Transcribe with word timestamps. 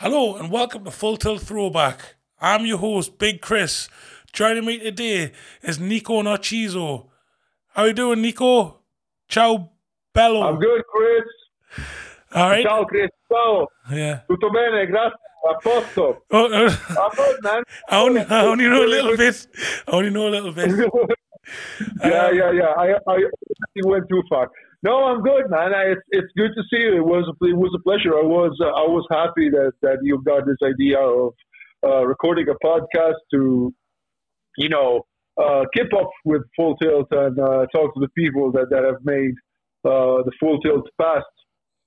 Hello 0.00 0.36
and 0.36 0.50
welcome 0.52 0.84
to 0.84 0.90
Full 0.92 1.16
Tilt 1.16 1.42
Throwback. 1.42 2.14
I'm 2.40 2.64
your 2.66 2.78
host, 2.78 3.18
Big 3.18 3.40
Chris. 3.40 3.88
Joining 4.32 4.64
me 4.64 4.78
today 4.78 5.32
is 5.62 5.80
Nico 5.80 6.22
Narciso. 6.22 7.08
How 7.74 7.84
you 7.84 7.92
doing, 7.92 8.22
Nico? 8.22 8.78
Ciao, 9.28 9.70
bello. 10.14 10.42
I'm 10.42 10.60
good, 10.60 10.82
Chris. 10.86 11.86
All 12.32 12.48
right. 12.48 12.64
Ciao, 12.64 12.84
Chris. 12.84 13.10
Ciao. 13.28 13.66
Yeah. 13.90 14.20
Tutto 14.28 14.50
bene, 14.50 14.86
grazie. 14.86 15.16
A 15.50 15.54
posto. 15.62 16.22
Oh, 16.30 16.52
uh, 16.52 16.70
I'm 16.90 17.10
good, 17.16 17.36
man. 17.42 17.62
I 17.88 18.00
only, 18.00 18.20
I 18.20 18.44
only 18.46 18.68
know 18.68 18.84
a 18.84 18.86
little 18.86 19.16
bit. 19.16 19.46
I 19.88 19.90
only 19.90 20.10
know 20.10 20.28
a 20.28 20.30
little 20.30 20.52
bit. 20.52 20.68
yeah, 20.68 20.84
Um, 22.26 22.36
yeah, 22.36 22.52
yeah. 22.52 22.74
I, 22.76 22.94
I 23.08 23.18
went 23.84 24.08
too 24.08 24.22
far. 24.28 24.50
No, 24.82 25.04
I'm 25.04 25.22
good, 25.22 25.50
man. 25.50 25.74
I, 25.74 25.92
it's 25.92 26.02
it's 26.10 26.32
good 26.36 26.52
to 26.54 26.62
see 26.70 26.82
you. 26.82 26.96
It 26.96 27.04
was 27.04 27.26
it 27.42 27.56
was 27.56 27.72
a 27.74 27.82
pleasure. 27.82 28.16
I 28.16 28.22
was 28.22 28.56
uh, 28.60 28.66
I 28.66 28.86
was 28.86 29.06
happy 29.10 29.50
that 29.50 29.72
that 29.82 29.98
you 30.02 30.22
got 30.24 30.46
this 30.46 30.58
idea 30.62 31.00
of 31.00 31.34
uh, 31.84 32.06
recording 32.06 32.46
a 32.48 32.66
podcast 32.66 33.18
to, 33.32 33.72
you 34.56 34.68
know, 34.68 35.02
uh, 35.40 35.64
keep 35.74 35.92
up 35.94 36.10
with 36.24 36.42
Full 36.56 36.76
Tilt 36.76 37.08
and 37.10 37.38
uh, 37.38 37.66
talk 37.74 37.94
to 37.94 38.00
the 38.00 38.08
people 38.16 38.52
that 38.52 38.70
that 38.70 38.84
have 38.84 39.02
made 39.04 39.34
uh, 39.84 40.22
the 40.22 40.32
Full 40.38 40.60
Tilt 40.60 40.86
past 41.00 41.26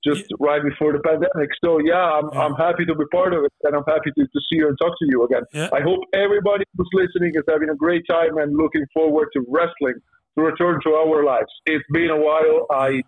just 0.04 0.24
right 0.40 0.62
before 0.62 0.92
the 0.92 0.98
pandemic. 0.98 1.48
So 1.64 1.78
yeah, 1.78 1.96
I'm 1.96 2.28
Yeah. 2.32 2.40
I'm 2.40 2.54
happy 2.56 2.84
to 2.84 2.94
be 2.94 3.04
part 3.10 3.32
of 3.32 3.44
it, 3.44 3.52
and 3.62 3.74
I'm 3.74 3.84
happy 3.86 4.10
to, 4.18 4.22
to 4.22 4.40
see 4.50 4.56
you 4.60 4.68
and 4.68 4.76
talk 4.78 4.92
to 4.98 5.06
you 5.08 5.24
again. 5.24 5.44
Yeah. 5.54 5.68
I 5.72 5.80
hope 5.80 6.00
everybody 6.12 6.64
who's 6.76 6.90
listening 6.92 7.32
is 7.36 7.44
having 7.48 7.70
a 7.70 7.76
great 7.76 8.04
time 8.10 8.36
and 8.36 8.56
looking 8.56 8.84
forward 8.92 9.28
to 9.34 9.44
wrestling 9.48 9.96
to 10.36 10.44
return 10.44 10.80
to 10.84 10.90
our 10.90 11.24
lives. 11.24 11.50
It's 11.66 11.84
been 11.92 12.10
a 12.10 12.16
while. 12.16 12.66
I 12.70 13.02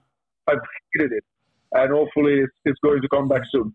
I've 0.47 0.59
hated 0.95 1.13
it, 1.13 1.25
and 1.73 1.91
hopefully 1.91 2.41
it's, 2.41 2.53
it's 2.65 2.79
going 2.81 3.01
to 3.03 3.09
come 3.09 3.29
back 3.29 3.43
soon. 3.51 3.75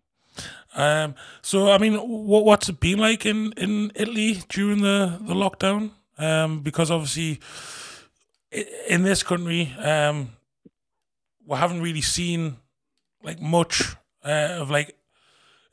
Um, 0.75 1.15
so, 1.41 1.71
I 1.71 1.77
mean, 1.77 1.95
what, 1.95 2.45
what's 2.45 2.69
it 2.69 2.79
been 2.79 2.99
like 2.99 3.25
in, 3.25 3.53
in 3.53 3.91
Italy 3.95 4.43
during 4.49 4.81
the, 4.81 5.17
the 5.21 5.33
lockdown? 5.33 5.91
Um, 6.17 6.59
because 6.59 6.91
obviously, 6.91 7.39
in 8.87 9.03
this 9.03 9.23
country, 9.23 9.73
um, 9.79 10.29
we 11.47 11.57
haven't 11.57 11.81
really 11.81 12.01
seen 12.01 12.57
like 13.23 13.41
much 13.41 13.95
uh, 14.23 14.57
of 14.59 14.69
like 14.69 14.95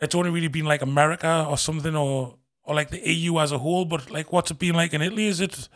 it's 0.01 0.15
only 0.15 0.31
really 0.31 0.49
been 0.49 0.65
like 0.65 0.83
America 0.83 1.47
or 1.49 1.59
something, 1.59 1.97
or 1.97 2.37
or 2.63 2.75
like 2.75 2.91
the 2.91 3.13
EU 3.13 3.39
as 3.39 3.53
a 3.53 3.59
whole. 3.59 3.85
But 3.85 4.11
like, 4.11 4.33
what's 4.33 4.51
it 4.51 4.59
been 4.59 4.75
like 4.75 4.95
in 4.95 5.03
Italy? 5.03 5.27
Is 5.27 5.41
it? 5.41 5.69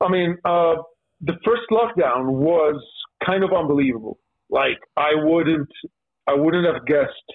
I 0.00 0.08
mean, 0.08 0.36
uh, 0.44 0.76
the 1.20 1.34
first 1.44 1.62
lockdown 1.70 2.26
was 2.32 2.82
kind 3.24 3.42
of 3.42 3.52
unbelievable. 3.52 4.18
Like 4.50 4.78
I 4.96 5.12
wouldn't 5.14 5.68
I 6.26 6.34
wouldn't 6.34 6.66
have 6.66 6.84
guessed 6.86 7.28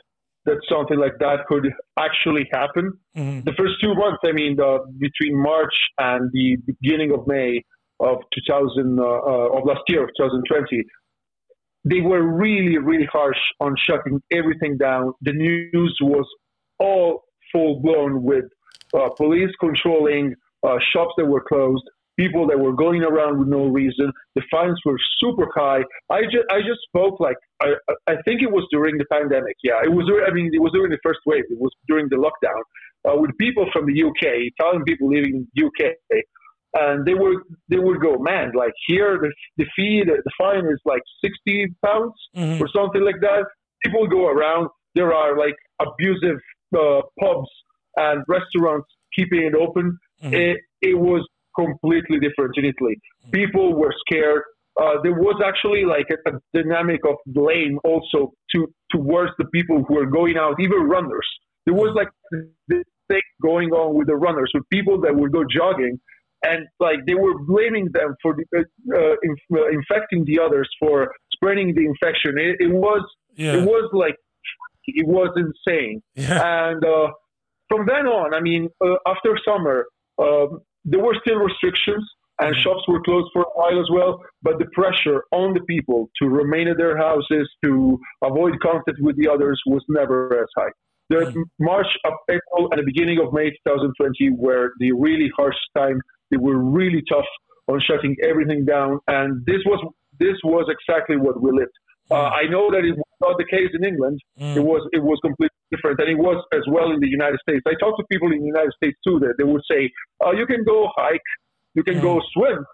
that 0.45 0.58
something 0.70 0.98
like 0.98 1.14
that 1.20 1.45
could 1.48 1.68
actually 2.00 2.48
happen. 2.52 2.94
Mhm. 3.16 3.45
the 3.45 3.53
first 3.53 3.73
two 3.81 3.94
months, 3.94 4.20
I 4.23 4.31
mean, 4.31 4.59
uh, 4.59 4.80
between 4.98 5.40
March 5.42 5.73
and 6.00 6.31
the 6.34 6.58
beginning 6.66 7.12
of 7.12 7.28
May 7.28 7.64
of 8.00 8.18
2000 8.34 9.00
uh, 9.00 9.03
uh, 9.03 9.58
of 9.58 9.66
last 9.66 9.81
year 9.88 10.03
of 10.03 10.09
2020, 10.18 10.84
they 11.86 12.02
were 12.02 12.23
really, 12.23 12.78
really 12.78 13.06
harsh 13.12 13.38
on 13.59 13.75
shutting 13.78 14.22
everything 14.31 14.78
down. 14.78 15.14
The 15.22 15.34
news 15.34 15.98
was 16.02 16.25
all 16.80 17.23
full 17.52 17.80
blown 17.81 18.23
with 18.23 18.46
uh, 18.94 19.09
police 19.18 19.52
controlling 19.59 20.34
uh, 20.64 20.78
shops 20.92 21.14
that 21.18 21.25
were 21.25 21.44
closed, 21.48 21.84
people 22.20 22.48
that 22.48 22.59
were 22.59 22.73
going 22.73 23.04
around 23.04 23.40
with 23.40 23.48
no 23.48 23.66
reason. 23.67 24.12
The 24.36 24.44
fines 24.52 24.80
were 24.86 24.98
super 25.20 25.48
high. 25.56 25.84
I 26.09 26.23
just, 26.23 26.45
I 26.52 26.59
just 26.59 26.81
spoke 26.88 27.20
like 27.20 27.38
I, 27.62 27.73
I 28.08 28.16
think 28.26 28.42
it 28.42 28.52
was 28.52 28.66
during 28.72 28.98
the 28.98 29.06
pandemic. 29.12 29.56
Yeah, 29.64 29.80
it 29.84 29.92
was. 29.92 30.09
I 30.28 30.31
mean, 30.34 30.50
it 30.53 30.62
was 30.62 30.72
during 30.73 30.92
the 30.92 31.00
first 31.03 31.20
wave. 31.26 31.44
It 31.50 31.59
was 31.59 31.72
during 31.88 32.08
the 32.09 32.18
lockdown 32.18 32.62
uh, 33.09 33.18
with 33.20 33.31
people 33.38 33.66
from 33.73 33.86
the 33.86 34.03
UK, 34.03 34.52
Italian 34.58 34.84
people 34.84 35.09
living 35.09 35.36
in 35.36 35.48
the 35.56 35.66
UK, 35.68 35.95
and 36.73 37.06
they 37.06 37.14
would 37.14 37.38
they 37.70 37.78
would 37.80 38.00
go, 38.02 38.18
man, 38.18 38.52
like 38.56 38.74
here 38.88 39.18
the 39.22 39.31
the 39.57 39.66
fee, 39.75 40.03
the, 40.06 40.22
the 40.24 40.31
fine 40.38 40.66
is 40.66 40.80
like 40.86 41.02
sixty 41.24 41.68
pounds 41.86 42.13
Mhm. 42.36 42.62
or 42.62 42.68
something 42.75 43.03
like 43.03 43.19
that. 43.22 43.46
People 43.84 44.07
go 44.07 44.28
around. 44.28 44.69
There 44.96 45.13
are 45.13 45.38
like 45.38 45.56
abusive 45.81 46.38
uh, 46.78 47.02
pubs 47.19 47.50
and 47.97 48.24
restaurants 48.28 48.88
keeping 49.16 49.44
it 49.44 49.56
open. 49.56 49.97
Mhm. 50.24 50.34
It, 50.34 50.57
it 50.81 50.97
was 50.97 51.28
completely 51.57 52.19
different 52.19 52.53
in 52.57 52.66
Italy. 52.66 52.95
People 53.31 53.75
were 53.75 53.94
scared. 54.07 54.44
Uh, 54.81 54.95
there 55.03 55.13
was 55.13 55.41
actually 55.45 55.84
like 55.85 56.07
a, 56.12 56.29
a 56.29 56.39
dynamic 56.53 57.01
of 57.07 57.16
blame 57.28 57.78
also 57.84 58.31
to 58.56 58.67
towards 58.91 59.31
the 59.38 59.45
people 59.53 59.84
who 59.88 59.95
were 59.95 60.06
going 60.06 60.38
out, 60.38 60.56
even 60.59 60.79
runners. 60.84 61.28
There 61.66 61.75
was 61.75 61.91
like 61.95 62.07
this 62.67 62.84
thing 63.09 63.22
going 63.41 63.72
on 63.72 63.95
with 63.97 64.07
the 64.07 64.16
runners, 64.16 64.51
with 64.53 64.63
people 64.72 65.00
that 65.01 65.13
would 65.16 65.31
go 65.31 65.44
jogging, 65.50 66.00
and 66.44 66.66
like 66.79 67.00
they 67.06 67.13
were 67.16 67.38
blaming 67.45 67.89
them 67.94 68.16
for 68.22 68.35
the, 68.35 68.45
uh, 68.57 68.97
uh, 68.97 69.16
inf- 69.23 69.51
uh, 69.53 69.68
infecting 69.69 70.25
the 70.25 70.39
others 70.39 70.69
for 70.79 71.12
spreading 71.33 71.75
the 71.75 71.85
infection. 71.85 72.38
It, 72.38 72.56
it 72.68 72.72
was 72.73 73.03
Yeah. 73.35 73.53
it 73.57 73.66
was 73.66 73.89
like 73.94 74.16
it 74.88 75.07
was 75.07 75.29
insane. 75.35 76.01
yeah. 76.16 76.69
And 76.69 76.83
uh, 76.83 77.07
from 77.69 77.85
then 77.85 78.07
on, 78.07 78.33
I 78.33 78.39
mean, 78.41 78.69
uh, 78.83 78.95
after 79.06 79.38
summer, 79.45 79.85
um, 80.18 80.59
there 80.86 81.00
were 81.03 81.16
still 81.22 81.38
restrictions 81.38 82.03
and 82.42 82.56
Mhm. 82.56 82.59
shops 82.59 82.88
were 82.88 83.02
closed 83.02 83.30
for 83.34 83.44
a 83.44 83.52
while 83.59 83.80
as 83.80 83.90
well. 83.92 84.22
But 84.42 84.58
the 84.59 84.66
pressure 84.74 85.24
on 85.31 85.53
the 85.53 85.62
people 85.62 86.09
to 86.22 86.28
remain 86.28 86.68
at 86.68 86.78
their 86.78 86.97
houses, 86.97 87.50
to 87.64 88.00
avoid 88.24 88.59
contact 88.62 88.97
with 89.00 89.16
the 89.18 89.28
others, 89.28 89.62
was 89.68 89.84
never 89.90 90.18
as 90.42 90.50
high. 90.58 90.72
The 91.09 91.25
Mhm. 91.25 91.44
March, 91.59 91.92
of 92.06 92.14
April, 92.30 92.69
and 92.72 92.80
the 92.80 92.86
beginning 92.86 93.19
of 93.19 93.34
May 93.34 93.52
2020 93.52 94.30
were 94.31 94.74
the 94.80 94.92
really 94.94 95.30
harsh 95.38 95.58
time. 95.75 96.00
They 96.31 96.38
were 96.38 96.58
really 96.58 97.03
tough 97.09 97.28
on 97.68 97.80
shutting 97.81 98.16
everything 98.24 98.66
down, 98.66 99.00
and 99.08 99.46
this 99.46 99.63
was 99.66 99.80
this 100.19 100.38
was 100.44 100.66
exactly 100.69 101.18
what 101.18 101.42
we 101.42 101.52
lived. 101.52 101.72
Uh, 102.12 102.30
I 102.42 102.44
know 102.48 102.69
that 102.72 102.84
it 102.86 102.96
was 102.96 103.16
not 103.22 103.38
the 103.38 103.46
case 103.46 103.72
in 103.74 103.84
England. 103.84 104.19
Mm. 104.40 104.56
It 104.58 104.63
was 104.72 104.88
it 104.94 105.02
was 105.03 105.19
completely 105.22 105.58
different, 105.72 105.98
than 106.00 106.09
it 106.09 106.18
was 106.18 106.44
as 106.54 106.62
well 106.68 106.92
in 106.92 107.00
the 107.00 107.08
United 107.08 107.40
States. 107.48 107.62
I 107.68 107.74
talked 107.80 108.00
to 108.00 108.06
people 108.12 108.32
in 108.32 108.40
the 108.40 108.46
United 108.46 108.74
States 108.76 108.98
too 109.06 109.20
that 109.20 109.36
they 109.38 109.44
would 109.44 109.62
say, 109.70 109.90
"Oh, 110.22 110.32
you 110.34 110.46
can 110.46 110.64
go 110.64 110.90
hike, 110.96 111.22
you 111.76 111.84
can 111.84 112.02
go 112.02 112.20
swim, 112.34 112.66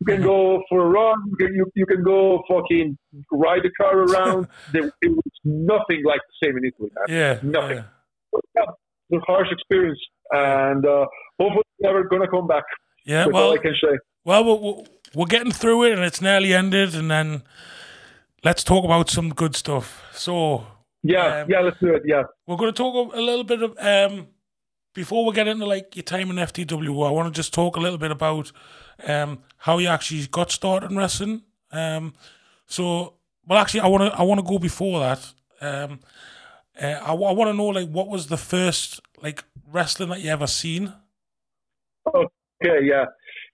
you 0.00 0.06
can 0.06 0.22
go 0.22 0.62
for 0.68 0.80
a 0.86 0.88
run, 0.88 1.16
you 1.30 1.36
can, 1.36 1.54
you, 1.54 1.66
you 1.74 1.86
can 1.86 2.02
go 2.02 2.42
fucking 2.48 2.96
ride 3.32 3.64
a 3.64 3.70
car 3.82 3.98
around." 3.98 4.48
there, 4.72 4.90
it 5.02 5.10
was 5.10 5.32
nothing 5.44 6.02
like 6.04 6.20
the 6.30 6.46
same 6.46 6.56
in 6.58 6.64
Italy. 6.64 6.90
Man. 6.94 7.06
yeah. 7.08 7.38
nothing. 7.42 7.76
Yeah. 7.78 7.84
Yeah, 8.54 8.62
it 9.10 9.14
was 9.16 9.22
a 9.22 9.32
harsh 9.32 9.48
experience, 9.50 10.00
and 10.32 10.84
uh, 10.84 11.06
hopefully 11.40 11.64
never 11.80 12.04
gonna 12.04 12.28
come 12.28 12.46
back. 12.46 12.64
Yeah, 13.06 13.24
That's 13.24 13.34
well, 13.34 13.52
I 13.52 13.58
can 13.58 13.74
say. 13.80 13.98
Well, 14.24 14.44
we're- 14.44 14.84
we're 15.14 15.26
getting 15.26 15.52
through 15.52 15.84
it 15.84 15.92
and 15.92 16.02
it's 16.02 16.20
nearly 16.20 16.52
ended. 16.52 16.94
And 16.94 17.10
then 17.10 17.42
let's 18.44 18.62
talk 18.62 18.84
about 18.84 19.08
some 19.08 19.30
good 19.30 19.56
stuff. 19.56 20.02
So, 20.12 20.66
Yeah, 21.08 21.42
Um, 21.42 21.50
yeah, 21.50 21.60
let's 21.60 21.78
do 21.80 21.94
it. 21.94 22.02
Yeah. 22.04 22.24
we're 22.46 22.56
going 22.56 22.72
to 22.72 22.76
talk 22.76 23.14
a 23.14 23.20
little 23.20 23.44
bit 23.44 23.62
of, 23.62 23.76
um, 23.78 24.28
before 24.94 25.24
we 25.26 25.32
get 25.32 25.46
into 25.46 25.66
like 25.66 25.94
your 25.94 26.02
time 26.02 26.30
in 26.30 26.36
FTW, 26.36 27.06
I 27.06 27.10
want 27.10 27.32
to 27.32 27.36
just 27.38 27.52
talk 27.52 27.76
a 27.76 27.80
little 27.80 27.98
bit 27.98 28.10
about 28.10 28.50
um, 29.06 29.40
how 29.58 29.78
you 29.78 29.88
actually 29.88 30.26
got 30.26 30.50
started 30.50 30.90
in 30.90 30.96
wrestling. 30.96 31.42
Um, 31.70 32.14
so, 32.66 33.14
well, 33.46 33.58
actually, 33.58 33.80
I 33.80 33.86
want 33.88 34.10
to 34.12 34.18
I 34.18 34.22
want 34.22 34.40
to 34.40 34.46
go 34.46 34.58
before 34.58 35.00
that. 35.00 35.32
Um, 35.60 36.00
uh, 36.80 36.86
I, 36.86 37.12
want 37.12 37.48
to 37.48 37.54
know 37.54 37.66
like 37.66 37.88
what 37.90 38.08
was 38.08 38.26
the 38.26 38.36
first 38.36 39.00
like 39.22 39.44
wrestling 39.70 40.08
that 40.10 40.20
you 40.20 40.30
ever 40.30 40.46
seen? 40.46 40.92
Okay, 42.14 42.80
yeah, 42.84 43.04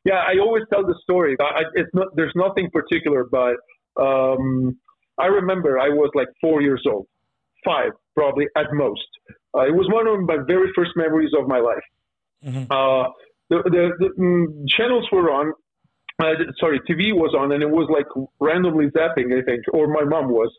yeah. 0.05 0.23
I 0.27 0.39
always 0.41 0.65
tell 0.73 0.85
the 0.87 0.95
story. 1.03 1.37
I, 1.41 1.45
I- 1.45 1.73
it's 1.75 1.91
not. 1.95 2.09
There's 2.15 2.33
nothing 2.35 2.71
particular, 2.71 3.25
but 3.25 3.57
um, 4.01 4.79
I 5.19 5.27
remember 5.27 5.79
I 5.79 5.89
was 5.89 6.11
like 6.15 6.29
four 6.41 6.61
years 6.63 6.83
old, 6.89 7.07
five 7.65 7.93
probably 8.15 8.47
at 8.57 8.67
most. 8.73 9.07
Uh, 9.55 9.67
it 9.67 9.75
was 9.75 9.89
one 9.91 10.07
of 10.07 10.21
my 10.21 10.43
very 10.47 10.71
first 10.75 10.93
memories 10.97 11.31
of 11.39 11.47
my 11.49 11.61
life. 11.61 11.87
Mhm. 12.45 12.67
Uh, 12.71 13.11
the 13.51 13.63
the, 13.65 13.91
the 13.99 14.09
mm, 14.19 14.69
channels 14.69 15.07
were 15.13 15.31
on. 15.31 15.53
Uh, 16.23 16.35
sorry, 16.59 16.79
TV 16.81 17.13
was 17.13 17.35
on, 17.39 17.53
and 17.53 17.63
it 17.63 17.71
was 17.71 17.89
like 17.91 18.07
randomly 18.39 18.87
zapping, 18.91 19.37
I 19.37 19.43
think, 19.45 19.65
or 19.73 19.89
my 19.89 20.05
mom 20.05 20.29
was, 20.29 20.51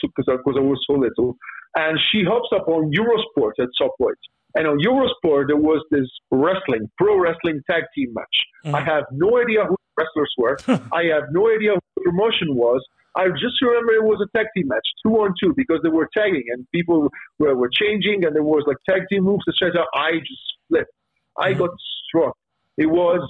because 0.00 0.26
I, 0.28 0.34
I 0.34 0.60
was 0.60 0.82
so 0.86 0.94
little. 0.94 1.36
And 1.76 1.98
she 2.10 2.22
hops 2.24 2.48
up 2.54 2.68
on 2.68 2.92
Eurosport 2.92 3.52
at 3.58 3.68
some 3.76 3.90
point. 3.98 4.18
And 4.54 4.68
on 4.68 4.78
Eurosport, 4.78 5.48
there 5.48 5.56
was 5.56 5.84
this 5.90 6.08
wrestling, 6.30 6.88
pro 6.96 7.18
wrestling 7.18 7.60
tag 7.68 7.82
team 7.94 8.14
match. 8.14 8.36
Mhm. 8.64 8.74
I 8.74 8.80
have 8.82 9.04
no 9.10 9.38
idea 9.38 9.64
who 9.64 9.76
the 9.76 10.04
wrestlers 10.04 10.32
were. 10.38 10.56
I 10.92 11.04
have 11.12 11.24
no 11.32 11.50
idea 11.50 11.74
what 11.74 11.84
the 11.96 12.02
promotion 12.04 12.54
was. 12.54 12.80
I 13.16 13.28
just 13.28 13.60
remember 13.62 13.92
it 13.92 14.02
was 14.02 14.20
a 14.20 14.36
tag 14.36 14.46
team 14.56 14.68
match, 14.68 14.86
two 15.04 15.14
on 15.14 15.34
two, 15.40 15.54
because 15.56 15.80
they 15.82 15.88
were 15.88 16.08
tagging 16.16 16.44
and 16.52 16.66
people 16.72 17.08
were, 17.38 17.54
were 17.54 17.70
changing 17.72 18.24
and 18.24 18.34
there 18.34 18.42
was 18.42 18.64
like 18.66 18.76
tag 18.88 19.02
team 19.10 19.24
moves, 19.24 19.44
etc. 19.48 19.84
I 19.94 20.18
just 20.18 20.42
flipped. 20.68 20.90
I 21.38 21.52
got 21.52 21.70
struck. 22.08 22.36
It 22.76 22.86
was 22.86 23.20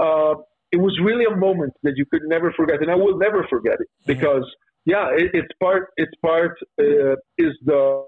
uh, 0.00 0.40
it 0.72 0.78
was 0.78 0.98
really 1.02 1.24
a 1.24 1.36
moment 1.36 1.72
that 1.82 1.94
you 1.96 2.04
could 2.10 2.22
never 2.26 2.52
forget, 2.52 2.80
and 2.80 2.90
I 2.90 2.94
will 2.94 3.18
never 3.18 3.46
forget 3.48 3.74
it 3.80 3.88
because 4.06 4.44
yeah, 4.86 5.08
it, 5.16 5.30
it's 5.34 5.52
part 5.60 5.88
it's 5.96 6.12
part 6.22 6.56
uh, 6.80 7.16
is 7.38 7.52
the 7.64 8.04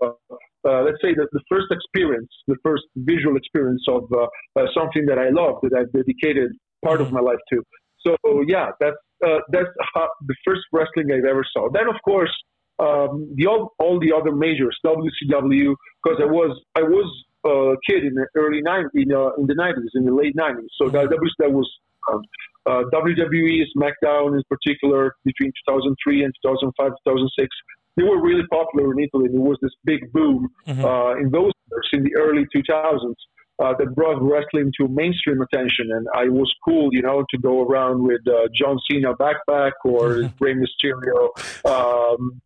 uh, 0.66 0.82
let's 0.82 0.98
say 1.00 1.14
that 1.14 1.28
the 1.32 1.40
first 1.48 1.66
experience, 1.70 2.28
the 2.48 2.56
first 2.62 2.84
visual 2.96 3.36
experience 3.36 3.84
of 3.88 4.04
uh, 4.12 4.26
uh, 4.58 4.66
something 4.74 5.06
that 5.06 5.18
I 5.18 5.28
love, 5.30 5.56
that 5.62 5.72
I've 5.78 5.92
dedicated 5.92 6.52
part 6.84 7.00
of 7.00 7.12
my 7.12 7.20
life 7.20 7.38
to. 7.52 7.62
So 8.06 8.16
yeah, 8.46 8.70
that's 8.80 8.96
uh, 9.26 9.38
that's 9.50 9.68
how, 9.94 10.08
the 10.26 10.34
first 10.44 10.62
wrestling 10.72 11.10
I've 11.12 11.24
ever 11.24 11.44
saw. 11.52 11.68
Then 11.72 11.88
of 11.88 11.96
course 12.04 12.32
um, 12.78 13.32
the 13.36 13.46
all, 13.46 13.72
all 13.78 13.98
the 13.98 14.12
other 14.12 14.32
majors, 14.32 14.76
WCW, 14.84 15.74
because 16.02 16.20
I 16.20 16.26
was 16.26 16.60
I 16.74 16.82
was 16.82 17.08
a 17.44 17.76
kid 17.88 18.04
in 18.04 18.14
the 18.14 18.26
early 18.36 18.60
90s, 18.62 18.90
in, 18.94 19.12
uh, 19.12 19.30
in 19.38 19.46
the 19.46 19.54
90s, 19.54 19.94
in 19.94 20.04
the 20.04 20.12
late 20.14 20.36
90s. 20.36 20.66
So 20.80 20.88
that, 20.90 21.08
that 21.10 21.20
was 21.20 21.34
that 21.38 21.52
was 21.52 21.70
um, 22.12 22.22
uh, 22.66 22.82
WWE, 22.92 23.62
SmackDown 23.76 24.36
in 24.36 24.42
particular, 24.50 25.14
between 25.24 25.52
2003 25.68 26.24
and 26.24 26.34
2005, 26.44 26.92
2006 27.06 27.48
they 27.96 28.02
were 28.02 28.20
really 28.20 28.46
popular 28.48 28.92
in 28.92 28.98
Italy. 29.00 29.28
There 29.32 29.40
was 29.40 29.58
this 29.62 29.72
big 29.84 30.12
boom 30.12 30.48
mm-hmm. 30.66 30.84
uh, 30.84 31.16
in 31.16 31.30
those 31.30 31.52
years, 31.70 31.88
in 31.94 32.04
the 32.04 32.14
early 32.16 32.44
2000s, 32.54 33.14
uh, 33.58 33.72
that 33.78 33.94
brought 33.94 34.20
wrestling 34.20 34.72
to 34.80 34.88
mainstream 34.88 35.40
attention. 35.40 35.90
And 35.90 36.06
I 36.14 36.28
was 36.28 36.52
cool, 36.64 36.90
you 36.92 37.02
know, 37.02 37.24
to 37.30 37.38
go 37.38 37.62
around 37.62 38.02
with 38.02 38.20
uh, 38.26 38.48
John 38.54 38.78
Cena 38.90 39.14
backpack 39.14 39.72
or. 39.84 40.30
Rey 40.40 40.54
Mysterio, 40.54 41.30
um, 41.64 42.40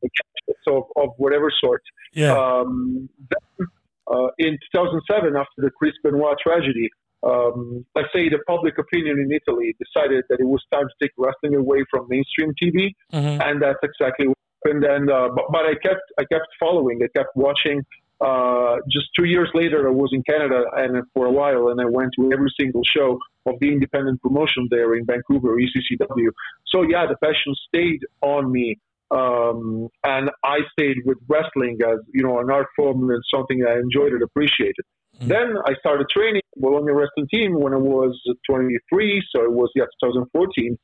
of, 0.68 0.84
of 0.96 1.10
whatever 1.16 1.50
sort. 1.60 1.82
Yeah. 2.14 2.36
Um, 2.36 3.08
then, 3.30 3.66
uh, 4.06 4.28
in 4.38 4.58
2007, 4.72 5.36
after 5.36 5.48
the 5.58 5.70
Chris 5.70 5.92
Benoit 6.02 6.36
tragedy, 6.42 6.88
um, 7.22 7.84
let's 7.94 8.08
say 8.14 8.28
the 8.28 8.38
public 8.46 8.78
opinion 8.78 9.18
in 9.18 9.30
Italy 9.32 9.76
decided 9.78 10.24
that 10.30 10.40
it 10.40 10.46
was 10.46 10.62
time 10.72 10.86
to 10.86 10.94
take 11.04 11.12
wrestling 11.18 11.54
away 11.54 11.84
from 11.90 12.06
mainstream 12.08 12.54
TV, 12.60 12.94
mm-hmm. 13.12 13.40
and 13.42 13.60
that's 13.62 13.78
exactly 13.82 14.28
what 14.28 14.36
and 14.64 14.82
then 14.82 15.08
uh, 15.10 15.28
but, 15.34 15.44
but 15.50 15.64
I 15.64 15.74
kept 15.82 16.02
I 16.18 16.24
kept 16.24 16.46
following. 16.58 17.00
I 17.02 17.08
kept 17.18 17.34
watching. 17.34 17.82
Uh, 18.20 18.76
just 18.90 19.06
two 19.19 19.25
years 19.25 19.49
later, 19.55 19.88
I 19.88 19.93
was 19.93 20.11
in 20.12 20.22
Canada 20.22 20.64
and 20.76 21.02
for 21.14 21.26
a 21.26 21.32
while, 21.32 21.69
and 21.69 21.81
I 21.81 21.87
went 21.87 22.11
to 22.19 22.31
every 22.32 22.52
single 22.58 22.82
show 22.84 23.19
of 23.46 23.55
the 23.61 23.69
independent 23.69 24.20
promotion 24.20 24.69
there 24.70 24.94
in 24.94 25.06
Vancouver, 25.06 25.56
ECCW. 25.56 26.28
So 26.67 26.82
yeah, 26.82 27.06
the 27.06 27.17
passion 27.22 27.55
stayed 27.69 28.00
on 28.20 28.52
me, 28.52 28.78
um, 29.11 29.88
and 30.05 30.31
I 30.44 30.58
stayed 30.72 30.99
with 31.06 31.17
wrestling 31.28 31.78
as 31.82 31.99
you 32.12 32.22
know 32.22 32.40
an 32.40 32.50
art 32.50 32.67
form 32.76 33.08
and 33.11 33.22
something 33.34 33.64
I 33.67 33.78
enjoyed 33.78 34.12
and 34.12 34.22
appreciated. 34.22 34.84
Mm-hmm. 35.17 35.28
Then 35.28 35.55
I 35.64 35.75
started 35.81 36.06
training 36.11 36.43
with 36.55 36.62
Bologna 36.62 36.93
wrestling 36.93 37.26
team 37.32 37.58
when 37.58 37.72
I 37.72 37.78
was 37.78 38.20
23, 38.50 39.22
so 39.34 39.44
it 39.44 39.52
was 39.52 39.70
yeah 39.75 39.84
2014. 40.05 40.78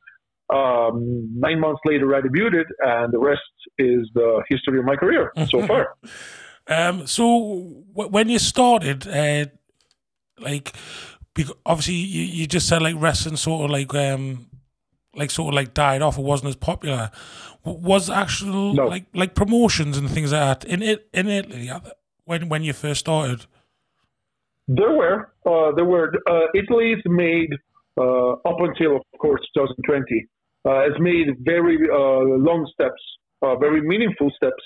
Um, 0.48 1.28
nine 1.36 1.60
months 1.60 1.80
later, 1.84 2.14
I 2.14 2.20
debuted, 2.20 2.64
and 2.80 3.12
the 3.12 3.18
rest 3.18 3.42
is 3.78 4.08
the 4.14 4.42
history 4.48 4.78
of 4.78 4.84
my 4.86 4.96
career 4.96 5.32
so 5.48 5.66
far. 5.66 5.96
Um, 6.68 7.06
so 7.06 7.84
w- 7.94 8.10
when 8.10 8.28
you 8.28 8.38
started, 8.38 9.06
uh, 9.06 9.46
like, 10.38 10.74
because 11.34 11.52
obviously 11.64 11.94
you, 11.94 12.22
you 12.22 12.46
just 12.46 12.68
said 12.68 12.82
like 12.82 12.96
wrestling 12.98 13.36
sort 13.36 13.64
of 13.64 13.70
like 13.70 13.94
um, 13.94 14.46
like 15.14 15.30
sort 15.30 15.52
of 15.52 15.54
like 15.54 15.74
died 15.74 16.02
off. 16.02 16.18
It 16.18 16.24
wasn't 16.24 16.48
as 16.48 16.56
popular. 16.56 17.10
Was 17.64 18.10
actual 18.10 18.74
no. 18.74 18.86
like 18.86 19.06
like 19.14 19.34
promotions 19.34 19.96
and 19.98 20.10
things 20.10 20.32
like 20.32 20.62
that 20.62 20.68
in 20.68 20.82
it 20.82 21.08
in 21.12 21.28
Italy 21.28 21.70
when 22.24 22.48
when 22.48 22.62
you 22.62 22.72
first 22.72 23.00
started? 23.00 23.46
There 24.68 24.92
were 24.92 25.32
uh, 25.46 25.72
there 25.74 25.84
were 25.84 26.12
uh, 26.28 26.46
Italy's 26.54 27.02
made 27.06 27.50
uh, 27.98 28.32
up 28.32 28.60
until 28.60 28.96
of 28.96 29.02
course 29.18 29.40
2020 29.54 30.26
uh, 30.64 30.82
has 30.82 30.92
made 30.98 31.28
very 31.40 31.78
uh, 31.90 31.96
long 31.96 32.68
steps, 32.72 33.00
uh, 33.42 33.56
very 33.56 33.80
meaningful 33.80 34.30
steps 34.36 34.62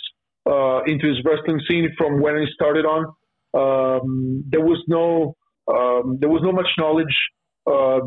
into 0.87 1.08
his 1.08 1.19
wrestling 1.25 1.61
scene 1.69 1.88
from 1.97 2.20
when 2.20 2.38
he 2.38 2.47
started 2.55 2.85
on. 2.85 3.05
Um, 3.52 4.44
there 4.49 4.61
was 4.61 4.82
no 4.88 5.37
um, 5.73 6.19
there 6.20 6.29
was 6.29 6.43
no 6.43 6.52
much 6.52 6.69
knowledge 6.79 7.17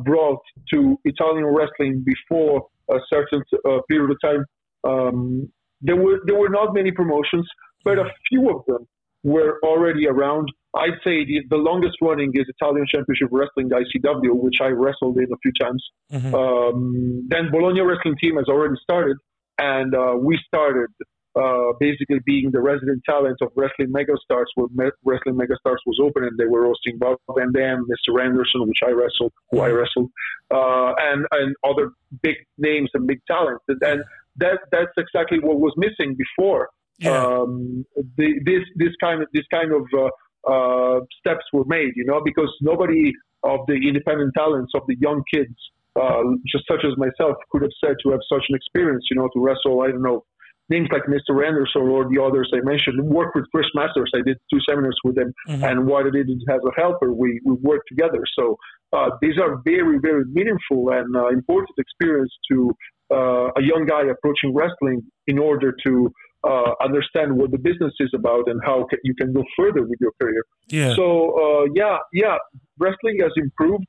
brought 0.04 0.42
to 0.74 0.98
Italian 1.06 1.45
wrestling 1.45 2.04
before 2.06 2.68
a 2.90 3.00
certain 3.12 3.42
period 3.90 4.12
of 4.12 4.18
time. 4.22 4.45
Um, 4.84 5.50
there 5.81 5.95
were 5.95 6.19
there 6.25 6.38
were 6.38 6.50
not 6.50 6.74
many 6.74 6.92
promotions, 6.92 7.48
but 7.84 8.00
a 8.00 8.06
few 8.30 8.50
of 8.50 8.66
them 8.66 8.88
were 9.24 9.60
already 9.63 10.07
around. 10.07 10.50
I'd 10.75 11.00
say 11.04 11.24
the, 11.25 11.42
the 11.50 11.57
longest 11.57 11.96
running 12.01 12.31
is 12.34 12.46
Italian 12.48 12.86
Championship 12.94 13.30
Wrestling, 13.31 13.69
the 13.69 13.75
ICW, 13.75 14.36
which 14.36 14.56
I 14.62 14.68
wrestled 14.68 15.18
in 15.18 15.28
a 15.31 15.38
few 15.42 15.51
times. 15.60 15.84
Mm-hmm. 16.12 16.34
Um, 16.36 17.25
then 17.28 17.51
Bologna 17.51 17.81
Wrestling 17.81 18.16
Team 18.22 18.38
has 18.38 18.48
already 18.48 18.75
started, 18.81 19.18
and 19.60 19.94
uh, 19.94 20.16
we 20.19 20.39
started 20.48 20.89
uh, 21.35 21.74
basically 21.80 22.19
being 22.25 22.51
the 22.51 22.62
resident 22.62 23.01
talent 23.06 23.38
of 23.41 23.50
Wrestling 23.56 23.91
Megastars, 23.91 24.45
where 24.56 24.68
Me- 24.74 24.91
Wrestling 25.03 25.35
Megastars 25.35 25.81
was 25.85 26.00
open, 26.01 26.24
and 26.24 26.38
they 26.38 26.45
were 26.45 26.65
hosting 26.65 27.00
Rob 27.00 27.18
Van 27.35 27.51
Dam, 27.51 27.88
Mr. 27.89 28.24
Anderson, 28.24 28.68
which 28.68 28.80
I 28.85 28.91
wrestled, 28.91 29.33
who 29.50 29.59
I 29.59 29.69
wrestled, 29.69 30.12
uh, 30.53 30.94
and 31.00 31.25
and 31.31 31.56
other 31.63 31.91
big 32.21 32.35
names 32.57 32.89
and 32.94 33.07
big 33.07 33.21
talents. 33.27 33.63
And, 33.68 33.81
and 33.83 34.03
that 34.38 34.59
that's 34.71 34.91
exactly 34.97 35.39
what 35.39 35.59
was 35.59 35.74
missing 35.77 36.15
before. 36.15 36.69
Yeah. 37.00 37.25
Um, 37.25 37.86
the, 38.18 38.39
this 38.45 38.63
this 38.75 38.94
kind 39.01 39.24
of 39.24 39.27
this 39.33 39.45
kind 39.51 39.71
of 39.74 39.83
uh, 39.97 40.51
uh, 40.51 41.00
steps 41.19 41.45
were 41.51 41.65
made, 41.65 41.94
you 41.95 42.06
know, 42.06 42.21
because 42.24 42.53
nobody 42.62 43.12
of 43.44 43.62
the 43.68 43.74
independent 43.74 44.33
talents 44.38 44.71
of 44.75 44.83
the 44.88 44.95
young 45.00 45.24
kids, 45.33 45.56
uh, 46.00 46.21
just 46.47 46.65
such 46.69 46.86
as 46.86 46.95
myself, 46.97 47.36
could 47.50 47.63
have 47.63 47.71
said 47.83 47.95
to 48.03 48.12
have 48.12 48.21
such 48.31 48.44
an 48.50 48.56
experience, 48.56 49.06
you 49.09 49.18
know, 49.18 49.27
to 49.33 49.39
wrestle. 49.39 49.81
I 49.81 49.88
don't 49.88 50.03
know 50.03 50.24
names 50.69 50.89
like 50.92 51.04
Mr. 51.04 51.45
Anderson 51.45 51.83
or 51.83 52.07
the 52.10 52.21
others 52.21 52.51
I 52.54 52.62
mentioned. 52.63 53.01
Work 53.04 53.36
with 53.36 53.45
Chris 53.54 53.68
Masters. 53.75 54.12
I 54.15 54.21
did 54.25 54.38
two 54.51 54.60
seminars 54.68 54.98
with 55.04 55.18
him, 55.18 55.33
mm-hmm. 55.48 55.63
and 55.63 55.88
while 55.88 56.06
I 56.06 56.10
did 56.10 56.30
it 56.30 56.38
as 56.50 56.62
a 56.65 56.81
helper, 56.81 57.13
we 57.13 57.39
we 57.45 57.54
worked 57.62 57.88
together. 57.89 58.24
So 58.38 58.57
uh, 58.92 59.10
these 59.21 59.38
are 59.38 59.62
very 59.63 60.00
very 60.00 60.25
meaningful 60.25 60.89
and 60.89 61.15
uh, 61.15 61.27
important 61.30 61.77
experience 61.77 62.33
to 62.51 62.71
uh, 63.12 63.48
a 63.57 63.62
young 63.62 63.86
guy 63.88 64.04
approaching 64.10 64.54
wrestling 64.54 65.04
in 65.27 65.38
order 65.38 65.75
to 65.86 66.12
uh, 66.44 66.71
understand 66.83 67.36
what 67.36 67.51
the 67.51 67.57
business 67.57 67.94
is 68.00 68.12
about 68.13 68.48
and 68.48 68.60
how 68.65 68.86
you 69.04 69.15
can 69.15 69.33
go 69.33 69.44
further 69.57 69.83
with 69.83 70.00
your 70.00 70.12
career. 70.21 70.44
Yeah. 70.68 70.95
So 70.95 71.06
uh, 71.39 71.68
yeah, 71.74 71.98
yeah, 72.12 72.38
wrestling 72.80 73.19
has 73.21 73.31
improved, 73.38 73.88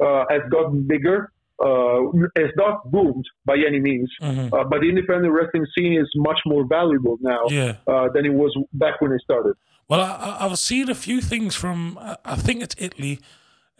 uh, 0.00 0.24
has 0.30 0.42
gotten 0.50 0.86
bigger. 0.86 1.32
Uh, 1.58 2.12
has 2.36 2.50
not 2.56 2.90
boomed 2.90 3.24
by 3.46 3.56
any 3.56 3.80
means, 3.80 4.10
mm-hmm. 4.20 4.52
Uh, 4.52 4.62
but 4.64 4.80
the 4.82 4.88
independent 4.90 5.32
wrestling 5.32 5.66
scene 5.74 5.98
is 5.98 6.06
much 6.16 6.38
more 6.44 6.66
valuable 6.66 7.16
now 7.22 7.40
yeah. 7.48 7.76
Uh, 7.86 8.08
than 8.12 8.26
it 8.26 8.34
was 8.34 8.54
back 8.74 9.00
when 9.00 9.10
it 9.10 9.20
started. 9.22 9.54
Well, 9.88 10.00
I, 10.02 10.46
have 10.46 10.58
seen 10.58 10.90
a 10.90 10.94
few 10.94 11.22
things 11.22 11.54
from. 11.54 11.98
I 12.24 12.36
think 12.36 12.62
it's 12.62 12.74
Italy. 12.78 13.20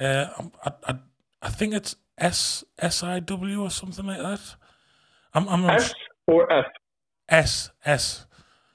I, 0.00 0.30
I, 0.64 0.94
I 1.42 1.48
think 1.50 1.74
it's 1.74 1.96
S 2.16 2.64
S 2.78 3.02
I 3.02 3.20
W 3.20 3.62
or 3.62 3.70
something 3.70 4.06
like 4.06 4.18
that. 4.18 4.40
I'm, 5.34 5.48
I'm 5.48 5.64
S 5.68 5.92
or 6.26 6.50
F. 6.50 6.64
S 7.28 7.70
S 7.84 8.26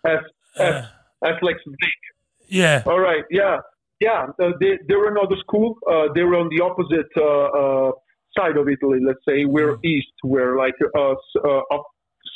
S 0.05 0.23
S 0.57 0.85
S 1.25 1.35
like 1.41 1.55
snake. 1.63 2.03
Yeah. 2.47 2.83
All 2.85 2.99
right. 2.99 3.23
Yeah. 3.29 3.57
Yeah. 3.99 4.27
Uh, 4.39 4.51
they 4.59 4.77
they 4.87 4.95
were 4.95 5.09
another 5.09 5.37
school. 5.39 5.77
Uh, 5.89 6.07
they 6.13 6.23
were 6.23 6.35
on 6.35 6.49
the 6.49 6.61
opposite 6.63 7.11
uh, 7.17 7.89
uh 7.89 7.91
side 8.37 8.57
of 8.57 8.67
Italy. 8.67 8.99
Let's 9.05 9.23
say 9.27 9.45
we're 9.45 9.77
mm. 9.77 9.85
east. 9.85 10.13
We're 10.23 10.57
like 10.57 10.75
uh, 10.95 11.15
uh, 11.43 11.61
up 11.73 11.85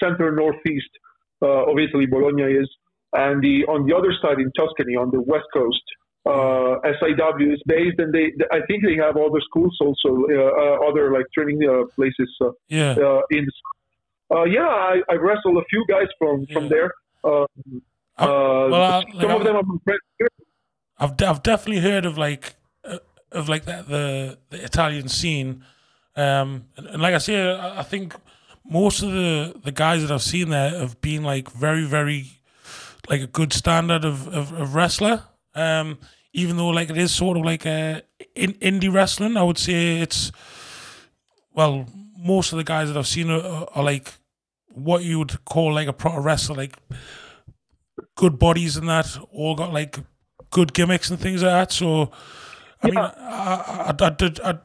center 0.01 0.31
northeast 0.31 0.89
of 1.41 1.77
Italy. 1.77 2.05
Bologna 2.05 2.43
is, 2.43 2.69
and 3.13 3.41
the 3.43 3.65
on 3.67 3.85
the 3.87 3.95
other 3.95 4.13
side 4.21 4.39
in 4.39 4.51
Tuscany 4.57 4.95
on 4.95 5.11
the 5.11 5.21
west 5.21 5.47
coast. 5.53 5.83
Uh, 6.27 6.81
SIW 6.81 7.53
is 7.53 7.61
based, 7.67 7.99
and 7.99 8.11
they, 8.11 8.33
I 8.51 8.57
think 8.65 8.83
they 8.83 8.95
have 8.95 9.15
other 9.15 9.39
schools 9.47 9.77
also, 9.79 10.25
uh, 10.25 10.89
other 10.89 11.13
like 11.13 11.25
training 11.31 11.59
uh, 11.69 11.85
places. 11.95 12.27
yeah. 12.67 12.95
in 13.29 13.47
uh, 14.33 14.43
yeah, 14.43 14.67
I, 14.67 15.01
I 15.09 15.15
wrestled 15.15 15.57
a 15.57 15.65
few 15.69 15.85
guys 15.87 16.07
from 16.17 16.45
from 16.51 16.69
there. 16.69 16.91
Uh, 17.23 17.43
uh, 17.43 17.47
well, 18.17 18.73
I, 18.73 19.03
some 19.21 19.31
of 19.31 19.43
them 19.43 19.55
are 19.55 19.97
I've 20.97 21.21
I've 21.21 21.43
definitely 21.43 21.81
heard 21.81 22.05
of 22.05 22.17
like 22.17 22.55
uh, 22.83 22.99
of 23.31 23.49
like 23.49 23.65
the, 23.65 23.85
the, 23.87 24.37
the 24.49 24.63
Italian 24.63 25.09
scene, 25.09 25.63
um, 26.15 26.65
and, 26.77 26.87
and, 26.87 27.01
like 27.01 27.13
I 27.13 27.19
say, 27.19 27.51
I, 27.51 27.79
I 27.79 27.83
think 27.83 28.15
most 28.63 29.03
of 29.03 29.11
the 29.11 29.59
the 29.63 29.71
guys 29.71 30.01
that 30.01 30.11
I've 30.11 30.21
seen 30.21 30.49
there 30.49 30.71
have 30.79 30.99
been 31.01 31.23
like 31.23 31.51
very 31.51 31.85
very 31.85 32.39
like 33.09 33.21
a 33.21 33.27
good 33.27 33.53
standard 33.53 34.05
of 34.05 34.27
of, 34.27 34.53
of 34.53 34.75
wrestler. 34.75 35.23
Um, 35.53 35.99
even 36.33 36.57
though 36.57 36.69
like 36.69 36.89
it 36.89 36.97
is 36.97 37.13
sort 37.13 37.37
of 37.37 37.45
like 37.45 37.65
a 37.65 38.03
in, 38.35 38.53
indie 38.53 38.93
wrestling, 38.93 39.37
I 39.37 39.43
would 39.43 39.57
say 39.57 39.99
it's 40.01 40.31
well 41.53 41.87
most 42.17 42.51
of 42.51 42.57
the 42.57 42.63
guys 42.63 42.87
that 42.87 42.97
I've 42.97 43.07
seen 43.07 43.29
are, 43.29 43.67
are 43.73 43.83
like 43.83 44.11
what 44.75 45.03
you 45.03 45.19
would 45.19 45.43
call 45.45 45.73
like 45.73 45.87
a 45.87 45.93
pro 45.93 46.19
wrestler, 46.19 46.55
like 46.55 46.77
good 48.15 48.37
bodies 48.39 48.77
and 48.77 48.89
that, 48.89 49.17
all 49.31 49.55
got 49.55 49.73
like 49.73 49.97
good 50.49 50.73
gimmicks 50.73 51.09
and 51.09 51.19
things 51.19 51.43
like 51.43 51.51
that. 51.51 51.71
So, 51.71 52.11
I 52.81 52.87
yeah. 52.87 52.93
mean, 52.93 52.97
I, 52.97 53.09
I, 53.17 53.95
I, 53.99 54.09
did, 54.09 54.39
I, 54.41 54.57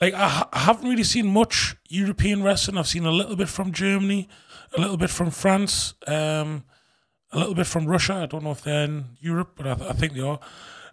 like, 0.00 0.14
I, 0.14 0.46
I 0.52 0.58
haven't 0.60 0.88
really 0.88 1.04
seen 1.04 1.26
much 1.26 1.76
European 1.88 2.42
wrestling. 2.42 2.78
I've 2.78 2.86
seen 2.88 3.04
a 3.04 3.10
little 3.10 3.36
bit 3.36 3.48
from 3.48 3.72
Germany, 3.72 4.28
a 4.76 4.80
little 4.80 4.96
bit 4.96 5.10
from 5.10 5.30
France, 5.30 5.94
um, 6.06 6.64
a 7.32 7.38
little 7.38 7.54
bit 7.54 7.66
from 7.66 7.86
Russia. 7.86 8.14
I 8.14 8.26
don't 8.26 8.44
know 8.44 8.52
if 8.52 8.62
they're 8.62 8.84
in 8.84 9.04
Europe, 9.20 9.52
but 9.56 9.66
I, 9.66 9.72
I 9.72 9.92
think 9.92 10.14
they 10.14 10.20
are. 10.20 10.40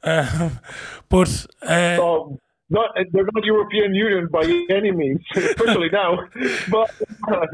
Um, 0.04 0.60
but 1.10 1.46
uh, 1.62 1.98
um, 2.02 2.40
not 2.70 2.96
they're 3.12 3.28
not 3.34 3.44
European 3.44 3.94
Union 3.94 4.28
by 4.32 4.44
any 4.70 4.92
means, 4.92 5.22
especially 5.36 5.90
now. 5.92 6.18
But 6.70 6.90
uh, 7.28 7.46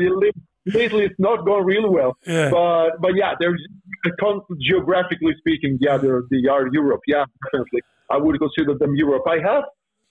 lately 0.66 1.06
it's 1.06 1.20
not 1.20 1.46
going 1.46 1.66
really 1.66 1.90
well. 1.90 2.18
Yeah. 2.26 2.50
But 2.50 3.02
but 3.02 3.16
yeah, 3.16 3.34
there's 3.40 3.62
geographically 4.62 5.34
speaking, 5.40 5.78
yeah, 5.82 5.98
they're, 5.98 6.24
they 6.32 6.48
are 6.50 6.68
Europe. 6.72 7.02
Yeah, 7.08 7.26
definitely. 7.46 7.82
I 8.10 8.18
would 8.18 8.40
consider 8.40 8.78
them 8.78 8.96
Europe. 8.96 9.24
I 9.28 9.38
have 9.40 9.64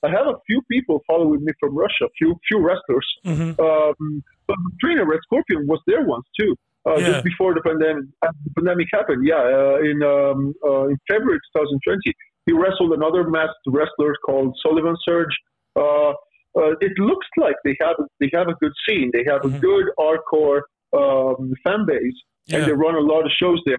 I 0.02 0.08
have 0.08 0.26
a 0.26 0.34
few 0.46 0.62
people 0.70 1.02
following 1.06 1.44
me 1.44 1.52
from 1.60 1.76
Russia, 1.76 2.08
few 2.16 2.34
few 2.48 2.58
wrestlers. 2.58 3.06
Mm-hmm. 3.26 3.60
Um, 3.60 4.22
but 4.46 4.56
the 4.56 4.72
trainer 4.80 5.04
Red 5.04 5.20
Scorpion 5.24 5.66
was 5.66 5.80
there 5.86 6.04
once 6.04 6.26
too. 6.38 6.56
Uh, 6.86 6.96
yeah. 6.96 7.06
Just 7.10 7.24
before 7.24 7.54
the 7.54 7.60
pandemic, 7.60 8.04
the 8.22 8.50
pandemic 8.56 8.88
happened, 8.90 9.26
yeah, 9.26 9.36
uh, 9.36 9.78
in 9.84 10.02
um, 10.02 10.54
uh, 10.64 10.88
in 10.88 10.96
February 11.06 11.38
2020, 11.54 12.00
he 12.46 12.52
wrestled 12.52 12.92
another 12.92 13.28
masked 13.28 13.60
wrestler 13.66 14.14
called 14.24 14.56
Sullivan 14.62 14.96
Surge. 15.04 15.36
Uh, 15.76 16.10
uh, 16.56 16.72
it 16.80 16.92
looks 16.98 17.26
like 17.36 17.54
they 17.64 17.76
have 17.80 17.96
they 18.18 18.30
have 18.32 18.48
a 18.48 18.54
good 18.54 18.72
scene. 18.88 19.10
They 19.12 19.24
have 19.28 19.42
mm-hmm. 19.42 19.56
a 19.56 19.58
good 19.58 19.86
hardcore 19.98 20.62
um, 20.96 21.52
fan 21.64 21.84
base, 21.86 22.14
yeah. 22.46 22.58
and 22.58 22.66
they 22.66 22.72
run 22.72 22.94
a 22.94 23.00
lot 23.00 23.26
of 23.26 23.30
shows 23.38 23.60
there. 23.66 23.78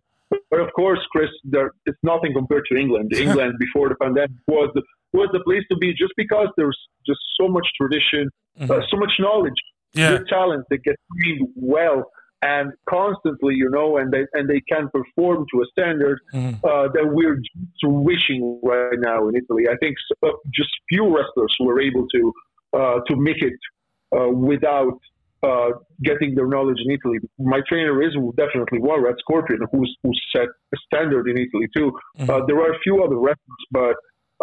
But 0.50 0.60
of 0.60 0.72
course, 0.74 1.00
Chris, 1.12 1.30
there, 1.44 1.72
it's 1.86 1.98
nothing 2.04 2.34
compared 2.34 2.66
to 2.72 2.78
England. 2.78 3.12
England 3.16 3.56
before 3.60 3.90
the 3.90 3.96
pandemic 3.96 4.32
was 4.48 4.72
the, 4.74 4.82
was 5.14 5.30
the 5.34 5.42
place 5.46 5.64
to 5.72 5.78
be, 5.78 5.94
just 5.94 6.14
because 6.18 6.48
there's 6.58 6.78
just 7.06 7.20
so 7.40 7.48
much 7.48 7.68
tradition, 7.80 8.30
mm-hmm. 8.60 8.72
uh, 8.72 8.80
so 8.90 8.98
much 8.98 9.14
knowledge, 9.20 9.60
yeah. 9.94 10.18
good 10.18 10.28
talent 10.28 10.66
that 10.70 10.84
get 10.84 10.96
trained 11.22 11.48
well 11.56 12.10
and 12.42 12.72
constantly, 12.90 13.54
you 13.54 13.70
know, 13.70 13.98
and 13.98 14.12
they 14.12 14.26
and 14.34 14.50
they 14.50 14.62
can 14.62 14.90
perform 14.90 15.46
to 15.54 15.62
a 15.62 15.66
standard 15.72 16.20
mm-hmm. 16.34 16.56
uh, 16.66 16.88
that 16.94 17.06
we're 17.06 17.36
just 17.36 17.84
wishing 17.84 18.60
right 18.64 18.98
now 18.98 19.28
in 19.28 19.36
Italy. 19.36 19.66
I 19.70 19.76
think 19.78 19.96
uh, 20.24 20.30
just 20.54 20.70
few 20.90 21.06
wrestlers 21.16 21.56
were 21.60 21.80
able 21.80 22.08
to 22.08 22.34
uh, 22.74 23.00
to 23.08 23.16
make 23.16 23.42
it 23.42 23.54
uh, 24.16 24.30
without 24.30 25.00
uh, 25.44 25.72
getting 26.04 26.36
their 26.36 26.48
knowledge 26.48 26.78
in 26.86 26.92
Italy. 26.92 27.18
My 27.40 27.62
trainer 27.68 28.02
is 28.04 28.14
definitely 28.38 28.80
one, 28.80 29.04
Red 29.04 29.16
Scorpion, 29.20 29.60
who's 29.72 29.96
who 30.04 30.12
set 30.36 30.48
a 30.74 30.78
standard 30.86 31.28
in 31.28 31.38
Italy 31.38 31.68
too. 31.76 31.92
Mm-hmm. 32.20 32.30
Uh, 32.30 32.46
there 32.46 32.58
are 32.58 32.74
a 32.74 32.80
few 32.84 33.04
other 33.04 33.18
wrestlers, 33.18 33.66
but 33.72 33.96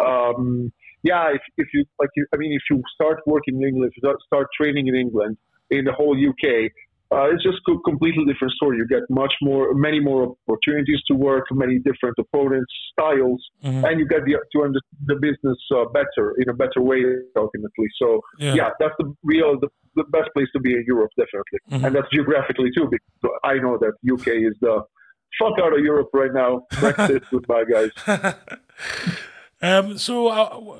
um, 0.03 0.71
yeah, 1.03 1.29
if, 1.33 1.41
if 1.57 1.67
you 1.73 1.85
like, 1.99 2.09
I 2.33 2.37
mean, 2.37 2.53
if 2.53 2.63
you 2.69 2.81
start 2.93 3.19
working 3.25 3.61
in 3.61 3.67
England, 3.67 3.91
if 3.95 4.03
you 4.03 4.15
start 4.25 4.47
training 4.59 4.87
in 4.87 4.95
England, 4.95 5.37
in 5.69 5.85
the 5.85 5.93
whole 5.93 6.15
UK, 6.17 6.71
uh, 7.11 7.25
it's 7.33 7.43
just 7.43 7.57
a 7.67 7.73
completely 7.83 8.23
different 8.25 8.53
story. 8.53 8.77
You 8.77 8.87
get 8.87 9.01
much 9.09 9.33
more, 9.41 9.73
many 9.73 9.99
more 9.99 10.35
opportunities 10.47 10.99
to 11.07 11.15
work, 11.15 11.45
many 11.51 11.79
different 11.79 12.15
opponents, 12.19 12.71
styles, 12.91 13.43
mm-hmm. 13.63 13.83
and 13.83 13.99
you 13.99 14.07
get 14.07 14.25
the, 14.25 14.33
to 14.33 14.63
understand 14.63 15.01
the 15.05 15.15
business 15.15 15.57
uh, 15.75 15.85
better 15.85 16.35
in 16.37 16.49
a 16.49 16.53
better 16.53 16.81
way 16.81 17.01
ultimately. 17.35 17.87
So 17.99 18.21
yeah, 18.37 18.53
yeah 18.53 18.69
that's 18.79 18.93
the 18.99 19.11
real, 19.23 19.59
the, 19.59 19.69
the, 19.95 20.03
best 20.11 20.29
place 20.35 20.47
to 20.53 20.59
be 20.59 20.73
in 20.73 20.83
Europe, 20.85 21.09
definitely, 21.17 21.59
mm-hmm. 21.71 21.85
and 21.85 21.95
that's 21.95 22.07
geographically 22.13 22.69
too. 22.77 22.87
Because 22.89 23.37
I 23.43 23.55
know 23.55 23.79
that 23.79 23.93
UK 24.07 24.27
is 24.27 24.55
the 24.61 24.83
fuck 25.39 25.57
out 25.59 25.73
of 25.73 25.79
Europe 25.79 26.09
right 26.13 26.33
now. 26.33 26.67
Brexit, 26.73 27.23
goodbye, 27.31 27.63
guys. 27.65 28.35
um, 29.63 29.97
so, 29.97 30.27
uh, 30.27 30.77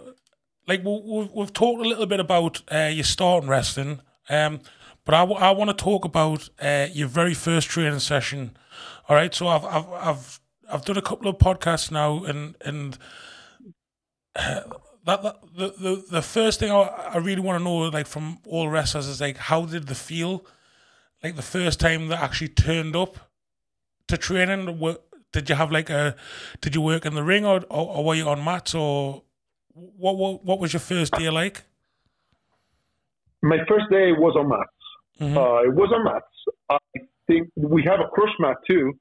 like 0.67 0.83
we've, 0.83 1.31
we've 1.33 1.53
talked 1.53 1.83
a 1.83 1.89
little 1.89 2.05
bit 2.05 2.19
about 2.19 2.61
uh, 2.71 2.89
your 2.91 3.03
start 3.03 3.43
in 3.43 3.49
wrestling. 3.49 4.01
Um, 4.29 4.59
but 5.05 5.15
I, 5.15 5.23
I 5.23 5.51
want 5.51 5.69
to 5.69 5.83
talk 5.83 6.05
about 6.05 6.49
uh, 6.61 6.87
your 6.91 7.07
very 7.07 7.33
first 7.33 7.69
training 7.69 7.99
session. 7.99 8.55
All 9.07 9.15
right, 9.15 9.33
so 9.33 9.47
I've 9.47 9.65
I've 9.65 9.89
I've 9.91 10.39
I've 10.71 10.85
done 10.85 10.97
a 10.97 11.01
couple 11.01 11.27
of 11.27 11.37
podcasts 11.37 11.91
now, 11.91 12.23
and 12.23 12.55
and 12.61 12.97
that, 14.35 14.73
that 15.05 15.35
the, 15.55 15.67
the 15.79 16.03
the 16.11 16.21
first 16.21 16.59
thing 16.59 16.71
I, 16.71 16.81
I 17.13 17.17
really 17.17 17.41
want 17.41 17.59
to 17.59 17.63
know, 17.63 17.77
like 17.89 18.07
from 18.07 18.39
all 18.45 18.69
wrestlers, 18.69 19.07
is 19.07 19.21
like 19.21 19.37
how 19.37 19.65
did 19.65 19.87
they 19.87 19.95
feel, 19.95 20.45
like 21.23 21.35
the 21.35 21.41
first 21.41 21.79
time 21.79 22.07
they 22.07 22.15
actually 22.15 22.49
turned 22.49 22.95
up 22.95 23.31
to 24.07 24.17
training. 24.17 24.79
Did 25.31 25.49
you 25.49 25.55
have 25.55 25.71
like 25.71 25.89
a, 25.89 26.15
did 26.61 26.73
you 26.75 26.81
work 26.81 27.05
in 27.05 27.15
the 27.15 27.23
ring 27.23 27.45
or 27.45 27.61
or, 27.69 27.97
or 27.97 28.05
were 28.05 28.15
you 28.15 28.27
on 28.27 28.43
mats 28.43 28.75
or 28.75 29.23
what 29.73 30.17
what 30.17 30.43
what 30.43 30.59
was 30.59 30.73
your 30.73 30.79
first 30.79 31.13
day 31.13 31.29
like? 31.29 31.63
My 33.41 33.57
first 33.67 33.89
day 33.89 34.11
was 34.11 34.35
on 34.37 34.49
mats. 34.49 34.78
Mm-hmm. 35.19 35.37
Uh, 35.37 35.61
it 35.63 35.73
was 35.73 35.91
a 35.91 36.03
mat. 36.03 36.23
I 36.69 36.77
think 37.27 37.49
we 37.55 37.83
have 37.83 37.99
a 37.99 38.07
crush 38.07 38.33
mat 38.39 38.57
too. 38.69 38.93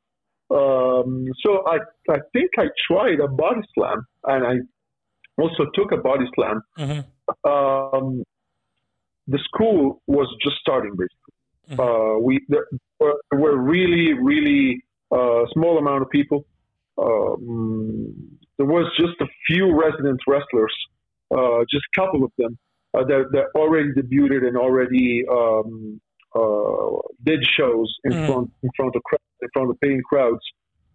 Um, 0.51 1.27
so 1.45 1.67
I 1.67 1.79
I 2.11 2.19
think 2.33 2.51
I 2.59 2.67
tried 2.91 3.21
a 3.21 3.29
body 3.29 3.61
slam 3.75 4.07
and 4.25 4.47
I 4.47 4.55
also 5.41 5.67
took 5.75 5.93
a 5.93 5.99
body 5.99 6.25
slam. 6.35 6.63
Mm-hmm. 6.79 7.51
Um, 7.51 8.25
the 9.27 9.39
school 9.45 10.03
was 10.07 10.35
just 10.43 10.57
starting 10.61 10.93
basically. 10.93 11.35
Mm-hmm. 11.71 11.81
Uh, 11.81 12.19
we 12.19 12.41
there 12.49 12.65
were 13.33 13.57
really 13.57 14.15
really 14.15 14.83
uh, 15.13 15.45
small 15.53 15.79
amount 15.79 16.03
of 16.03 16.11
people. 16.11 16.47
Um, 16.97 18.39
there 18.57 18.67
was 18.67 18.91
just 18.99 19.21
a 19.21 19.27
few 19.47 19.79
resident 19.79 20.21
wrestlers, 20.27 20.75
uh, 21.31 21.65
just 21.71 21.85
a 21.95 22.01
couple 22.01 22.25
of 22.25 22.33
them 22.39 22.59
uh, 22.95 23.05
that, 23.05 23.27
that 23.33 23.45
already 23.55 23.91
debuted 23.93 24.47
and 24.47 24.57
already 24.57 25.25
um, 25.31 26.01
uh, 26.35 26.99
did 27.25 27.45
shows 27.57 27.95
in 28.05 28.13
mm. 28.13 28.27
front 28.27 28.51
in 28.63 28.71
front 28.77 28.95
of 28.95 29.03
in 29.43 29.49
front 29.53 29.71
of 29.71 29.81
paying 29.81 30.03
crowds. 30.03 30.43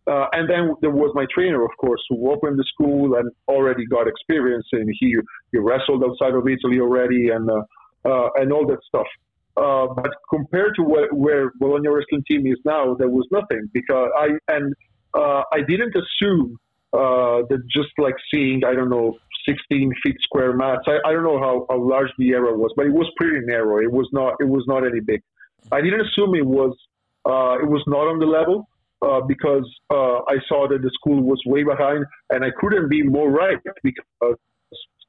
Uh, 0.06 0.28
and 0.34 0.50
then 0.50 0.74
there 0.82 0.92
was 0.92 1.12
my 1.16 1.26
trainer, 1.34 1.64
of 1.64 1.72
course, 1.80 2.02
who 2.10 2.30
opened 2.30 2.60
the 2.60 2.66
school 2.74 3.16
and 3.16 3.32
already 3.48 3.86
got 3.86 4.06
experience, 4.08 4.68
and 4.74 4.90
he 5.00 5.16
he 5.52 5.58
wrestled 5.58 6.04
outside 6.04 6.34
of 6.34 6.46
Italy 6.48 6.80
already, 6.80 7.30
and 7.30 7.50
uh, 7.50 7.64
uh, 8.06 8.30
and 8.36 8.52
all 8.52 8.68
that 8.68 8.80
stuff. 8.88 9.08
Uh, 9.56 9.88
but 9.94 10.12
compared 10.30 10.74
to 10.76 10.84
where, 10.84 11.10
where 11.10 11.52
Bologna 11.60 11.88
wrestling 11.88 12.24
team 12.28 12.46
is 12.48 12.58
now, 12.66 12.96
there 12.96 13.10
was 13.10 13.28
nothing 13.32 13.70
because 13.72 14.10
I 14.18 14.30
and 14.48 14.74
uh, 15.14 15.44
I 15.54 15.62
didn't 15.68 15.96
assume 15.96 16.58
uh, 16.94 17.44
that 17.50 17.62
just 17.70 17.90
like 17.98 18.16
seeing 18.32 18.64
I 18.66 18.74
don't 18.74 18.90
know 18.90 19.18
16 19.48 19.92
feet 20.04 20.18
square 20.22 20.54
mats. 20.54 20.84
I, 20.88 20.98
I 21.08 21.12
don't 21.12 21.24
know 21.24 21.40
how, 21.40 21.66
how 21.70 21.82
large 21.82 22.10
the 22.18 22.32
area 22.32 22.54
was, 22.54 22.72
but 22.78 22.86
it 22.86 22.94
was 22.94 23.12
pretty 23.18 23.46
narrow. 23.46 23.80
It 23.80 23.92
was 23.92 24.08
not 24.12 24.36
it 24.40 24.48
was 24.48 24.64
not 24.68 24.86
any 24.86 25.00
big. 25.00 25.22
I 25.72 25.82
didn't 25.82 26.02
assume 26.02 26.36
it 26.36 26.46
was 26.46 26.76
uh, 27.26 27.58
it 27.62 27.70
was 27.70 27.84
not 27.88 28.08
on 28.08 28.20
the 28.20 28.26
level 28.26 28.68
uh, 29.02 29.22
because 29.22 29.70
uh, 29.90 30.20
I 30.28 30.38
saw 30.48 30.68
that 30.70 30.82
the 30.82 30.92
school 30.94 31.22
was 31.24 31.42
way 31.46 31.64
behind, 31.64 32.06
and 32.30 32.44
I 32.44 32.50
couldn't 32.60 32.90
be 32.90 33.04
more 33.04 33.30
right 33.30 33.58
because 33.84 34.38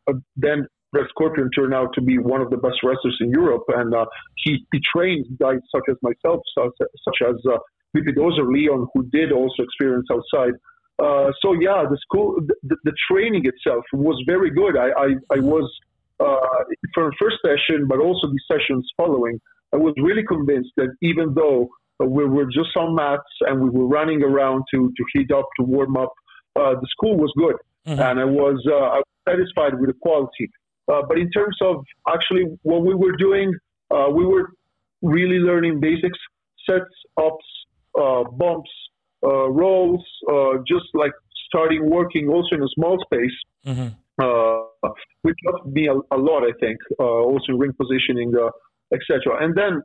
uh, 0.08 0.12
then 0.36 0.66
Red 0.92 1.06
Scorpion 1.10 1.50
turned 1.50 1.74
out 1.74 1.92
to 1.94 2.00
be 2.00 2.18
one 2.18 2.40
of 2.40 2.50
the 2.50 2.56
best 2.56 2.76
wrestlers 2.84 3.18
in 3.20 3.30
Europe, 3.30 3.64
and 3.68 3.94
uh, 3.94 4.06
he, 4.36 4.64
he 4.72 4.80
trained 4.94 5.26
guys 5.40 5.58
such 5.74 5.82
as 5.90 5.96
myself, 6.02 6.40
such, 6.56 6.70
such 7.04 7.28
as 7.28 7.34
uh, 7.50 7.58
Dozer 7.96 8.48
Leon, 8.50 8.86
who 8.94 9.04
did 9.10 9.32
also 9.32 9.62
experience 9.62 10.06
outside. 10.10 10.52
Uh, 11.02 11.32
so 11.42 11.52
yeah, 11.54 11.84
the 11.88 11.98
school, 12.02 12.38
the, 12.62 12.76
the, 12.84 12.92
training 13.10 13.44
itself 13.46 13.84
was 13.92 14.22
very 14.26 14.50
good. 14.50 14.76
I, 14.76 14.90
I, 14.90 15.06
I 15.32 15.40
was 15.40 15.68
uh, 16.20 16.36
from 16.94 17.10
the 17.10 17.16
first 17.18 17.38
session, 17.44 17.86
but 17.88 17.98
also 17.98 18.28
the 18.28 18.38
sessions 18.46 18.88
following. 18.96 19.40
I 19.72 19.76
was 19.76 19.94
really 20.00 20.22
convinced 20.24 20.70
that 20.76 20.94
even 21.02 21.34
though 21.34 21.68
we 21.98 22.24
were 22.26 22.44
just 22.44 22.76
on 22.76 22.94
mats 22.94 23.22
and 23.40 23.60
we 23.60 23.70
were 23.70 23.88
running 23.88 24.22
around 24.22 24.64
to 24.72 24.92
to 24.96 25.04
heat 25.12 25.32
up 25.32 25.46
to 25.58 25.64
warm 25.64 25.96
up, 25.96 26.12
uh, 26.54 26.74
the 26.74 26.86
school 26.90 27.16
was 27.16 27.32
good, 27.36 27.56
mm-hmm. 27.86 28.00
and 28.00 28.20
I 28.20 28.24
was 28.24 28.64
uh, 28.70 28.74
I 28.74 28.98
was 28.98 29.04
satisfied 29.28 29.80
with 29.80 29.88
the 29.88 29.96
quality. 30.00 30.48
Uh, 30.86 31.02
but 31.08 31.18
in 31.18 31.28
terms 31.30 31.56
of 31.60 31.84
actually 32.06 32.44
what 32.62 32.82
we 32.84 32.94
were 32.94 33.16
doing, 33.16 33.52
uh, 33.90 34.08
we 34.12 34.24
were 34.24 34.50
really 35.02 35.38
learning 35.38 35.80
basics, 35.80 36.18
sets, 36.68 36.94
ups, 37.16 37.44
bumps, 38.38 38.70
uh, 39.24 39.48
roles, 39.50 40.04
uh, 40.30 40.58
just 40.66 40.86
like 40.94 41.12
starting 41.46 41.88
working 41.88 42.28
also 42.28 42.56
in 42.56 42.62
a 42.62 42.68
small 42.74 42.98
space, 43.04 43.36
mm-hmm. 43.66 43.88
uh, 44.22 44.90
which 45.22 45.36
helped 45.46 45.66
me 45.68 45.88
a, 45.88 45.94
a 46.14 46.18
lot, 46.18 46.42
I 46.42 46.52
think, 46.60 46.78
uh, 46.98 47.02
also 47.02 47.52
ring 47.52 47.72
positioning, 47.80 48.32
uh, 48.36 48.50
etc. 48.94 49.42
And 49.42 49.54
then 49.54 49.82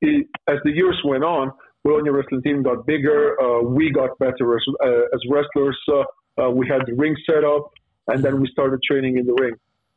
it, 0.00 0.26
as 0.48 0.58
the 0.64 0.70
years 0.70 1.00
went 1.04 1.24
on, 1.24 1.52
Bologna 1.84 2.10
wrestling 2.10 2.42
team 2.42 2.62
got 2.62 2.86
bigger. 2.86 3.38
Uh, 3.40 3.62
we 3.62 3.90
got 3.90 4.18
better 4.18 4.56
as, 4.56 4.64
as 5.12 5.20
wrestlers. 5.30 5.78
we 6.52 6.66
had 6.66 6.82
the 6.86 6.94
ring 6.96 7.14
set 7.28 7.44
up, 7.44 7.70
and 8.08 8.24
then 8.24 8.40
we 8.40 8.48
started 8.50 8.80
training 8.82 9.18
in 9.18 9.26
the 9.26 9.34
ring. 9.34 9.54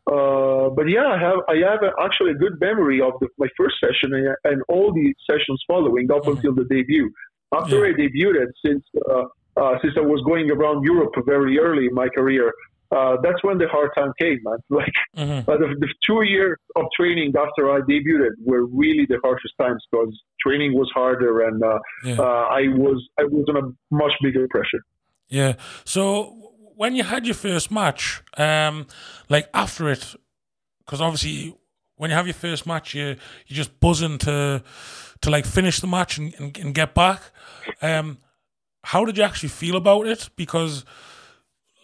Uh, 0.07 0.69
but 0.69 0.88
yeah, 0.88 1.05
I 1.05 1.19
have 1.19 1.39
I 1.50 1.55
have 1.69 1.84
a, 1.84 1.91
actually 2.01 2.31
a 2.31 2.36
good 2.36 2.62
memory 2.62 3.01
of 3.01 3.13
the, 3.19 3.27
my 3.38 3.48
first 3.57 3.75
session 3.81 4.13
and, 4.13 4.36
and, 4.46 4.63
all 4.69 4.93
the 4.93 5.13
sessions 5.29 5.62
following 5.67 6.10
up 6.10 6.22
mm-hmm. 6.22 6.38
until 6.38 6.55
the 6.55 6.63
debut. 6.63 7.12
After 7.54 7.86
yeah. 7.88 7.94
I 7.94 8.00
debuted, 8.00 8.48
since 8.66 8.84
uh, 9.10 9.24
uh, 9.56 9.77
since 9.82 9.94
I 9.98 10.01
was 10.01 10.22
going 10.25 10.50
around 10.51 10.84
Europe 10.84 11.13
very 11.25 11.58
early 11.60 11.86
in 11.88 11.94
my 11.94 12.10
career, 12.10 12.51
uh, 12.92 13.18
that's 13.24 13.44
when 13.44 13.58
the 13.58 13.68
hard 13.68 13.92
time 13.98 14.12
came, 14.20 14.39
man. 14.44 14.58
Like 14.70 14.94
Mm-hmm. 15.18 15.50
uh, 15.50 15.58
the, 15.58 15.75
the 15.80 15.92
two 16.06 16.22
years 16.24 16.58
of 16.75 16.86
training 16.96 17.34
after 17.36 17.72
I 17.72 17.80
debuted 17.82 18.32
were 18.46 18.66
really 18.68 19.06
the 19.10 19.18
harshest 19.24 19.56
times 19.60 19.84
because 19.89 20.13
training 20.46 20.74
was 20.74 20.89
harder 20.94 21.42
and 21.48 21.63
uh, 21.63 21.80
Yeah. 22.04 22.18
uh, 22.20 22.46
I 22.60 22.68
was 22.68 23.00
I 23.20 23.24
was 23.24 23.46
under 23.50 23.70
much 23.89 24.13
bigger 24.22 24.48
pressure. 24.50 24.82
Yeah. 25.27 25.54
So 25.86 26.54
when 26.75 26.96
you 26.96 27.04
had 27.04 27.25
your 27.25 27.34
first 27.36 27.72
match, 27.72 28.22
um, 28.38 28.86
like 29.30 29.50
after 29.54 29.89
it, 29.89 30.16
because 30.86 31.01
obviously 31.01 31.56
when 31.98 32.10
you 32.10 32.16
have 32.16 32.27
your 32.27 32.34
first 32.34 32.66
match, 32.66 32.94
you 32.94 33.18
you 33.48 33.56
just 33.56 33.80
buzzing 33.80 34.18
to 34.20 34.63
to 35.22 35.30
like 35.30 35.46
finish 35.46 35.80
the 35.80 35.88
match 35.88 36.18
and, 36.18 36.34
and, 36.39 36.58
and 36.58 36.74
get 36.74 36.94
back. 36.94 37.22
Um, 37.82 38.20
how 38.84 39.04
did 39.04 39.18
you 39.18 39.24
actually 39.24 39.50
feel 39.50 39.75
about 39.75 40.08
it? 40.08 40.30
Because 40.36 40.86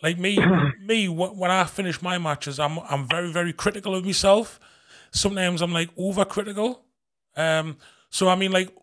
like 0.01 0.17
me, 0.17 0.39
me 0.81 1.09
when 1.09 1.51
I 1.51 1.63
finish 1.65 2.01
my 2.01 2.17
matches, 2.17 2.59
I'm 2.59 2.79
I'm 2.79 3.07
very 3.07 3.31
very 3.31 3.53
critical 3.53 3.95
of 3.95 4.05
myself. 4.05 4.59
Sometimes 5.11 5.61
I'm 5.61 5.73
like 5.73 5.95
overcritical. 5.95 6.79
Um, 7.35 7.77
so 8.09 8.29
I 8.29 8.35
mean, 8.35 8.51
like, 8.51 8.73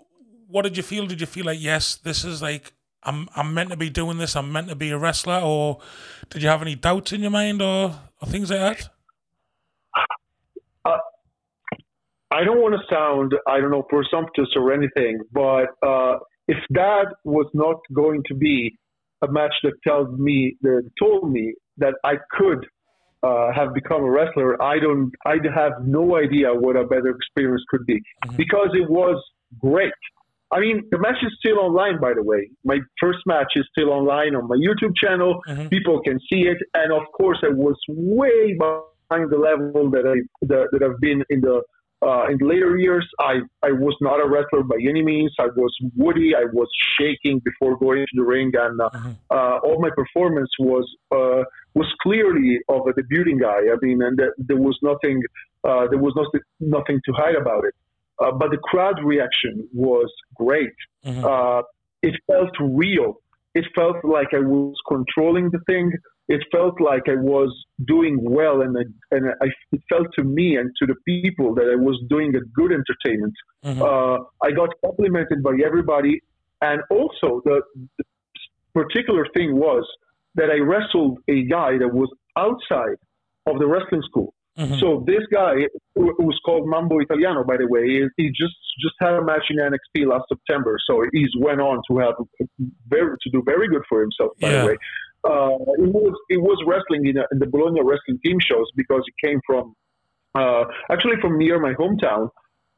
what 0.49 0.63
did 0.63 0.77
you 0.77 0.83
feel? 0.83 1.07
Did 1.07 1.21
you 1.21 1.27
feel 1.27 1.47
like 1.47 1.61
yes, 1.61 1.97
this 1.97 2.25
is 2.25 2.43
like 2.43 2.73
I'm 3.03 3.29
I'm 3.37 3.55
meant 3.55 3.71
to 3.71 3.77
be 3.77 3.91
doing 3.91 4.19
this. 4.19 4.37
I'm 4.37 4.53
meant 4.53 4.69
to 4.69 4.75
be 4.75 4.91
a 4.91 4.99
wrestler, 4.99 5.41
or 5.41 5.81
did 6.29 6.43
you 6.43 6.49
have 6.49 6.63
any 6.63 6.75
doubts 6.75 7.13
in 7.13 7.21
your 7.23 7.31
mind, 7.31 7.63
or, 7.63 7.99
or 8.21 8.29
things 8.29 8.51
like 8.51 8.61
that? 8.61 8.89
I 12.33 12.45
don't 12.45 12.61
want 12.61 12.75
to 12.75 12.95
sound, 12.95 13.33
I 13.47 13.61
don't 13.61 13.71
know, 13.71 13.83
presumptuous 13.83 14.49
or 14.57 14.73
anything, 14.73 15.19
but 15.33 15.67
uh, 15.87 16.19
if 16.49 16.59
that 16.71 17.07
was 17.25 17.47
not 17.55 17.77
going 17.93 18.23
to 18.29 18.35
be 18.35 18.77
a 19.23 19.31
match 19.31 19.55
that 19.65 19.73
tells 19.87 20.09
me, 20.19 20.57
that 20.63 20.89
told 20.99 21.31
me 21.33 21.55
that 21.79 21.95
I 22.05 22.15
could 22.39 22.67
uh, 23.23 23.53
have 23.53 23.75
become 23.75 24.03
a 24.03 24.11
wrestler, 24.11 24.61
I 24.63 24.79
don't, 24.79 25.13
I 25.27 25.37
have 25.55 25.73
no 25.85 26.17
idea 26.17 26.55
what 26.55 26.77
a 26.77 26.85
better 26.85 27.11
experience 27.11 27.63
could 27.69 27.85
be 27.85 28.01
Mhm. 28.27 28.37
because 28.37 28.71
it 28.75 28.89
was 28.89 29.23
great. 29.61 29.93
I 30.53 30.59
mean, 30.61 30.83
the 30.91 30.99
match 30.99 31.23
is 31.23 31.33
still 31.39 31.59
online, 31.61 32.01
by 32.01 32.13
the 32.15 32.23
way. 32.23 32.49
My 32.65 32.79
first 33.01 33.19
match 33.27 33.53
is 33.57 33.67
still 33.71 33.91
online 33.91 34.35
on 34.35 34.49
my 34.49 34.57
YouTube 34.57 34.95
channel. 34.97 35.41
Mhm. 35.49 35.69
People 35.71 36.01
can 36.01 36.19
see 36.29 36.43
it, 36.53 36.59
and 36.75 36.93
of 36.93 37.05
course, 37.13 37.39
I 37.45 37.49
was 37.49 37.77
way 37.89 38.55
behind 38.55 39.31
the 39.31 39.39
level 39.39 39.91
that 39.91 40.07
I 40.07 40.17
that, 40.47 40.69
that 40.73 40.83
I've 40.83 40.99
been 41.01 41.23
in 41.29 41.41
the 41.43 41.63
uh, 42.03 42.25
in 42.31 42.39
later 42.39 42.77
years. 42.79 43.07
I 43.19 43.35
I 43.63 43.73
was 43.73 43.97
not 44.01 44.17
a 44.25 44.29
wrestler 44.29 44.63
by 44.63 44.77
any 44.89 45.03
means. 45.03 45.33
I 45.39 45.47
was 45.57 45.73
woody. 45.97 46.35
I 46.35 46.45
was 46.53 46.69
shaking 46.99 47.41
before 47.41 47.77
going 47.79 48.01
to 48.11 48.15
the 48.21 48.25
ring, 48.25 48.51
and 48.55 48.81
uh, 48.81 48.91
Mhm. 48.95 49.17
uh, 49.31 49.57
all 49.67 49.79
my 49.81 49.91
performance 49.91 50.51
was 50.59 50.87
uh, 51.13 51.43
was 51.75 51.89
clearly 52.03 52.59
of 52.69 52.81
a 52.91 52.93
debuting 52.99 53.39
guy. 53.41 53.61
I 53.73 53.77
mean, 53.83 54.03
and 54.03 54.17
there, 54.17 54.35
there 54.39 54.57
was 54.69 54.79
nothing 54.83 55.23
uh, 55.65 55.87
there 55.91 55.99
was 55.99 56.15
nothing 56.17 56.41
nothing 56.61 57.01
to 57.07 57.13
hide 57.13 57.37
about 57.37 57.65
it. 57.65 57.75
Uh, 58.23 58.33
but 58.33 58.51
the 58.51 58.59
crowd 58.59 59.03
reaction 59.03 59.67
was 59.73 60.11
great. 60.37 60.75
Mhm. 61.07 61.25
Uh, 61.25 61.63
it 62.03 62.15
felt 62.27 62.55
real. 62.61 63.21
It 63.55 63.67
felt 63.75 63.99
like 64.05 64.29
I 64.33 64.41
was 64.41 64.75
controlling 64.89 65.51
the 65.51 65.61
thing. 65.71 65.93
It 66.35 66.43
felt 66.55 66.77
like 66.81 67.05
I 67.15 67.17
was 67.17 67.51
doing 67.95 68.17
well, 68.37 68.57
and 68.65 68.73
I, 68.83 68.85
and 69.17 69.23
I, 69.45 69.49
it 69.73 69.83
felt 69.93 70.07
to 70.19 70.23
me 70.39 70.47
and 70.61 70.71
to 70.79 70.85
the 70.87 70.95
people 71.13 71.49
that 71.57 71.69
I 71.75 71.77
was 71.89 71.97
doing 72.15 72.31
a 72.37 72.41
good 72.59 72.73
entertainment. 72.81 73.35
Mhm. 73.65 73.81
Uh, 73.89 74.17
I 74.47 74.51
got 74.61 74.71
complimented 74.87 75.39
by 75.43 75.55
everybody, 75.69 76.15
and 76.69 76.79
also 76.99 77.29
the, 77.49 77.57
the 77.99 78.05
particular 78.81 79.25
thing 79.37 79.51
was 79.67 79.85
that 80.37 80.49
I 80.51 80.59
wrestled 80.71 81.19
a 81.37 81.39
guy 81.57 81.73
that 81.83 81.93
was 81.93 82.09
outside 82.45 82.99
of 83.51 83.59
the 83.59 83.67
wrestling 83.67 84.03
school. 84.11 84.33
Mhm. 84.59 84.79
So 84.83 84.89
this 85.07 85.25
guy, 85.33 85.55
who 85.97 86.15
called 86.47 86.65
Mambo 86.69 86.99
Italiano, 87.01 87.43
by 87.45 87.57
the 87.57 87.67
way, 87.75 87.85
he, 87.89 88.07
he 88.17 88.27
just 88.43 88.57
just 88.85 88.95
had 89.05 89.15
a 89.15 89.23
match 89.31 89.47
in 89.51 89.57
NXT 89.59 90.07
last 90.07 90.27
September. 90.29 90.79
So 90.87 90.93
he's 91.13 91.33
went 91.39 91.61
on 91.61 91.77
to 91.89 91.99
have 92.05 92.15
very 92.89 93.17
to 93.23 93.31
do 93.35 93.43
very 93.53 93.67
good 93.69 93.83
for 93.89 94.01
himself. 94.01 94.31
By 94.41 94.51
Yeah. 94.51 94.61
the 94.63 94.67
way, 94.69 94.77
uh, 95.25 95.57
he 95.79 95.87
was 95.87 96.15
he 96.29 96.37
was 96.37 96.59
wrestling 96.67 97.07
in, 97.07 97.17
a, 97.19 97.25
in 97.33 97.39
the 97.39 97.47
Bologna 97.47 97.81
wrestling 97.83 98.19
team 98.25 98.39
shows 98.41 98.67
because 98.77 99.03
he 99.05 99.29
came 99.29 99.41
from 99.47 99.75
uh, 100.35 100.65
actually 100.91 101.17
from 101.21 101.39
near 101.39 101.59
my 101.59 101.75
hometown, 101.75 102.29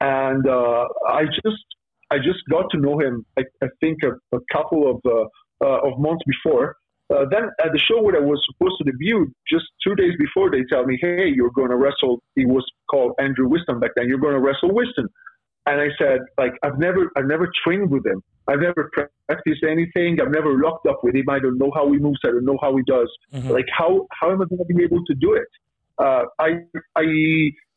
and 0.01 0.47
uh, 0.49 0.87
I 1.09 1.25
just 1.27 1.65
I 2.11 2.19
just 2.19 2.41
got 2.51 2.71
to 2.73 2.79
know 2.79 2.99
him. 2.99 3.25
I, 3.39 3.43
I 3.63 3.69
think 3.81 3.99
a, 4.03 4.37
a 4.37 4.41
couple 4.53 4.91
of 4.91 5.01
uh, 5.07 5.65
uh, 5.65 5.89
of 5.89 5.99
months 5.99 6.25
before. 6.27 6.77
Uh, 7.13 7.27
then 7.31 7.45
at 7.63 7.73
the 7.73 7.79
show 7.79 8.01
where 8.03 8.17
I 8.17 8.21
was 8.25 8.43
supposed 8.51 8.77
to 8.79 8.91
debut, 8.91 9.31
just 9.47 9.67
two 9.87 9.95
days 9.95 10.15
before, 10.19 10.51
they 10.51 10.65
tell 10.71 10.85
me, 10.85 10.99
"Hey, 11.01 11.29
you're 11.29 11.51
going 11.51 11.71
to 11.71 11.77
wrestle." 11.77 12.23
He 12.35 12.47
was 12.47 12.65
called 12.91 13.13
Andrew 13.21 13.49
Wiston 13.49 13.79
back 13.81 13.91
then. 13.97 14.09
You're 14.09 14.19
going 14.19 14.35
to 14.35 14.41
wrestle 14.41 14.73
Wiston, 14.73 15.09
and 15.67 15.81
I 15.81 15.89
said, 15.99 16.21
"Like 16.39 16.55
I've 16.63 16.79
never, 16.79 17.11
I've 17.17 17.27
never 17.27 17.51
trained 17.65 17.91
with 17.91 18.05
him. 18.07 18.23
I've 18.49 18.61
never 18.61 18.91
practiced 19.29 19.63
anything. 19.63 20.21
I've 20.21 20.33
never 20.33 20.59
locked 20.59 20.87
up 20.87 21.01
with 21.05 21.15
him. 21.15 21.29
I 21.29 21.39
don't 21.39 21.59
know 21.59 21.71
how 21.75 21.91
he 21.93 21.99
moves. 21.99 22.19
I 22.25 22.29
don't 22.29 22.45
know 22.45 22.59
how 22.61 22.77
he 22.77 22.83
does. 22.85 23.11
Mhm. 23.33 23.51
Like 23.51 23.67
how 23.71 24.07
how 24.13 24.31
am 24.33 24.43
I 24.43 24.47
going 24.47 24.67
to 24.67 24.75
be 24.75 24.83
able 24.83 25.05
to 25.05 25.15
do 25.15 25.35
it? 25.35 25.49
Uh, 25.99 26.25
I 26.39 26.65
I 26.97 27.07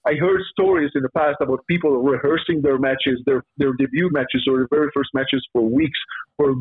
I 0.08 0.14
heard 0.16 0.42
stories 0.52 0.92
in 0.96 1.04
the 1.04 1.10
past 1.10 1.38
about 1.42 1.60
people 1.68 1.92
rehearsing 2.02 2.62
their 2.62 2.80
matches, 2.80 3.22
their 3.26 3.44
their 3.58 3.74
debut 3.74 4.10
matches 4.12 4.46
or 4.50 4.58
their 4.58 4.68
very 4.72 4.90
first 4.94 5.10
matches 5.14 5.46
for 5.54 5.62
weeks 5.62 6.00
or 6.40 6.56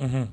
Mhm. 0.00 0.28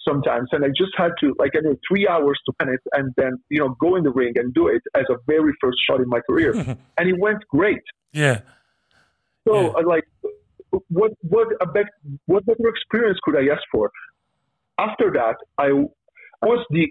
sometimes, 0.00 0.48
and 0.52 0.64
I 0.64 0.68
just 0.68 0.92
had 0.96 1.12
to 1.20 1.34
like 1.38 1.52
I 1.56 1.60
know 1.60 1.76
three 1.88 2.06
hours 2.06 2.38
to 2.46 2.52
plan 2.58 2.74
it 2.74 2.80
and 2.92 3.12
then 3.16 3.32
you 3.50 3.58
know 3.58 3.70
go 3.80 3.96
in 3.96 4.04
the 4.04 4.10
ring 4.10 4.38
and 4.38 4.54
do 4.54 4.68
it 4.68 4.82
as 4.94 5.04
a 5.10 5.16
very 5.26 5.52
first 5.60 5.78
shot 5.86 6.00
in 6.00 6.08
my 6.08 6.20
career, 6.20 6.52
and 6.98 7.08
it 7.08 7.18
went 7.18 7.42
great. 7.48 7.82
Yeah. 8.12 8.40
So 9.46 9.54
Yeah. 9.54 9.80
uh, 9.80 9.86
like, 9.86 10.04
what 10.88 11.12
what 11.22 11.48
a 11.60 11.66
bet, 11.66 11.86
what 12.26 12.44
better 12.46 12.68
experience 12.68 13.18
could 13.22 13.36
I 13.36 13.44
ask 13.54 13.62
for? 13.72 13.90
After 14.78 15.10
that, 15.12 15.36
I 15.58 15.70
was 16.42 16.66
the 16.70 16.86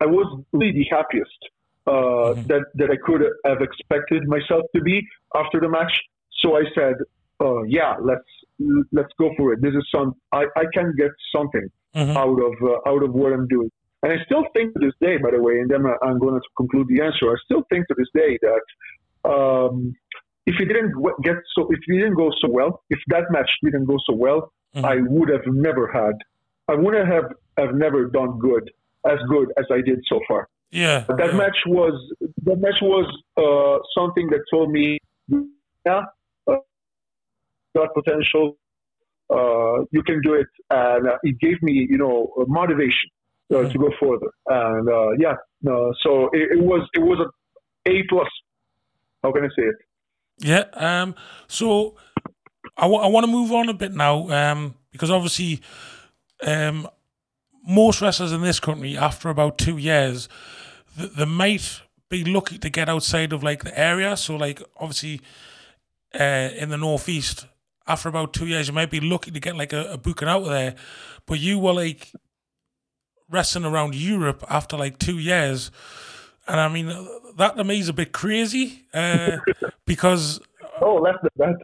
I 0.00 0.06
was 0.06 0.26
really 0.52 0.72
the 0.72 0.86
happiest 0.90 1.40
uh, 1.86 2.34
Mhm. 2.34 2.48
that 2.50 2.64
that 2.74 2.90
I 2.90 2.96
could 3.06 3.22
have 3.44 3.60
expected 3.60 4.26
myself 4.28 4.62
to 4.74 4.80
be 4.82 4.96
after 5.34 5.60
the 5.60 5.68
match. 5.68 5.94
So 6.42 6.56
I 6.56 6.64
said, 6.74 6.94
uh, 7.40 7.62
"Yeah, 7.62 7.96
let's 8.00 8.30
let's 8.92 9.12
go 9.18 9.30
for 9.36 9.52
it. 9.52 9.60
This 9.62 9.74
is 9.74 9.86
some 9.94 10.14
I, 10.32 10.44
I 10.56 10.64
can 10.72 10.94
get 10.96 11.10
something 11.34 11.68
Mhm. 11.96 12.16
out 12.16 12.38
of 12.48 12.54
uh, 12.62 12.90
out 12.90 13.02
of 13.02 13.12
what 13.12 13.32
I'm 13.32 13.48
doing." 13.48 13.70
And 14.02 14.12
I 14.12 14.24
still 14.24 14.44
think 14.54 14.74
to 14.74 14.80
this 14.86 14.94
day, 15.00 15.16
by 15.18 15.32
the 15.32 15.42
way, 15.42 15.58
and 15.60 15.68
then 15.68 15.84
I'm 16.02 16.18
going 16.20 16.34
to 16.40 16.48
conclude 16.56 16.86
the 16.88 17.02
answer. 17.02 17.24
I 17.32 17.36
still 17.44 17.64
think 17.70 17.88
to 17.88 17.94
this 17.98 18.10
day 18.14 18.38
that 18.48 18.64
um, 19.34 19.92
if 20.50 20.54
it 20.62 20.66
didn't 20.72 20.92
get 21.28 21.36
so, 21.54 21.60
if 21.74 21.80
it 21.86 21.96
didn't 22.00 22.18
go 22.22 22.28
so 22.40 22.48
well, 22.58 22.70
if 22.94 23.00
that 23.12 23.24
match 23.34 23.50
didn't 23.66 23.86
go 23.92 23.96
so 24.08 24.14
well, 24.26 24.40
Mhm. 24.76 24.84
I 24.92 24.96
would 25.14 25.28
have 25.36 25.46
never 25.66 25.84
had, 26.00 26.14
I 26.72 26.74
wouldn't 26.82 27.08
have 27.14 27.28
have 27.62 27.72
never 27.84 28.00
done 28.18 28.32
good 28.48 28.64
as 29.12 29.18
good 29.34 29.48
as 29.60 29.66
I 29.76 29.80
did 29.90 29.98
so 30.12 30.16
far. 30.28 30.42
Yeah. 30.70 30.98
But 31.08 31.16
that 31.22 31.30
yeah. 31.32 31.42
match 31.42 31.58
was 31.66 31.94
that 32.46 32.58
match 32.66 32.80
was 32.94 33.06
uh, 33.44 33.76
something 33.98 34.26
that 34.32 34.42
told 34.54 34.68
me, 34.78 34.86
yeah, 35.88 36.02
uh, 36.50 36.56
got 37.76 37.88
potential. 38.00 38.44
Uh, 39.38 39.76
you 39.96 40.02
can 40.08 40.18
do 40.28 40.32
it, 40.42 40.50
and 40.70 41.02
uh, 41.08 41.18
it 41.28 41.36
gave 41.46 41.58
me, 41.68 41.74
you 41.92 41.98
know, 42.02 42.16
motivation 42.60 43.08
uh, 43.52 43.56
Mhm. 43.56 43.72
to 43.72 43.78
go 43.84 43.90
further. 44.02 44.30
And 44.62 44.84
uh, 44.98 45.10
yeah, 45.24 45.36
so 46.04 46.10
it, 46.38 46.46
it 46.56 46.62
was 46.70 46.82
it 46.98 47.04
was 47.10 47.18
a 47.26 47.28
A 47.92 47.94
plus. 48.10 48.30
How 49.22 49.30
can 49.34 49.42
I 49.48 49.50
say 49.58 49.64
it? 49.72 49.78
Yeah. 50.40 50.64
Um. 50.74 51.14
So 51.46 51.96
I 52.76 52.86
want 52.86 53.24
to 53.24 53.32
move 53.32 53.52
on 53.52 53.68
a 53.68 53.74
bit 53.74 53.92
now. 53.92 54.28
Um. 54.30 54.74
Because 54.90 55.10
obviously, 55.10 55.60
um, 56.42 56.88
most 57.64 58.00
wrestlers 58.00 58.32
in 58.32 58.40
this 58.40 58.58
country, 58.58 58.96
after 58.96 59.28
about 59.28 59.58
two 59.58 59.76
years, 59.76 60.28
th- 60.96 61.12
they 61.12 61.24
might 61.24 61.82
be 62.08 62.24
lucky 62.24 62.58
to 62.58 62.70
get 62.70 62.88
outside 62.88 63.32
of 63.32 63.42
like 63.42 63.64
the 63.64 63.78
area. 63.78 64.16
So 64.16 64.36
like 64.36 64.62
obviously, 64.78 65.20
uh, 66.18 66.50
in 66.56 66.70
the 66.70 66.78
northeast, 66.78 67.46
after 67.86 68.08
about 68.08 68.32
two 68.32 68.46
years, 68.46 68.68
you 68.68 68.74
might 68.74 68.90
be 68.90 69.00
lucky 69.00 69.30
to 69.30 69.40
get 69.40 69.56
like 69.56 69.72
a, 69.72 69.92
a 69.92 69.98
booking 69.98 70.28
out 70.28 70.42
of 70.42 70.48
there. 70.48 70.74
But 71.26 71.38
you 71.38 71.58
were 71.58 71.74
like 71.74 72.12
wrestling 73.30 73.66
around 73.66 73.94
Europe 73.94 74.44
after 74.48 74.76
like 74.76 74.98
two 74.98 75.18
years. 75.18 75.70
And 76.48 76.58
I 76.58 76.68
mean, 76.68 76.86
that 77.36 77.56
to 77.56 77.64
me 77.64 77.78
is 77.78 77.88
a 77.88 77.92
bit 77.92 78.12
crazy 78.12 78.86
uh, 78.94 79.38
because 79.86 80.40
Oh, 80.80 80.94
less 80.96 81.16
than 81.22 81.30
that. 81.36 81.56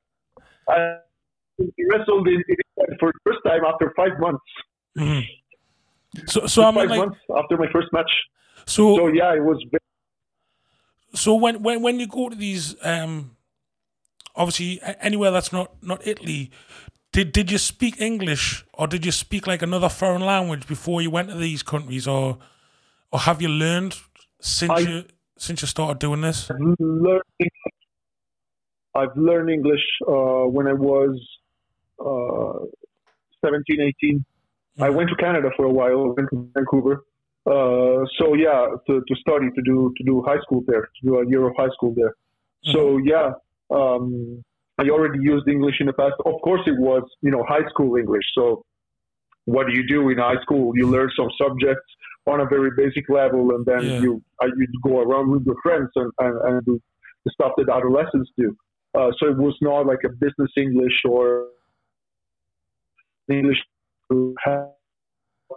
I 0.68 0.98
wrestled 1.90 2.26
in, 2.28 2.42
in 2.48 2.96
for 2.98 3.12
the 3.12 3.18
first 3.24 3.38
time 3.46 3.64
after 3.64 3.92
five 3.96 4.18
months. 4.18 4.44
Mhm. 4.96 5.24
So, 6.26 6.46
so 6.46 6.62
I 6.62 6.70
mean, 6.70 6.74
five 6.74 6.90
like, 6.90 6.98
months 6.98 7.18
after 7.36 7.56
my 7.56 7.66
first 7.72 7.88
match. 7.92 8.10
so, 8.66 8.96
So 8.96 9.06
yeah, 9.08 9.34
it 9.34 9.42
was. 9.42 9.64
Very, 9.70 9.80
so 11.14 11.34
when, 11.34 11.62
when, 11.62 11.82
when 11.82 12.00
you 12.00 12.06
go 12.06 12.28
to 12.28 12.36
these, 12.36 12.76
um, 12.82 13.36
obviously 14.34 14.80
anywhere 15.00 15.30
that's 15.30 15.52
not, 15.52 15.72
not 15.82 16.06
Italy, 16.06 16.50
did, 17.12 17.32
did 17.32 17.50
you 17.50 17.58
speak 17.58 18.00
English 18.00 18.64
or 18.72 18.86
did 18.88 19.06
you 19.06 19.12
speak 19.12 19.46
like 19.46 19.62
another 19.62 19.88
foreign 19.88 20.22
language 20.22 20.66
before 20.66 21.00
you 21.02 21.10
went 21.10 21.28
to 21.28 21.36
these 21.36 21.62
countries 21.62 22.08
or, 22.08 22.38
or 23.12 23.20
have 23.20 23.40
you 23.40 23.48
learned 23.48 23.96
since 24.44 24.70
I, 24.70 24.78
you 24.80 25.04
since 25.38 25.62
you 25.62 25.68
started 25.68 25.98
doing 25.98 26.20
this? 26.20 26.50
I've 26.50 26.60
learned, 26.78 27.22
I've 28.94 29.16
learned 29.16 29.50
English 29.50 29.80
uh, 30.06 30.44
when 30.46 30.66
I 30.66 30.74
was 30.74 31.18
uh, 31.98 32.66
17, 33.44 33.80
18. 33.80 34.18
Mm-hmm. 34.18 34.82
I 34.82 34.90
went 34.90 35.08
to 35.10 35.16
Canada 35.16 35.50
for 35.56 35.64
a 35.64 35.70
while, 35.70 36.14
went 36.14 36.28
to 36.30 36.48
Vancouver. 36.54 37.04
Uh, 37.46 38.04
so 38.18 38.34
yeah, 38.34 38.66
to, 38.86 39.02
to 39.06 39.14
study 39.16 39.48
to 39.54 39.62
do 39.62 39.92
to 39.96 40.04
do 40.04 40.22
high 40.22 40.40
school 40.42 40.62
there, 40.66 40.82
to 40.82 41.00
do 41.02 41.18
a 41.18 41.28
year 41.28 41.46
of 41.46 41.54
high 41.56 41.68
school 41.74 41.94
there. 41.94 42.14
Mm-hmm. 42.66 42.72
So 42.72 42.98
yeah, 42.98 43.32
um, 43.70 44.44
I 44.78 44.88
already 44.88 45.20
used 45.20 45.48
English 45.48 45.76
in 45.80 45.86
the 45.86 45.92
past. 45.92 46.14
Of 46.24 46.40
course, 46.42 46.62
it 46.66 46.78
was 46.78 47.02
you 47.22 47.30
know 47.30 47.44
high 47.48 47.66
school 47.70 47.96
English. 47.96 48.24
So 48.34 48.64
what 49.46 49.66
do 49.66 49.72
you 49.74 49.86
do 49.86 50.08
in 50.10 50.18
high 50.18 50.40
school? 50.42 50.72
You 50.74 50.88
learn 50.88 51.10
some 51.16 51.28
subjects 51.40 51.84
on 52.26 52.40
a 52.40 52.46
very 52.46 52.70
basic 52.76 53.08
level, 53.08 53.50
and 53.50 53.64
then 53.66 53.82
yeah. 53.82 54.00
you 54.00 54.22
uh, 54.42 54.46
you 54.46 54.66
go 54.82 55.00
around 55.00 55.30
with 55.30 55.44
your 55.44 55.56
friends 55.62 55.90
and, 55.96 56.10
and, 56.18 56.40
and 56.48 56.64
do 56.64 56.80
the 57.24 57.30
stuff 57.32 57.52
that 57.56 57.68
adolescents 57.68 58.30
do. 58.36 58.56
Uh, 58.94 59.10
so 59.18 59.28
it 59.28 59.36
was 59.36 59.56
not 59.60 59.86
like 59.86 59.98
a 60.04 60.08
business 60.08 60.50
English 60.56 61.02
or 61.08 61.48
English 63.30 63.58
to 64.10 64.34
help 64.42 64.76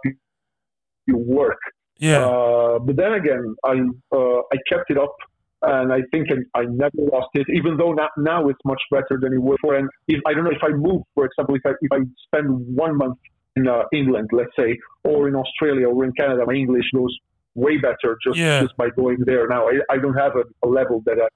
you 0.04 1.16
work. 1.16 1.58
Yeah. 1.98 2.26
Uh, 2.26 2.78
but 2.78 2.96
then 2.96 3.14
again, 3.14 3.54
I 3.64 3.72
uh, 4.14 4.40
I 4.52 4.56
kept 4.68 4.90
it 4.90 4.98
up, 4.98 5.14
and 5.62 5.92
I 5.92 6.00
think 6.12 6.28
I, 6.30 6.60
I 6.60 6.64
never 6.64 6.92
lost 7.12 7.28
it. 7.34 7.46
Even 7.54 7.76
though 7.76 7.92
now, 7.92 8.08
now 8.18 8.48
it's 8.48 8.60
much 8.64 8.82
better 8.90 9.18
than 9.20 9.32
it 9.32 9.40
was 9.40 9.56
before. 9.62 9.76
And 9.76 9.88
if 10.06 10.20
I 10.26 10.34
don't 10.34 10.44
know 10.44 10.50
if 10.50 10.62
I 10.62 10.70
move, 10.70 11.02
for 11.14 11.24
example, 11.24 11.54
if 11.54 11.62
I 11.64 11.70
if 11.80 11.92
I 11.92 11.98
spend 12.26 12.76
one 12.76 12.96
month 12.96 13.18
uh, 13.66 13.84
England, 13.92 14.28
let's 14.32 14.54
say, 14.56 14.78
or 15.04 15.28
in 15.28 15.34
Australia 15.34 15.88
or 15.88 16.04
in 16.04 16.12
Canada, 16.12 16.44
my 16.46 16.54
English 16.54 16.84
goes 16.94 17.16
way 17.54 17.76
better 17.78 18.16
just 18.24 18.38
yeah. 18.38 18.60
just 18.62 18.76
by 18.76 18.88
going 18.90 19.18
there. 19.24 19.48
Now 19.48 19.68
I, 19.68 19.74
I 19.90 19.98
don't 19.98 20.14
have 20.14 20.32
a, 20.36 20.44
a 20.66 20.68
level 20.68 21.02
that 21.06 21.18
I 21.18 21.28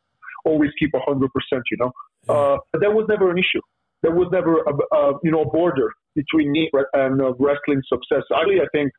always 0.45 0.71
keep 0.79 0.91
hundred 0.95 1.31
percent. 1.33 1.65
You 1.71 1.79
know, 1.79 1.93
yeah. 2.29 2.35
uh, 2.35 2.57
but 2.71 2.81
that 2.83 2.93
was 2.93 3.07
never 3.09 3.31
an 3.31 3.39
issue. 3.39 3.63
There 4.03 4.13
was 4.13 4.29
never 4.33 4.59
a, 4.59 4.73
a 4.97 5.19
you 5.23 5.31
know 5.31 5.43
a 5.43 5.51
border 5.51 5.91
between 6.15 6.53
me 6.53 6.71
and 6.93 7.21
uh, 7.21 7.33
wrestling 7.39 7.83
success. 7.89 8.25
Actually, 8.35 8.61
I 8.61 8.69
think 8.73 8.93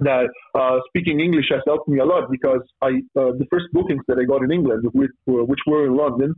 that 0.00 0.28
uh, 0.54 0.78
speaking 0.88 1.20
English 1.20 1.46
has 1.50 1.62
helped 1.66 1.88
me 1.88 1.98
a 1.98 2.04
lot 2.04 2.30
because 2.30 2.62
I 2.80 2.88
uh, 3.16 3.32
the 3.40 3.46
first 3.50 3.66
bookings 3.72 4.02
that 4.08 4.18
I 4.18 4.24
got 4.24 4.42
in 4.42 4.50
England, 4.50 4.88
which 4.92 5.10
were, 5.26 5.44
which 5.44 5.60
were 5.66 5.86
in 5.86 5.96
London, 5.96 6.34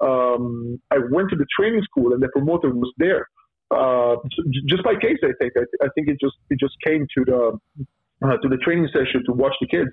um, 0.00 0.80
I 0.90 0.98
went 1.10 1.30
to 1.30 1.36
the 1.36 1.46
training 1.58 1.82
school 1.82 2.12
and 2.12 2.22
the 2.22 2.28
promoter 2.28 2.70
was 2.70 2.92
there. 2.98 3.26
Uh, 3.74 4.16
just 4.68 4.84
by 4.84 4.94
case, 4.94 5.18
I 5.22 5.32
think. 5.40 5.52
I, 5.56 5.84
I, 5.84 5.88
think 5.94 6.08
it 6.08 6.18
just 6.20 6.36
it 6.50 6.58
just 6.60 6.74
came 6.86 7.06
to 7.16 7.24
the 7.24 7.86
uh, 8.26 8.36
to 8.36 8.48
the 8.48 8.58
training 8.58 8.88
session 8.92 9.22
to 9.26 9.32
watch 9.32 9.54
the 9.60 9.66
kids, 9.66 9.90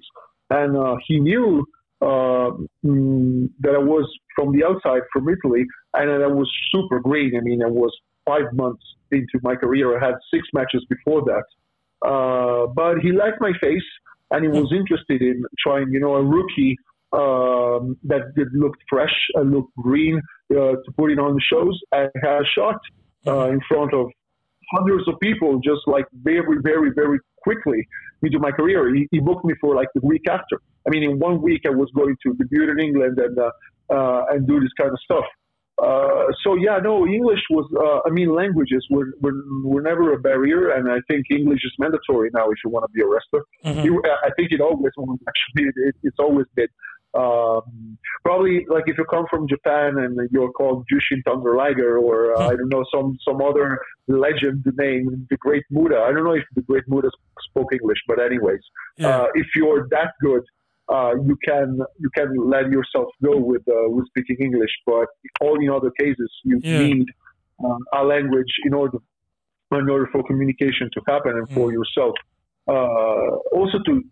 and 0.50 0.78
uh, 0.78 0.96
he 1.08 1.20
knew 1.20 1.66
uh, 2.02 2.52
mm, 2.86 3.50
that 3.62 3.76
I 3.76 3.80
was 3.80 4.08
from 4.36 4.52
the 4.54 4.64
outside 4.66 5.02
from 5.12 5.28
Italy, 5.30 5.66
and 5.94 6.10
that 6.10 6.22
I 6.24 6.28
was 6.28 6.50
super 6.72 7.00
green. 7.00 7.36
I 7.38 7.42
mean, 7.42 7.64
I 7.64 7.70
was 7.70 7.92
five 8.26 8.54
months 8.54 8.84
into 9.12 9.40
my 9.44 9.56
career. 9.56 9.98
I 9.98 10.06
had 10.06 10.16
six 10.34 10.48
matches 10.54 10.86
before 10.90 11.24
that. 11.26 11.44
Uh, 12.08 12.68
but 12.74 13.00
he 13.00 13.12
liked 13.12 13.40
my 13.40 13.52
face 13.62 13.84
and 14.32 14.44
he 14.44 14.50
was 14.50 14.72
interested 14.76 15.22
in 15.22 15.44
trying, 15.60 15.92
you 15.92 16.00
know, 16.00 16.16
a 16.16 16.24
rookie 16.24 16.78
um, 17.14 17.98
that, 18.04 18.32
looked 18.54 18.82
fresh 18.90 19.14
and 19.36 19.52
looked 19.52 19.76
green 19.78 20.22
uh, 20.52 20.56
to 20.56 20.92
put 20.98 21.12
it 21.12 21.20
on 21.20 21.36
the 21.36 21.42
shows 21.42 21.80
and 21.92 22.10
had 22.24 22.42
a 22.42 22.46
shot 22.56 22.80
uh, 23.28 23.50
in 23.50 23.60
front 23.68 23.94
of 23.94 24.08
hundreds 24.74 25.08
of 25.08 25.20
people 25.20 25.60
just 25.60 25.82
like 25.88 26.06
very, 26.14 26.58
very, 26.62 26.92
very 26.94 27.20
quickly 27.44 27.88
into 28.24 28.40
my 28.40 28.52
career. 28.52 28.94
He, 28.94 29.08
he, 29.12 29.20
booked 29.20 29.46
me 29.46 29.54
for 29.60 29.76
like 29.76 29.88
the 29.96 30.02
week 30.04 30.24
after. 30.30 30.62
I 30.88 30.90
mean, 30.90 31.04
in 31.04 31.20
one 31.20 31.42
week 31.42 31.62
I 31.66 31.70
was 31.70 31.90
going 31.96 32.16
to 32.24 32.34
debut 32.36 32.70
in 32.72 32.80
England 32.80 33.20
and 33.20 33.38
uh, 33.38 33.52
uh, 33.94 34.26
and 34.32 34.48
do 34.48 34.60
this 34.60 34.72
kind 34.80 34.92
of 34.92 35.00
stuff. 35.04 35.26
Uh, 35.82 36.28
so 36.44 36.56
yeah, 36.56 36.78
no, 36.78 37.08
English 37.08 37.42
was. 37.50 37.66
Uh, 37.74 38.08
I 38.08 38.12
mean, 38.12 38.34
languages 38.34 38.86
were, 38.92 39.14
were 39.20 39.34
were 39.64 39.82
never 39.82 40.14
a 40.14 40.20
barrier, 40.20 40.70
and 40.72 40.92
I 40.92 41.00
think 41.10 41.26
English 41.32 41.62
is 41.64 41.74
mandatory 41.80 42.30
now 42.34 42.50
if 42.52 42.58
you 42.64 42.70
want 42.70 42.86
to 42.86 42.92
be 42.94 43.02
a 43.02 43.08
wrestler. 43.08 43.44
Mm-hmm. 43.66 43.86
You, 43.86 44.04
I 44.24 44.30
think 44.38 44.52
it 44.52 44.62
always 44.62 44.92
was. 44.96 45.18
Actually, 45.28 45.72
it, 45.88 45.96
it's 46.04 46.20
always 46.20 46.46
been. 46.56 46.68
Um, 47.14 47.98
probably 48.24 48.66
like 48.70 48.86
if 48.88 48.98
you 48.98 49.06
come 49.06 49.26
from 49.30 49.48
Japan 49.48 49.98
and 49.98 50.18
you're 50.32 50.52
called 50.52 50.86
Jushin 50.92 51.22
Thunder 51.26 51.56
Liger 51.56 51.98
or 51.98 52.34
uh, 52.34 52.38
mm-hmm. 52.38 52.52
I 52.52 52.56
don't 52.56 52.70
know 52.70 52.86
some 52.94 53.18
some 53.28 53.42
other 53.42 53.80
legend 54.08 54.66
name, 54.78 55.28
the 55.30 55.38
Great 55.38 55.64
Muta. 55.70 56.00
I 56.00 56.14
don't 56.14 56.24
know 56.24 56.36
if 56.36 56.46
the 56.56 56.62
Great 56.62 56.84
Muta 56.88 57.10
spoke 57.50 57.74
English, 57.74 57.98
but 58.08 58.22
anyways, 58.22 58.62
yeah. 58.98 59.10
uh, 59.10 59.28
if 59.34 59.48
you're 59.56 59.88
that 59.90 60.14
good, 60.22 60.44
uh, 60.88 61.16
you 61.26 61.38
can 61.46 61.80
you 62.00 62.10
can 62.16 62.34
let 62.38 62.70
yourself 62.70 63.10
go 63.22 63.38
with 63.38 63.64
uh, 63.68 63.90
with 63.90 64.08
speaking 64.08 64.38
English. 64.40 64.72
But 64.86 65.08
all 65.42 65.60
in 65.60 65.70
other 65.70 65.92
cases, 66.00 66.32
you 66.44 66.60
yeah. 66.64 66.80
need 66.80 67.08
uh, 67.64 67.78
a 67.94 68.04
language 68.04 68.54
in 68.64 68.74
order 68.74 69.00
in 69.72 69.90
order 69.90 70.08
for 70.12 70.24
communication 70.24 70.90
to 70.94 71.02
happen 71.08 71.32
and 71.32 71.50
for 71.50 71.70
mm. 71.70 71.74
yourself. 71.74 72.16
Uh, 72.68 73.36
also 73.58 73.80
to 73.86 74.04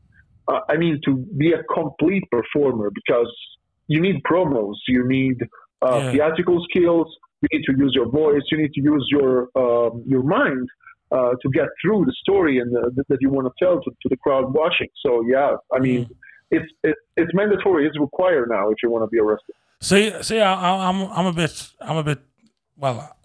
uh, 0.49 0.59
I 0.69 0.77
mean 0.77 0.99
to 1.05 1.15
be 1.37 1.51
a 1.53 1.63
complete 1.73 2.23
performer 2.31 2.89
because 2.93 3.31
you 3.87 4.01
need 4.01 4.17
promos, 4.29 4.75
you 4.87 5.07
need 5.07 5.37
uh, 5.81 5.97
yeah. 5.97 6.11
theatrical 6.11 6.63
skills, 6.69 7.07
you 7.41 7.47
need 7.53 7.63
to 7.65 7.73
use 7.77 7.93
your 7.95 8.09
voice, 8.09 8.41
you 8.51 8.57
need 8.57 8.73
to 8.73 8.81
use 8.81 9.07
your 9.11 9.49
um, 9.55 10.03
your 10.05 10.23
mind. 10.23 10.67
to 11.11 11.47
get 11.59 11.67
through 11.81 12.01
the 12.05 12.15
story 12.23 12.59
and 12.61 12.69
that 13.09 13.19
you 13.23 13.29
want 13.29 13.45
to 13.49 13.53
tell 13.63 13.75
to, 13.85 13.89
to, 14.01 14.07
the 14.13 14.17
crowd 14.17 14.53
watching. 14.53 14.89
So 15.03 15.23
yeah, 15.33 15.55
I 15.75 15.79
mean, 15.79 16.05
mm 16.05 16.15
it's 16.51 16.71
it, 16.83 16.95
it's 17.15 17.31
mandatory. 17.33 17.85
It's 17.87 17.99
required 17.99 18.49
now 18.49 18.69
if 18.69 18.77
you 18.81 18.89
want 18.89 19.03
to 19.03 19.07
be 19.07 19.19
arrested. 19.19 19.55
See, 19.81 20.11
see, 20.23 20.39
I, 20.39 20.89
I'm, 20.89 21.03
I'm 21.03 21.25
a 21.25 21.33
bit, 21.33 21.69
I'm 21.79 21.97
a 21.97 22.03
bit. 22.03 22.19
Well, 22.75 23.15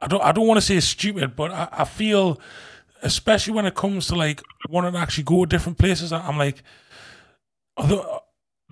I 0.00 0.06
don't, 0.06 0.22
I 0.22 0.32
don't 0.32 0.46
want 0.46 0.58
to 0.58 0.66
say 0.66 0.80
stupid, 0.80 1.36
but 1.36 1.50
I, 1.50 1.68
I 1.72 1.84
feel, 1.84 2.40
especially 3.02 3.54
when 3.54 3.66
it 3.66 3.74
comes 3.74 4.06
to 4.08 4.14
like 4.14 4.42
wanting 4.68 4.92
to 4.92 4.98
actually 4.98 5.24
go 5.24 5.44
to 5.44 5.48
different 5.48 5.78
places, 5.78 6.12
I'm 6.12 6.38
like, 6.38 6.62
although 7.76 8.20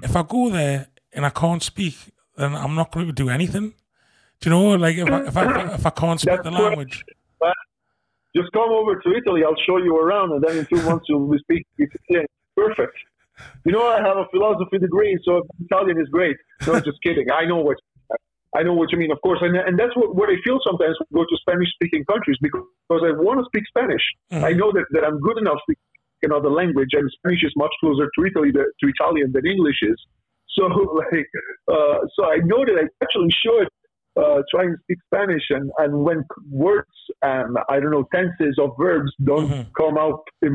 if 0.02 0.14
I 0.14 0.22
go 0.22 0.50
there 0.50 0.88
and 1.12 1.24
I 1.24 1.30
can't 1.30 1.62
speak, 1.62 1.96
then 2.36 2.54
I'm 2.54 2.74
not 2.74 2.92
going 2.92 3.06
to 3.06 3.12
do 3.12 3.28
anything. 3.28 3.74
Do 4.40 4.50
you 4.50 4.56
know, 4.56 4.74
like 4.74 4.96
if 4.96 5.08
I 5.08 5.20
if 5.26 5.36
I, 5.36 5.74
if 5.74 5.86
I 5.86 5.90
can't 5.90 6.20
speak 6.20 6.42
That's 6.42 6.44
the 6.44 6.50
language. 6.50 7.04
Just 8.36 8.52
come 8.52 8.68
over 8.68 8.96
to 9.00 9.16
Italy. 9.16 9.42
I'll 9.44 9.56
show 9.66 9.78
you 9.78 9.96
around, 9.96 10.32
and 10.32 10.44
then 10.44 10.58
in 10.58 10.66
two 10.66 10.82
months 10.82 11.06
you'll 11.08 11.26
be 11.26 11.38
speaking 11.38 12.26
Perfect. 12.54 12.96
You 13.64 13.72
know, 13.72 13.86
I 13.86 13.96
have 13.96 14.16
a 14.16 14.26
philosophy 14.30 14.78
degree, 14.78 15.18
so 15.24 15.46
Italian 15.60 15.98
is 16.00 16.08
great. 16.08 16.36
No, 16.66 16.78
just 16.80 17.02
kidding. 17.02 17.30
I 17.30 17.44
know 17.44 17.56
what 17.56 17.76
I 18.56 18.62
know 18.62 18.72
what 18.72 18.90
you 18.90 18.98
mean, 18.98 19.12
of 19.12 19.20
course, 19.20 19.40
and 19.42 19.54
and 19.56 19.78
that's 19.78 19.94
what, 19.94 20.16
what 20.16 20.28
I 20.30 20.36
feel 20.44 20.58
sometimes 20.64 20.96
when 21.10 21.20
I 21.20 21.24
go 21.24 21.24
to 21.28 21.36
Spanish-speaking 21.44 22.04
countries 22.06 22.38
because 22.40 23.02
I 23.04 23.12
want 23.12 23.38
to 23.40 23.44
speak 23.46 23.64
Spanish. 23.68 24.02
Mm-hmm. 24.32 24.44
I 24.44 24.52
know 24.52 24.72
that, 24.72 24.86
that 24.92 25.04
I'm 25.04 25.20
good 25.20 25.38
enough 25.38 25.60
to 25.68 25.74
speak 25.74 25.78
another 26.22 26.50
language, 26.50 26.90
and 26.92 27.10
Spanish 27.18 27.44
is 27.44 27.52
much 27.56 27.74
closer 27.80 28.08
to 28.08 28.24
Italy 28.24 28.50
to 28.52 28.84
Italian 28.88 29.32
than 29.32 29.44
English 29.46 29.80
is. 29.82 29.98
So, 30.56 30.64
like, 31.12 31.28
uh, 31.68 31.98
so 32.16 32.24
I 32.24 32.38
know 32.44 32.64
that 32.64 32.76
I 32.80 32.84
actually 33.04 33.30
should 33.44 33.68
uh, 34.16 34.40
try 34.50 34.64
and 34.64 34.76
speak 34.84 34.98
Spanish, 35.12 35.44
and, 35.50 35.70
and 35.78 36.02
when 36.02 36.24
words 36.50 36.88
and 37.22 37.58
I 37.68 37.78
don't 37.80 37.90
know 37.90 38.08
tenses 38.14 38.56
of 38.58 38.70
verbs 38.80 39.12
don't 39.22 39.48
mm-hmm. 39.50 39.70
come 39.76 39.98
out 39.98 40.22
in 40.42 40.54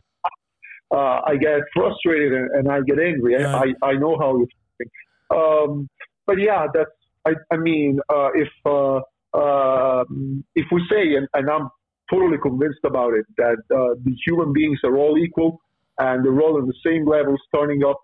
uh, 0.92 1.22
I 1.26 1.38
get 1.38 1.62
frustrated 1.74 2.34
and, 2.34 2.50
and, 2.52 2.68
I 2.70 2.82
get 2.82 3.00
angry. 3.00 3.34
Yeah. 3.40 3.56
I, 3.56 3.74
I 3.82 3.94
know 3.94 4.18
how 4.20 4.38
you 4.38 4.48
think. 4.78 4.92
Um, 5.34 5.88
but 6.28 6.38
yeah, 6.38 6.68
that's, 6.74 6.92
I, 7.26 7.32
I 7.52 7.58
mean, 7.58 8.00
uh, 8.10 8.30
if, 8.34 8.50
uh, 8.66 9.02
um, 9.38 10.44
if 10.56 10.66
we 10.72 10.86
say, 10.90 11.16
and, 11.16 11.28
and, 11.34 11.50
I'm 11.50 11.70
totally 12.12 12.38
convinced 12.42 12.80
about 12.84 13.14
it, 13.14 13.26
that 13.38 13.58
uh, 13.74 13.96
the 14.04 14.16
human 14.26 14.52
beings 14.54 14.80
are 14.84 14.98
all 14.98 15.18
equal 15.18 15.62
and 16.00 16.26
they're 16.26 16.42
all 16.42 16.58
on 16.58 16.68
the 16.68 16.74
same 16.86 17.08
level 17.08 17.36
starting 17.48 17.84
up, 17.84 18.02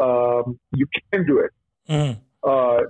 um, 0.00 0.58
you 0.72 0.86
can 1.10 1.26
do 1.26 1.38
it. 1.38 1.50
Mm. 1.88 2.18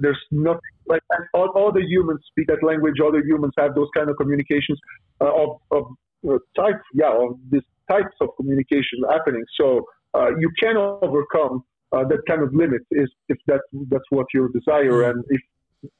there's 0.00 0.20
nothing 0.30 0.60
like 0.86 1.02
all, 1.34 1.48
all, 1.54 1.72
the 1.72 1.82
humans 1.82 2.20
speak 2.28 2.46
that 2.48 2.62
language. 2.62 3.00
All 3.02 3.10
the 3.10 3.22
humans 3.24 3.52
have 3.58 3.74
those 3.74 3.88
kind 3.96 4.10
of 4.10 4.16
communications 4.16 4.78
uh, 5.20 5.32
of, 5.32 5.60
of 5.70 5.84
uh, 6.28 6.38
type, 6.56 6.80
yeah, 6.94 7.12
of 7.12 7.38
this 7.50 7.62
types 7.90 8.14
of 8.20 8.28
communication 8.36 9.00
happening. 9.10 9.44
So 9.58 9.84
uh, 10.14 10.30
you 10.38 10.50
can 10.60 10.76
overcome 10.76 11.64
uh, 11.92 12.04
that 12.08 12.20
kind 12.28 12.42
of 12.42 12.54
limit 12.54 12.82
if, 12.90 13.08
if 13.28 13.38
that's 13.46 13.62
that's 13.88 14.04
what 14.10 14.26
your 14.32 14.48
desire 14.48 15.10
and 15.10 15.24
if 15.28 15.40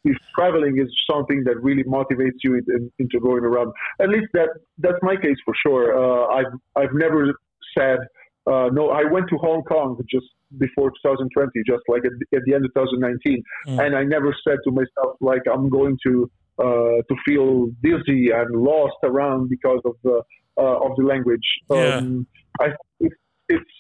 if 0.05 0.17
traveling 0.39 0.79
is 0.79 0.89
something 1.11 1.43
that 1.45 1.61
really 1.63 1.85
motivates 1.85 2.39
you 2.43 2.55
in, 2.55 2.91
into 2.99 3.21
going 3.21 3.45
around. 3.45 3.73
At 4.01 4.09
least 4.09 4.29
that 4.35 4.49
that's 4.79 4.99
my 5.03 5.17
case 5.17 5.37
for 5.45 5.55
sure. 5.67 5.97
Uh, 5.97 6.27
I've 6.35 6.53
I've 6.77 6.95
never 6.95 7.33
said 7.77 7.99
uh, 8.47 8.69
no. 8.73 8.91
I 8.91 9.05
went 9.05 9.29
to 9.31 9.37
Hong 9.39 9.63
Kong 9.63 9.99
just 10.11 10.27
before 10.59 10.91
2020, 10.91 11.51
just 11.67 11.83
like 11.89 12.03
at, 12.05 12.13
at 12.37 12.43
the 12.45 12.55
end 12.55 12.65
of 12.65 12.75
2019, 12.75 13.43
mm. 13.69 13.87
and 13.87 13.97
I 13.97 14.05
never 14.05 14.35
said 14.47 14.59
to 14.65 14.71
myself 14.71 15.17
like 15.21 15.43
I'm 15.53 15.69
going 15.69 15.97
to 16.07 16.31
uh, 16.59 17.03
to 17.09 17.15
feel 17.25 17.67
dizzy 17.83 18.31
and 18.31 18.51
lost 18.63 18.97
around 19.05 19.49
because 19.49 19.81
of 19.85 19.95
the 20.03 20.23
uh, 20.59 20.85
of 20.85 20.97
the 20.97 21.05
language. 21.05 21.47
Um, 21.71 22.27
yeah. 22.61 22.67
I, 22.67 22.69
it's, 23.01 23.15
it's 23.49 23.71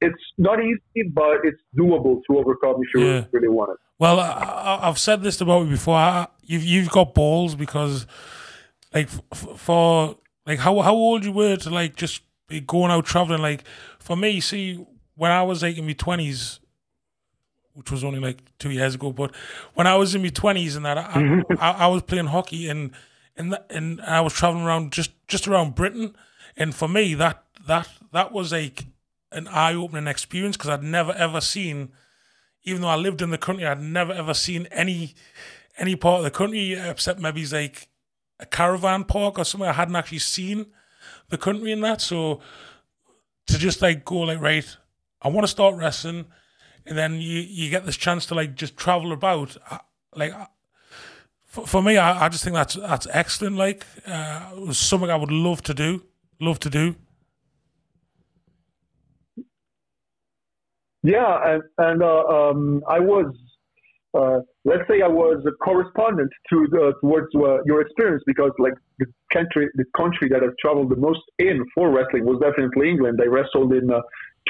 it's 0.00 0.22
not 0.38 0.58
easy, 0.62 1.08
but 1.12 1.38
it's 1.44 1.60
doable 1.76 2.20
to 2.26 2.38
overcome 2.38 2.76
if 2.82 2.88
you 2.94 3.06
Yeah. 3.06 3.24
really 3.32 3.48
want 3.48 3.70
it. 3.72 3.78
Well, 3.98 4.20
I, 4.20 4.80
I've 4.82 4.98
said 4.98 5.22
this 5.22 5.40
about 5.40 5.62
you 5.64 5.70
before. 5.70 5.96
I, 5.96 6.26
you've 6.42 6.64
you've 6.64 6.90
got 6.90 7.14
balls 7.14 7.54
because, 7.54 8.06
like, 8.92 9.08
f- 9.32 9.58
for 9.58 10.16
like 10.44 10.58
how 10.58 10.80
how 10.80 10.94
old 10.94 11.24
you 11.24 11.32
were 11.32 11.56
to 11.56 11.70
like 11.70 11.96
just 11.96 12.22
be 12.46 12.60
going 12.60 12.90
out 12.90 13.06
traveling. 13.06 13.40
Like 13.40 13.64
for 13.98 14.16
me, 14.16 14.40
see, 14.40 14.84
when 15.14 15.30
I 15.30 15.42
was 15.42 15.62
like 15.62 15.78
in 15.78 15.86
my 15.86 15.94
twenties, 15.94 16.60
which 17.72 17.90
was 17.90 18.04
only 18.04 18.20
like 18.20 18.38
two 18.58 18.70
years 18.70 18.94
ago, 18.96 19.12
but 19.12 19.34
when 19.74 19.86
I 19.86 19.96
was 19.96 20.14
in 20.14 20.22
my 20.22 20.28
twenties 20.28 20.76
and 20.76 20.84
that, 20.84 20.98
I, 20.98 21.02
I, 21.02 21.14
mm-hmm. 21.14 21.52
I 21.58 21.86
was 21.86 22.02
playing 22.02 22.26
hockey 22.26 22.68
and 22.68 22.90
and 23.36 23.52
that, 23.52 23.66
and 23.70 24.00
I 24.02 24.20
was 24.20 24.34
traveling 24.34 24.64
around 24.64 24.92
just 24.92 25.12
just 25.26 25.48
around 25.48 25.74
Britain, 25.74 26.14
and 26.54 26.74
for 26.74 26.86
me 26.86 27.14
that 27.14 27.44
that 27.66 27.88
that 28.12 28.30
was 28.32 28.52
like 28.52 28.84
an 29.36 29.46
eye 29.48 29.74
opening 29.74 30.06
experience 30.08 30.56
because 30.56 30.70
I'd 30.70 30.82
never 30.82 31.12
ever 31.12 31.40
seen 31.40 31.90
even 32.68 32.82
though 32.82 32.88
I 32.88 32.96
lived 32.96 33.22
in 33.22 33.30
the 33.30 33.38
country, 33.38 33.64
I'd 33.64 33.80
never 33.80 34.12
ever 34.12 34.34
seen 34.34 34.66
any 34.72 35.14
any 35.78 35.94
part 35.96 36.18
of 36.18 36.24
the 36.24 36.30
country 36.38 36.72
except 36.72 37.20
maybe 37.20 37.46
like 37.46 37.88
a 38.40 38.46
caravan 38.46 39.04
park 39.04 39.38
or 39.38 39.44
somewhere. 39.44 39.70
I 39.70 39.74
hadn't 39.74 39.96
actually 39.96 40.18
seen 40.18 40.66
the 41.28 41.38
country 41.38 41.70
in 41.72 41.80
that. 41.82 42.00
So 42.00 42.40
to 43.46 43.58
just 43.58 43.82
like 43.82 44.04
go 44.04 44.18
like 44.30 44.40
right, 44.40 44.76
I 45.22 45.28
want 45.28 45.44
to 45.44 45.48
start 45.58 45.76
wrestling, 45.76 46.26
and 46.86 46.98
then 46.98 47.14
you 47.14 47.40
you 47.40 47.70
get 47.70 47.86
this 47.86 47.96
chance 47.96 48.26
to 48.26 48.34
like 48.34 48.54
just 48.60 48.76
travel 48.76 49.12
about. 49.12 49.56
I- 49.70 49.80
Like 50.18 50.32
for, 51.44 51.66
for 51.66 51.82
me, 51.82 51.96
I, 51.98 52.24
I 52.24 52.28
just 52.30 52.42
think 52.44 52.54
that's 52.56 52.74
that's 52.74 53.06
excellent. 53.10 53.56
Like 53.56 53.84
uh, 54.06 54.50
it 54.56 54.66
was 54.66 54.78
something 54.78 55.10
I 55.10 55.16
would 55.16 55.30
love 55.30 55.60
to 55.62 55.74
do, 55.74 56.02
love 56.40 56.58
to 56.60 56.70
do. 56.70 56.94
Yeah, 61.06 61.38
and, 61.44 61.62
and 61.78 62.02
uh, 62.02 62.24
um, 62.24 62.82
I 62.88 62.98
was, 62.98 63.32
uh, 64.12 64.40
let's 64.64 64.82
say, 64.88 65.02
I 65.02 65.06
was 65.06 65.44
a 65.46 65.52
correspondent 65.52 66.30
to 66.50 66.66
the, 66.72 66.94
towards 67.00 67.28
uh, 67.36 67.62
your 67.64 67.80
experience 67.80 68.24
because, 68.26 68.50
like, 68.58 68.72
the 68.98 69.06
country, 69.32 69.68
the 69.76 69.84
country 69.96 70.28
that 70.30 70.42
I've 70.42 70.56
traveled 70.60 70.90
the 70.90 70.96
most 70.96 71.20
in 71.38 71.64
for 71.76 71.90
wrestling 71.90 72.24
was 72.24 72.40
definitely 72.40 72.90
England. 72.90 73.20
I 73.22 73.26
wrestled 73.26 73.72
in 73.72 73.88
uh, 73.88 74.00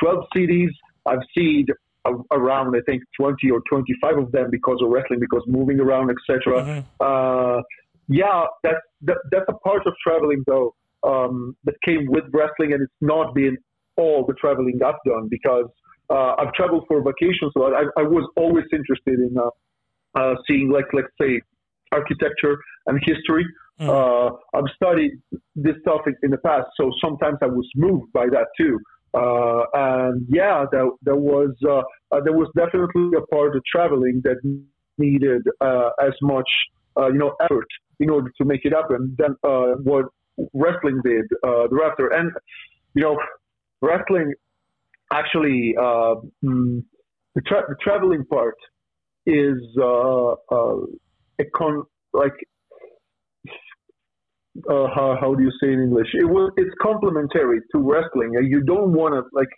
12 0.01 0.25
cities. 0.35 0.71
I've 1.05 1.27
seen 1.37 1.67
around, 2.33 2.75
I 2.75 2.81
think, 2.87 3.03
20 3.21 3.51
or 3.51 3.61
25 3.69 4.17
of 4.17 4.33
them 4.33 4.49
because 4.51 4.79
of 4.81 4.89
wrestling, 4.89 5.21
because 5.21 5.43
moving 5.47 5.79
around, 5.79 6.11
etc. 6.11 6.63
Mhm. 6.63 6.85
Uh, 7.01 7.63
yeah, 8.09 8.45
that's 8.63 8.85
that, 9.03 9.19
that's 9.31 9.45
a 9.49 9.59
part 9.69 9.87
of 9.87 9.93
traveling 10.03 10.45
though 10.47 10.75
um, 11.03 11.57
that 11.65 11.75
came 11.85 12.07
with 12.07 12.25
wrestling, 12.33 12.73
and 12.73 12.83
it's 12.83 13.01
not 13.01 13.35
been 13.35 13.59
all 13.97 14.25
the 14.25 14.35
traveling 14.35 14.81
I've 14.83 14.95
done 15.05 15.29
because 15.29 15.67
uh, 16.11 16.35
I've 16.39 16.53
traveled 16.55 16.85
for 16.89 17.03
vacations 17.03 17.53
a 17.57 17.59
lot. 17.59 17.73
I, 17.75 18.01
I 18.01 18.05
was 18.05 18.29
always 18.37 18.65
interested 18.73 19.19
in 19.21 19.37
uh, 19.39 19.51
uh, 20.19 20.35
seeing, 20.47 20.71
like, 20.71 20.87
let's 20.93 21.09
say, 21.21 21.41
architecture 21.93 22.59
and 22.87 23.01
history. 23.05 23.47
Mm. 23.81 23.89
Uh, 23.89 24.37
I've 24.55 24.71
studied 24.75 25.13
this 25.55 25.75
stuff 25.83 26.01
in, 26.07 26.17
in 26.23 26.31
the 26.31 26.39
past, 26.39 26.67
so 26.79 26.91
sometimes 27.03 27.39
I 27.43 27.47
was 27.47 27.69
moved 27.77 28.13
by 28.13 28.27
that 28.27 28.47
too. 28.57 28.79
Uh, 29.15 29.65
and 29.75 30.27
yeah, 30.29 30.65
there, 30.73 30.89
there 31.03 31.17
was 31.17 31.51
uh, 31.67 31.83
uh, 32.15 32.21
there 32.23 32.33
was 32.33 32.51
definitely 32.57 33.17
a 33.17 33.27
part 33.35 33.57
of 33.57 33.63
traveling 33.65 34.21
that 34.25 34.37
needed 34.99 35.43
uh, 35.61 35.91
as 36.03 36.13
much 36.23 36.49
uh, 36.99 37.09
you 37.09 37.19
know 37.19 37.35
effort 37.43 37.69
in 38.01 38.11
order 38.11 38.31
to 38.37 38.45
make 38.45 38.65
it 38.65 38.73
happen 38.73 39.15
than 39.19 39.35
uh, 39.45 39.75
what 39.85 40.07
wrestling 40.53 41.01
did 41.05 41.25
uh, 41.47 41.67
thereafter. 41.71 42.09
And 42.09 42.31
you 42.95 43.03
know, 43.03 43.17
wrestling 43.81 44.35
actually 45.13 45.75
uh, 45.79 46.17
mm, 46.45 46.83
the, 47.35 47.41
tra- 47.47 47.67
the 47.69 47.77
traveling 47.83 48.25
part 48.27 48.57
is 49.27 49.59
uh, 49.81 50.33
uh, 50.33 50.77
a 51.41 51.45
con 51.55 51.83
like 52.13 52.33
uh, 54.71 54.87
how, 54.95 55.17
how 55.21 55.35
do 55.35 55.43
you 55.43 55.53
say 55.61 55.73
in 55.73 55.81
English? 55.83 56.09
It 56.15 56.27
it's 56.57 56.75
complementary 56.81 57.61
to 57.73 57.79
wrestling. 57.79 58.33
Uh, 58.37 58.41
You 58.41 58.63
don't 58.63 58.93
want 58.93 59.15
to 59.15 59.23
like 59.33 59.49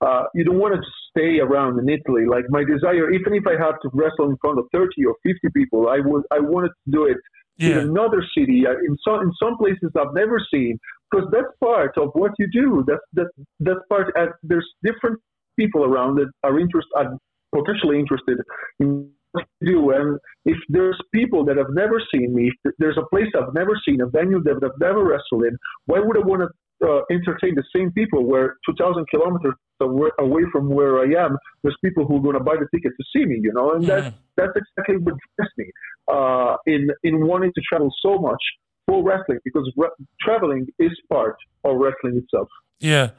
uh, 0.00 0.24
you 0.34 0.44
don't 0.44 0.58
want 0.58 0.74
to 0.74 0.82
stay 1.10 1.38
around 1.40 1.78
in 1.78 1.88
Italy. 1.88 2.24
Like 2.26 2.44
my 2.48 2.64
desire, 2.64 3.10
even 3.12 3.34
if 3.34 3.46
I 3.46 3.56
have 3.62 3.80
to 3.82 3.90
wrestle 3.92 4.30
in 4.30 4.36
front 4.40 4.58
of 4.58 4.66
thirty 4.72 5.04
or 5.04 5.14
fifty 5.22 5.48
people, 5.54 5.88
I 5.88 6.00
would 6.00 6.24
I 6.30 6.40
wanted 6.40 6.68
to 6.84 6.90
do 6.90 7.04
it 7.04 7.18
in 7.68 7.78
another 7.78 8.24
city, 8.36 8.66
uh, 8.66 8.72
in 8.72 8.96
some 9.06 9.20
in 9.22 9.32
some 9.42 9.56
places 9.58 9.90
I've 9.96 10.14
never 10.14 10.40
seen, 10.52 10.78
because 11.10 11.28
that's 11.30 11.52
part 11.62 11.96
of 11.98 12.10
what 12.14 12.32
you 12.38 12.48
do. 12.52 12.84
That's 12.86 13.00
that 13.14 13.28
that's 13.60 13.80
part. 13.88 14.14
Uh, 14.16 14.26
there's 14.42 14.68
different 14.82 15.18
people 15.58 15.84
around 15.84 16.16
that 16.16 16.30
are 16.42 16.58
interested, 16.58 16.90
are 16.96 17.16
potentially 17.54 17.98
interested 17.98 18.38
in 18.78 19.10
what 19.32 19.44
you 19.60 19.72
do, 19.72 19.90
and 19.90 20.18
if 20.44 20.58
there's 20.68 21.00
people 21.14 21.44
that 21.44 21.56
have 21.56 21.70
never 21.70 22.02
seen 22.12 22.34
me, 22.34 22.50
if 22.64 22.74
there's 22.78 22.98
a 22.98 23.06
place 23.14 23.28
I've 23.36 23.54
never 23.54 23.78
seen, 23.86 24.00
a 24.00 24.06
venue 24.06 24.42
that 24.42 24.60
I've 24.64 24.80
never 24.80 25.04
wrestled 25.04 25.44
in, 25.44 25.56
why 25.86 26.00
would 26.00 26.16
I 26.16 26.20
want 26.20 26.42
to 26.42 26.48
uh, 26.82 27.00
entertain 27.10 27.54
the 27.54 27.64
same 27.74 27.90
people 27.92 28.24
where 28.24 28.56
2,000 28.66 29.06
kilometers 29.10 29.54
away 29.80 30.10
away 30.18 30.42
from 30.52 30.68
where 30.68 31.00
I 31.00 31.24
am, 31.24 31.36
there's 31.62 31.76
people 31.84 32.06
who 32.06 32.16
are 32.18 32.20
going 32.22 32.38
to 32.38 32.44
buy 32.44 32.56
the 32.56 32.66
ticket 32.74 32.92
to 32.98 33.04
see 33.12 33.24
me, 33.26 33.38
you 33.42 33.52
know, 33.52 33.72
and 33.74 33.84
that's 33.86 34.08
Mhm. 34.08 34.14
that's 34.36 34.52
exactly 34.62 34.96
what 35.04 35.14
drives 35.36 35.52
me 35.58 35.66
uh, 36.14 36.56
in 36.66 36.90
in 37.02 37.26
wanting 37.26 37.52
to 37.54 37.60
travel 37.68 37.90
so 38.02 38.18
much 38.18 38.42
for 38.86 39.02
wrestling 39.02 39.38
because 39.44 39.70
re- 39.76 39.96
traveling 40.20 40.66
is 40.78 40.94
part 41.12 41.36
of 41.64 41.76
wrestling 41.76 42.16
itself. 42.22 42.48
Yeah. 42.80 43.10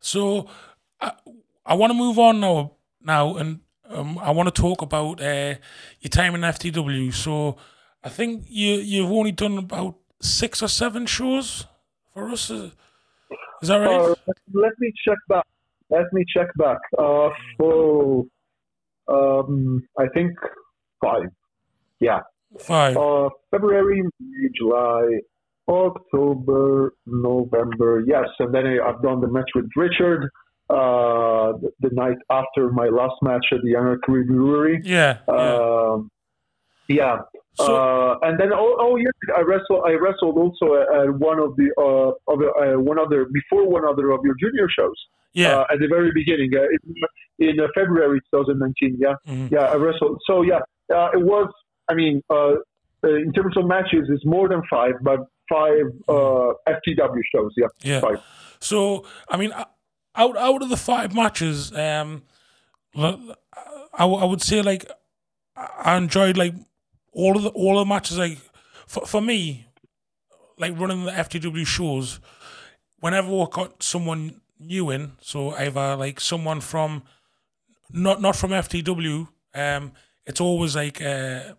So 0.00 0.46
I, 1.00 1.12
I 1.64 1.74
want 1.74 1.90
to 1.90 1.98
move 1.98 2.18
on 2.18 2.40
now. 2.40 2.72
Now, 3.00 3.36
and 3.36 3.60
um, 3.88 4.18
I 4.18 4.30
want 4.32 4.52
to 4.52 4.62
talk 4.62 4.82
about 4.82 5.20
uh, 5.20 5.54
your 6.00 6.10
time 6.10 6.34
in 6.34 6.40
FTW. 6.42 7.12
So 7.14 7.56
I 8.02 8.08
think 8.08 8.44
you 8.48 8.74
you've 8.74 9.10
only 9.12 9.32
done 9.32 9.58
about 9.58 9.94
six 10.20 10.62
or 10.62 10.68
seven 10.68 11.06
shows 11.06 11.66
for 12.12 12.28
us. 12.30 12.50
Is 13.62 13.68
that 13.68 13.76
right? 13.76 14.00
Uh, 14.00 14.14
let 14.52 14.72
me 14.78 14.92
check 15.04 15.18
back. 15.28 15.46
Let 15.90 16.12
me 16.12 16.24
check 16.34 16.48
back. 16.56 16.78
Uh, 16.98 17.28
so 17.58 18.26
um, 19.08 19.86
I 19.98 20.06
think 20.14 20.32
five. 21.02 21.28
Yeah. 22.00 22.20
Five. 22.58 22.96
Uh, 22.96 23.28
February, 23.50 24.02
May, 24.20 24.48
July, 24.56 25.20
October, 25.68 26.94
November. 27.06 28.02
Yes, 28.06 28.28
and 28.38 28.54
then 28.54 28.66
I, 28.66 28.88
I've 28.88 29.02
done 29.02 29.20
the 29.20 29.28
match 29.28 29.50
with 29.54 29.68
Richard. 29.76 30.30
Uh, 30.68 31.52
the, 31.62 31.70
the 31.80 31.90
night 31.92 32.16
after 32.28 32.70
my 32.72 32.86
last 32.86 33.14
match 33.22 33.46
at 33.52 33.58
the 33.62 33.76
Anarchy 33.76 34.24
Brewery. 34.26 34.80
yeah. 34.84 35.18
yeah. 35.28 35.92
Um, 35.94 36.10
yeah. 36.88 37.18
So 37.54 37.74
uh, 37.74 38.18
and 38.22 38.38
then 38.38 38.50
oh, 38.52 38.76
oh 38.78 38.96
yeah, 38.96 39.08
I 39.36 39.40
wrestled. 39.40 39.84
I 39.86 39.92
wrestled 39.92 40.36
also 40.36 40.74
at, 40.74 41.14
one 41.18 41.38
of 41.38 41.56
the 41.56 41.68
uh, 41.78 42.32
of 42.32 42.40
uh, 42.42 42.78
one 42.80 42.98
other 42.98 43.26
before 43.32 43.66
one 43.68 43.84
other 43.86 44.10
of 44.10 44.20
your 44.24 44.34
junior 44.38 44.68
shows. 44.68 44.94
yeah. 45.32 45.56
Uh, 45.60 45.64
at 45.72 45.78
the 45.80 45.88
very 45.88 46.10
beginning, 46.12 46.50
uh, 46.54 46.62
in, 47.40 47.48
in 47.48 47.60
uh, 47.60 47.66
February 47.74 48.20
2019. 48.30 48.98
Yeah, 49.00 49.14
mhm. 49.26 49.50
yeah, 49.50 49.60
I 49.72 49.76
wrestled. 49.76 50.20
So 50.26 50.42
yeah, 50.42 50.58
uh, 50.94 51.08
it 51.14 51.24
was. 51.24 51.48
I 51.88 51.94
mean, 51.94 52.20
in 53.04 53.32
terms 53.32 53.56
of 53.56 53.64
matches, 53.66 54.08
it's 54.10 54.26
more 54.26 54.48
than 54.48 54.60
five, 54.68 54.94
but 55.02 55.20
five 55.48 55.86
uh, 56.08 56.52
FTW 56.68 57.22
shows. 57.34 57.52
Yeah, 57.56 57.68
Yeah. 57.82 58.00
five. 58.00 58.20
So 58.60 59.04
I 59.30 59.36
mean, 59.38 59.52
out 59.54 60.36
out 60.36 60.62
of 60.62 60.68
the 60.68 60.76
five 60.76 61.14
matches, 61.14 61.72
um, 61.74 62.22
I, 62.96 63.16
w- 63.98 64.18
I 64.20 64.24
would 64.24 64.42
say 64.42 64.60
like 64.62 64.90
I 65.56 65.96
enjoyed 65.96 66.36
like 66.36 66.54
all 67.16 67.36
of 67.36 67.42
the 67.42 67.48
all 67.50 67.78
of 67.78 67.86
the 67.86 67.94
matches. 67.94 68.18
Like 68.18 68.38
for 68.86 69.06
for 69.06 69.20
me, 69.20 69.66
like 70.58 70.78
running 70.78 71.04
the 71.04 71.12
FTW 71.12 71.66
shows, 71.66 72.20
whenever 73.00 73.28
we 73.28 73.46
got 73.50 73.82
someone 73.82 74.40
new 74.60 74.90
in, 74.90 75.12
so 75.20 75.50
either 75.52 75.96
like 75.96 76.20
someone 76.20 76.60
from 76.60 77.02
not 77.90 78.20
not 78.20 78.36
from 78.36 78.50
FTW, 78.50 79.28
um, 79.54 79.92
it's 80.26 80.40
always 80.40 80.76
like 80.76 81.00
uh, 81.02 81.54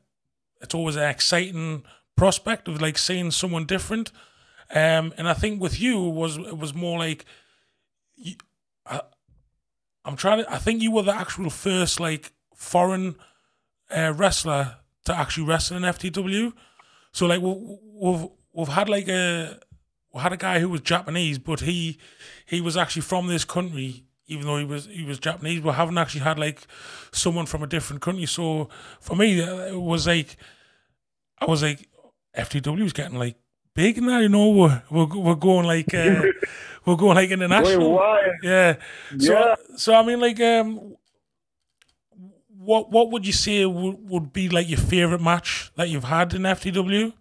it's 0.61 0.75
always 0.75 0.95
an 0.95 1.09
exciting 1.09 1.83
prospect 2.15 2.67
of 2.67 2.81
like 2.81 2.97
seeing 2.97 3.31
someone 3.31 3.65
different. 3.65 4.11
Um, 4.69 5.13
and 5.17 5.29
I 5.29 5.33
think 5.33 5.61
with 5.61 5.79
you 5.79 6.01
was 6.01 6.37
it 6.37 6.57
was 6.57 6.73
more 6.73 6.99
like, 6.99 7.25
you, 8.15 8.35
I, 8.85 9.01
I'm 10.05 10.15
trying 10.17 10.43
to. 10.43 10.53
I 10.53 10.57
think 10.57 10.81
you 10.81 10.91
were 10.91 11.03
the 11.03 11.15
actual 11.15 11.49
first 11.49 11.99
like 11.99 12.31
foreign 12.53 13.15
uh, 13.89 14.13
wrestler 14.15 14.77
to 15.07 15.15
actually 15.15 15.45
wrestle 15.47 15.77
in 15.77 15.83
FTW. 15.83 16.53
So 17.11 17.25
like 17.25 17.41
we- 17.41 17.77
we've 17.93 18.27
we've 18.53 18.67
had 18.67 18.87
like 18.89 19.07
a 19.07 19.59
we 20.13 20.21
had 20.21 20.33
a 20.33 20.37
guy 20.37 20.59
who 20.59 20.69
was 20.69 20.81
Japanese, 20.81 21.39
but 21.39 21.59
he 21.61 21.97
he 22.45 22.61
was 22.61 22.77
actually 22.77 23.01
from 23.03 23.27
this 23.27 23.45
country, 23.45 24.03
even 24.27 24.45
though 24.45 24.57
he 24.57 24.65
was 24.65 24.85
he 24.85 25.03
was 25.03 25.19
Japanese. 25.19 25.61
We 25.61 25.71
haven't 25.71 25.97
actually 25.97 26.21
had 26.21 26.37
like 26.39 26.65
someone 27.11 27.45
from 27.45 27.63
a 27.63 27.67
different 27.67 28.01
country. 28.01 28.25
So 28.25 28.69
for 29.01 29.15
me, 29.15 29.39
it 29.39 29.79
was 29.79 30.07
like 30.07 30.37
I 31.39 31.45
was 31.45 31.63
like 31.63 31.87
FTW 32.35 32.83
was 32.83 32.93
getting 32.93 33.17
like 33.17 33.35
big 33.73 34.01
now. 34.01 34.19
You 34.19 34.29
know, 34.29 34.49
we're 34.49 34.83
we're, 34.89 35.05
we're 35.05 35.35
going 35.35 35.65
like 35.65 35.93
uh, 35.93 36.21
we're 36.85 36.95
going 36.97 37.15
like 37.15 37.31
international. 37.31 37.91
wide. 37.93 38.31
Yeah. 38.43 38.75
So 39.19 39.33
Yeah. 39.33 39.55
so 39.77 39.93
I 39.95 40.03
mean, 40.05 40.19
like, 40.19 40.39
um, 40.39 40.96
what 42.67 42.91
what 42.91 43.09
would 43.11 43.25
you 43.25 43.31
say 43.31 43.65
would, 43.65 44.09
would 44.09 44.33
be 44.33 44.49
like 44.49 44.67
your 44.67 44.77
favorite 44.77 45.21
match 45.21 45.71
that 45.77 45.87
you've 45.89 46.03
had 46.03 46.33
in 46.33 46.41
FTW? 46.41 47.13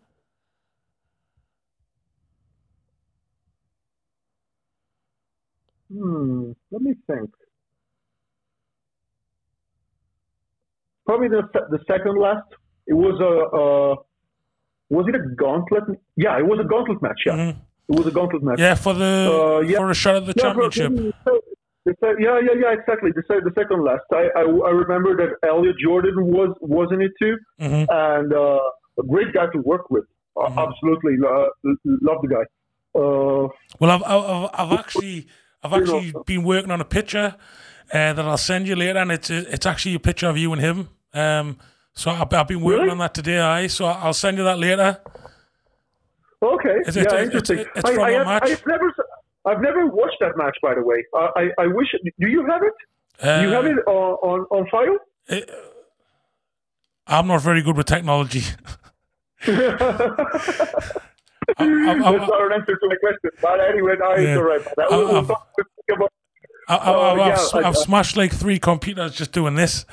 Hmm. 5.92 6.52
Let 6.70 6.82
me 6.82 6.94
think. 7.06 7.30
Probably 11.06 11.28
the 11.28 11.42
the 11.70 11.78
second 11.86 12.18
last. 12.20 12.46
It 12.86 12.94
was 12.94 13.20
a. 13.20 13.56
Uh, 13.56 14.02
was 14.88 15.06
it 15.08 15.14
a 15.14 15.34
gauntlet? 15.36 15.84
Yeah, 16.16 16.38
it 16.38 16.46
was 16.46 16.58
a 16.60 16.64
gauntlet 16.68 17.00
match. 17.02 17.20
Yeah, 17.26 17.32
Mhm. 17.36 17.56
it 17.88 17.94
was 17.98 18.06
a 18.06 18.10
gauntlet 18.10 18.42
match. 18.42 18.58
Yeah, 18.58 18.74
for 18.74 18.94
the 18.94 19.12
Uh, 19.32 19.60
yeah. 19.60 19.78
for 19.78 19.90
a 19.90 19.94
shot 19.94 20.16
at 20.16 20.26
the 20.26 20.34
Yeah, 20.36 20.42
championship. 20.42 20.92
The 21.86 21.94
yeah, 22.20 22.38
yeah, 22.46 22.56
yeah, 22.62 22.72
exactly. 22.78 23.10
The, 23.16 23.22
the 23.48 23.52
second 23.56 23.80
last. 23.84 24.04
I, 24.12 24.24
I, 24.36 24.42
I 24.42 24.70
remember 24.84 25.16
that 25.16 25.30
Elliot 25.48 25.76
Jordan 25.82 26.16
was 26.26 26.50
was 26.60 26.88
in 26.92 27.00
it 27.00 27.12
too, 27.20 27.36
hmm 27.58 27.84
and 27.88 28.32
uh, 28.32 28.60
a 28.98 29.04
great 29.08 29.32
guy 29.32 29.46
to 29.54 29.58
work 29.72 29.90
with. 29.90 30.04
Uh, 30.36 30.48
Mhm. 30.50 30.68
Absolutely, 30.68 31.14
uh, 31.26 31.46
love 32.08 32.20
the 32.22 32.28
guy. 32.36 32.44
Uh, 33.00 33.48
Well, 33.80 33.90
I've, 33.94 34.02
I've 34.04 34.50
I've 34.60 34.78
actually 34.78 35.26
I've 35.62 35.72
You 35.72 35.78
know- 35.84 35.96
actually 35.98 36.12
been 36.26 36.42
working 36.44 36.70
on 36.70 36.80
a 36.80 36.84
picture 36.98 37.28
uh, 37.94 38.12
that 38.12 38.24
I'll 38.30 38.36
send 38.52 38.66
you 38.68 38.76
later, 38.76 38.98
and 38.98 39.10
it's 39.12 39.30
it's 39.30 39.66
actually 39.66 39.94
a 39.94 40.00
picture 40.10 40.28
of 40.28 40.36
you 40.36 40.52
and 40.52 40.60
him. 40.60 40.88
Um, 41.14 41.56
so 41.94 42.10
I've, 42.10 42.30
I've 42.34 42.48
been 42.48 42.60
working 42.60 42.80
Really? 42.82 42.90
on 42.90 42.98
that 42.98 43.14
today. 43.14 43.38
I 43.40 43.68
so 43.68 43.86
I'll 43.86 44.12
send 44.24 44.36
you 44.38 44.44
that 44.44 44.58
later. 44.58 44.98
okay, 46.42 46.76
It's- 46.80 46.96
yeah, 46.96 47.02
it's- 47.02 47.24
interesting. 47.24 47.58
it's- 47.60 47.76
it's 47.76 47.90
I, 47.90 47.94
from 47.94 48.04
I 48.04 48.10
a 48.10 48.18
have, 48.18 48.26
match. 48.26 48.42
I've 48.50 48.66
never, 48.66 48.94
I've 49.46 49.60
never 49.60 49.86
watched 49.86 50.16
that 50.20 50.36
match. 50.36 50.56
By 50.62 50.74
the 50.74 50.82
way, 50.82 51.04
uh, 51.16 51.28
I, 51.36 51.48
I 51.58 51.66
wish. 51.68 51.88
Do 52.20 52.28
you 52.28 52.44
have 52.46 52.62
it? 52.62 52.74
Uh, 53.26 53.40
you 53.42 53.48
have 53.50 53.64
it 53.66 53.78
on, 53.86 54.12
on, 54.22 54.40
on 54.50 54.66
file? 54.70 54.98
I'm 57.06 57.26
not 57.28 57.40
very 57.42 57.62
good 57.62 57.76
with 57.76 57.86
technology. 57.86 58.42
That's 59.46 59.80
I- 61.60 61.64
I- 61.64 61.94
not 61.94 62.42
an 62.42 62.52
answer 62.52 62.76
to 62.76 62.88
my 62.88 62.96
question. 62.96 63.30
But 63.40 63.60
anyway, 63.60 63.94
no, 63.98 64.14
Yeah. 64.16 64.34
right. 64.34 64.64
That, 64.76 64.86
I- 64.90 64.96
we'll, 64.96 65.24
talk 65.26 65.46
about 65.94 66.12
I, 66.68 66.74
I, 66.74 66.94
Oh, 66.94 67.14
yeah, 67.16 67.36
I've, 67.54 67.66
I- 67.66 67.72
smashed 67.72 68.16
like 68.16 68.32
three 68.32 68.58
computers 68.58 69.14
just 69.14 69.32
doing 69.32 69.54
this. 69.54 69.84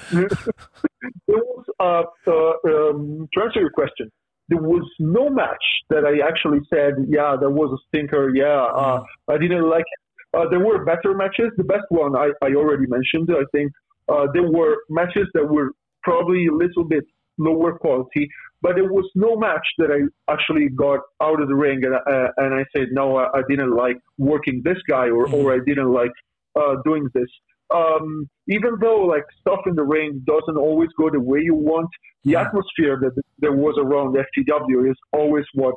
was, 1.27 1.65
uh, 1.79 2.03
uh, 2.27 2.89
um, 2.89 3.29
to 3.33 3.41
answer 3.43 3.59
your 3.59 3.69
question, 3.71 4.11
there 4.49 4.61
was 4.61 4.83
no 4.99 5.29
match 5.29 5.63
that 5.89 6.03
I 6.05 6.25
actually 6.27 6.59
said, 6.69 6.93
yeah, 7.07 7.35
that 7.39 7.49
was 7.49 7.71
a 7.71 7.81
stinker. 7.87 8.31
Yeah, 8.35 8.63
uh, 8.63 9.03
I 9.29 9.37
didn't 9.37 9.69
like 9.69 9.85
it. 9.85 10.37
Uh, 10.37 10.49
there 10.49 10.59
were 10.59 10.83
better 10.83 11.13
matches. 11.13 11.51
The 11.57 11.63
best 11.63 11.85
one 11.89 12.15
I, 12.15 12.31
I 12.41 12.53
already 12.55 12.87
mentioned. 12.87 13.29
I 13.31 13.45
think 13.51 13.71
uh, 14.09 14.27
there 14.33 14.49
were 14.49 14.77
matches 14.89 15.27
that 15.33 15.47
were 15.47 15.71
probably 16.03 16.47
a 16.47 16.51
little 16.51 16.83
bit 16.83 17.05
lower 17.37 17.77
quality, 17.77 18.27
but 18.61 18.75
there 18.75 18.91
was 18.91 19.09
no 19.15 19.35
match 19.35 19.65
that 19.77 19.89
I 19.91 20.31
actually 20.31 20.69
got 20.69 20.99
out 21.21 21.41
of 21.41 21.47
the 21.47 21.55
ring 21.55 21.83
and, 21.83 21.95
uh, 21.95 22.31
and 22.37 22.53
I 22.53 22.65
said, 22.75 22.87
no, 22.91 23.17
I, 23.17 23.39
I 23.39 23.41
didn't 23.49 23.75
like 23.75 23.97
working 24.17 24.61
this 24.63 24.77
guy 24.89 25.05
or, 25.05 25.27
or 25.29 25.53
I 25.53 25.59
didn't 25.65 25.91
like 25.91 26.11
uh, 26.55 26.75
doing 26.85 27.09
this 27.13 27.29
um, 27.71 28.29
even 28.47 28.77
though 28.81 29.01
like 29.01 29.23
stuff 29.41 29.59
in 29.65 29.75
the 29.75 29.83
ring 29.83 30.21
doesn't 30.25 30.57
always 30.57 30.89
go 30.97 31.09
the 31.09 31.19
way 31.19 31.39
you 31.41 31.55
want, 31.55 31.89
the 32.23 32.33
Mhm. 32.33 32.45
atmosphere 32.45 32.97
that 33.01 33.13
there 33.39 33.53
was 33.53 33.75
around 33.77 34.15
FTW 34.17 34.89
is 34.91 34.97
always 35.11 35.45
what 35.53 35.75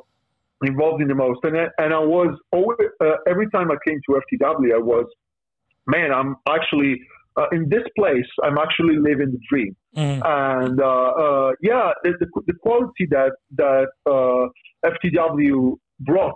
involved 0.63 1.01
in 1.01 1.07
the 1.07 1.15
most. 1.15 1.39
And 1.43 1.57
I- 1.57 1.69
and 1.79 1.93
I 1.93 1.99
was 1.99 2.37
always 2.51 2.89
uh, 3.01 3.15
every 3.27 3.49
time 3.51 3.71
I 3.71 3.77
came 3.87 3.99
to 4.09 4.17
FTW, 4.17 4.73
I 4.75 4.79
was, 4.79 5.05
man, 5.85 6.11
I'm 6.11 6.35
actually 6.49 6.99
uh, 7.39 7.47
in 7.51 7.69
this 7.69 7.83
place. 7.95 8.25
I'm 8.43 8.57
actually 8.57 8.97
living 8.97 9.29
the 9.31 9.39
dream 9.49 9.75
Mm. 9.95 10.21
and 10.25 10.81
uh, 10.81 11.09
uh, 11.25 11.51
yeah, 11.61 11.91
the, 12.03 12.11
the, 12.19 12.27
the 12.47 12.53
quality 12.63 13.05
that 13.11 13.33
that 13.55 13.89
uh, 14.07 14.47
FTW 14.93 15.77
brought 15.99 16.35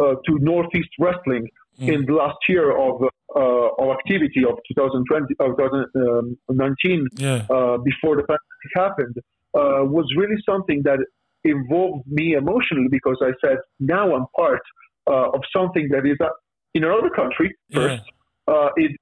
uh, 0.00 0.14
to 0.26 0.38
Northeast 0.40 0.90
Wrestling 0.98 1.46
Mm. 1.80 1.88
in 1.94 2.04
the 2.06 2.12
last 2.12 2.36
year 2.48 2.76
of 2.76 2.94
uh, 3.36 3.68
of 3.82 3.90
activity 3.98 4.42
of 4.44 4.56
2020 4.68 5.34
of 5.40 5.56
2019 5.56 7.06
Yeah. 7.16 7.46
uh, 7.50 7.78
before 7.78 8.16
the 8.16 8.24
pandemic 8.30 8.70
happened 8.74 9.16
uh, 9.54 9.84
was 9.84 10.06
really 10.16 10.36
something 10.44 10.82
that 10.84 10.98
involved 11.44 12.04
me 12.06 12.34
emotionally 12.34 12.88
because 12.90 13.18
I 13.22 13.32
said 13.42 13.58
now 13.78 14.14
I'm 14.14 14.26
part 14.36 14.62
uh, 15.08 15.30
of 15.36 15.42
something 15.56 15.88
that 15.90 16.06
is 16.06 16.18
uh, 16.20 16.28
in 16.74 16.84
another 16.84 17.10
country 17.10 17.48
first 17.72 18.02
uh, 18.48 18.70
it 18.76 18.92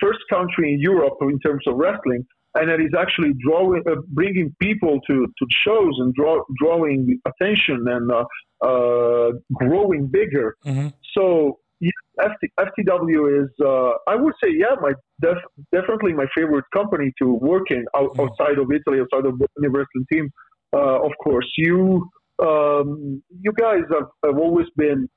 first 0.00 0.20
country 0.30 0.74
in 0.74 0.80
Europe 0.80 1.14
in 1.22 1.38
terms 1.40 1.64
of 1.66 1.76
wrestling, 1.76 2.24
and 2.54 2.68
that 2.70 2.80
is 2.80 2.92
actually 2.98 3.32
drawing, 3.46 3.82
uh, 3.90 3.96
bringing 4.08 4.54
people 4.60 5.00
to, 5.06 5.26
to 5.38 5.46
shows 5.64 5.94
and 5.98 6.14
draw, 6.14 6.42
drawing 6.58 7.20
attention 7.26 7.84
and 7.88 8.10
uh, 8.10 8.24
uh, 8.64 9.32
growing 9.54 10.06
bigger. 10.06 10.56
hmm 10.64 10.88
So 11.14 11.24
yeah, 11.24 11.67
FT, 12.20 12.48
FTW 12.58 13.42
is, 13.44 13.50
uh, 13.64 13.92
I 14.06 14.16
would 14.16 14.34
say, 14.42 14.50
yeah, 14.50 14.74
my 14.80 14.92
def- 15.20 15.48
definitely 15.72 16.12
my 16.12 16.26
favorite 16.34 16.64
company 16.74 17.12
to 17.20 17.26
work 17.34 17.70
in 17.70 17.84
out, 17.96 18.14
Mhm. 18.14 18.22
outside 18.24 18.58
of 18.58 18.70
Italy, 18.72 19.00
outside 19.00 19.26
of 19.26 19.38
the 19.38 19.68
wrestling 19.70 20.06
team. 20.12 20.30
Uh, 20.72 21.00
of 21.08 21.12
course, 21.22 21.50
you 21.56 22.08
um, 22.40 23.20
you 23.40 23.52
guys 23.52 23.82
have, 23.90 24.08
have 24.24 24.38
always 24.38 24.68
been 24.76 25.08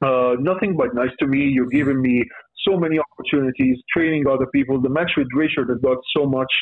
uh, 0.00 0.36
nothing 0.40 0.76
but 0.76 0.94
nice 0.94 1.10
to 1.20 1.26
me. 1.26 1.40
You're 1.48 1.66
given 1.80 2.00
me 2.00 2.22
so 2.66 2.78
many 2.78 2.98
opportunities, 2.98 3.76
training 3.94 4.26
other 4.26 4.46
people. 4.46 4.80
The 4.80 4.88
match 4.88 5.12
with 5.16 5.28
Richard 5.34 5.68
that 5.68 5.82
got 5.82 5.98
so 6.16 6.26
much 6.26 6.52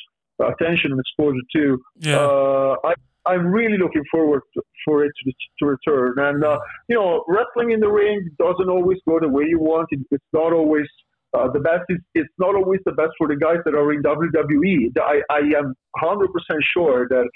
attention 0.40 0.90
and 0.92 1.00
exposure 1.00 1.38
too. 1.54 1.80
Yeah. 1.98 2.18
Uh, 2.18 2.76
I, 2.84 2.94
I'm 3.26 3.46
really 3.46 3.78
looking 3.78 4.04
forward 4.10 4.42
to, 4.54 4.62
for 4.84 5.04
it 5.04 5.12
to, 5.24 5.32
to 5.60 5.66
return. 5.66 6.14
And, 6.18 6.44
uh, 6.44 6.58
you 6.88 6.96
know, 6.96 7.24
wrestling 7.28 7.70
in 7.72 7.80
the 7.80 7.88
ring 7.88 8.28
doesn't 8.38 8.68
always 8.68 8.98
go 9.08 9.18
the 9.20 9.28
way 9.28 9.44
you 9.48 9.58
want. 9.58 9.88
It, 9.90 10.00
it's 10.10 10.24
not 10.32 10.52
always 10.52 10.86
uh, 11.34 11.50
the 11.52 11.60
best. 11.60 11.84
Is, 11.88 11.98
it's 12.14 12.32
not 12.38 12.54
always 12.54 12.80
the 12.84 12.92
best 12.92 13.12
for 13.18 13.28
the 13.28 13.36
guys 13.36 13.58
that 13.64 13.74
are 13.74 13.92
in 13.92 14.02
WWE. 14.02 14.92
I, 15.00 15.20
I 15.30 15.40
am 15.58 15.74
100% 16.02 16.26
sure 16.74 17.08
that 17.08 17.28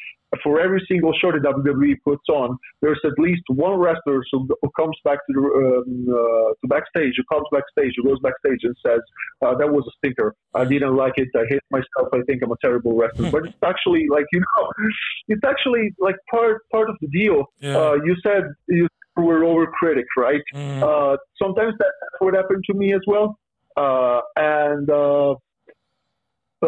for 0.42 0.60
every 0.60 0.84
single 0.90 1.12
show 1.20 1.32
that 1.32 1.42
WWE 1.42 1.94
puts 2.04 2.28
on, 2.28 2.56
there's 2.82 3.00
at 3.04 3.12
least 3.18 3.42
one 3.48 3.78
wrestler 3.78 4.22
who, 4.30 4.46
who 4.60 4.70
comes 4.78 4.96
back 5.04 5.18
to 5.26 5.32
the 5.32 5.40
um, 5.40 6.06
uh, 6.08 6.52
to 6.60 6.68
backstage, 6.68 7.14
who 7.16 7.24
comes 7.32 7.46
backstage, 7.50 7.94
who 7.96 8.04
goes 8.04 8.18
backstage 8.22 8.60
and 8.62 8.76
says, 8.84 9.00
uh, 9.42 9.54
"That 9.56 9.70
was 9.72 9.84
a 9.88 9.92
stinker. 9.98 10.34
I 10.54 10.64
didn't 10.64 10.96
like 10.96 11.14
it. 11.16 11.28
I 11.34 11.44
hate 11.48 11.62
myself. 11.70 12.08
I 12.12 12.20
think 12.26 12.42
I'm 12.42 12.52
a 12.52 12.56
terrible 12.62 12.94
wrestler." 12.94 13.30
but 13.30 13.46
it's 13.46 13.56
actually 13.64 14.06
like 14.10 14.26
you 14.32 14.40
know, 14.40 14.70
it's 15.28 15.44
actually 15.44 15.94
like 15.98 16.16
part 16.30 16.62
part 16.70 16.90
of 16.90 16.96
the 17.00 17.08
deal. 17.08 17.46
Yeah. 17.60 17.78
Uh, 17.78 17.94
you 18.04 18.14
said 18.22 18.44
you 18.68 18.86
were 19.16 19.40
overcritic, 19.40 20.04
right? 20.16 20.42
Mm. 20.54 20.82
Uh, 20.82 21.16
sometimes 21.42 21.74
that's 21.78 21.92
what 22.20 22.34
happened 22.34 22.64
to 22.70 22.74
me 22.74 22.92
as 22.92 23.00
well. 23.06 23.38
Uh, 23.82 24.20
and 24.36 24.86
uh, 24.90 25.32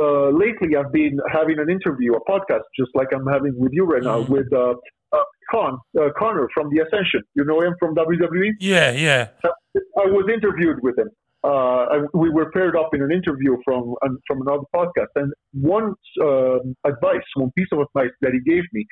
uh, 0.00 0.28
lately, 0.44 0.76
I've 0.78 0.92
been 0.92 1.18
having 1.32 1.58
an 1.58 1.68
interview, 1.76 2.10
a 2.14 2.22
podcast, 2.30 2.64
just 2.78 2.90
like 2.94 3.08
I'm 3.14 3.26
having 3.26 3.54
with 3.58 3.72
you 3.78 3.84
right 3.92 4.02
now, 4.02 4.20
Mhm. 4.22 4.28
with 4.36 4.52
uh, 4.52 4.74
uh, 5.12 5.24
Con 5.50 5.72
uh, 6.00 6.10
Connor 6.20 6.46
from 6.54 6.66
the 6.72 6.78
Ascension. 6.84 7.22
You 7.34 7.44
know 7.44 7.60
him 7.66 7.74
from 7.80 7.94
WWE. 7.96 8.50
yeah. 8.60 8.92
Yeah. 8.92 9.28
I 10.02 10.06
was 10.18 10.26
interviewed 10.32 10.78
with 10.86 10.96
him. 11.02 11.10
Uh, 11.42 11.82
I, 11.94 11.96
we 12.14 12.28
were 12.30 12.48
paired 12.52 12.76
up 12.76 12.90
in 12.94 13.00
an 13.02 13.10
interview 13.10 13.52
from 13.64 13.82
from 14.26 14.42
another 14.42 14.66
podcast, 14.78 15.12
and 15.16 15.32
one 15.52 15.86
um, 16.28 16.62
advice, 16.84 17.26
one 17.34 17.50
piece 17.58 17.70
of 17.72 17.78
advice 17.86 18.14
that 18.20 18.32
he 18.36 18.40
gave 18.52 18.64
me, 18.76 18.82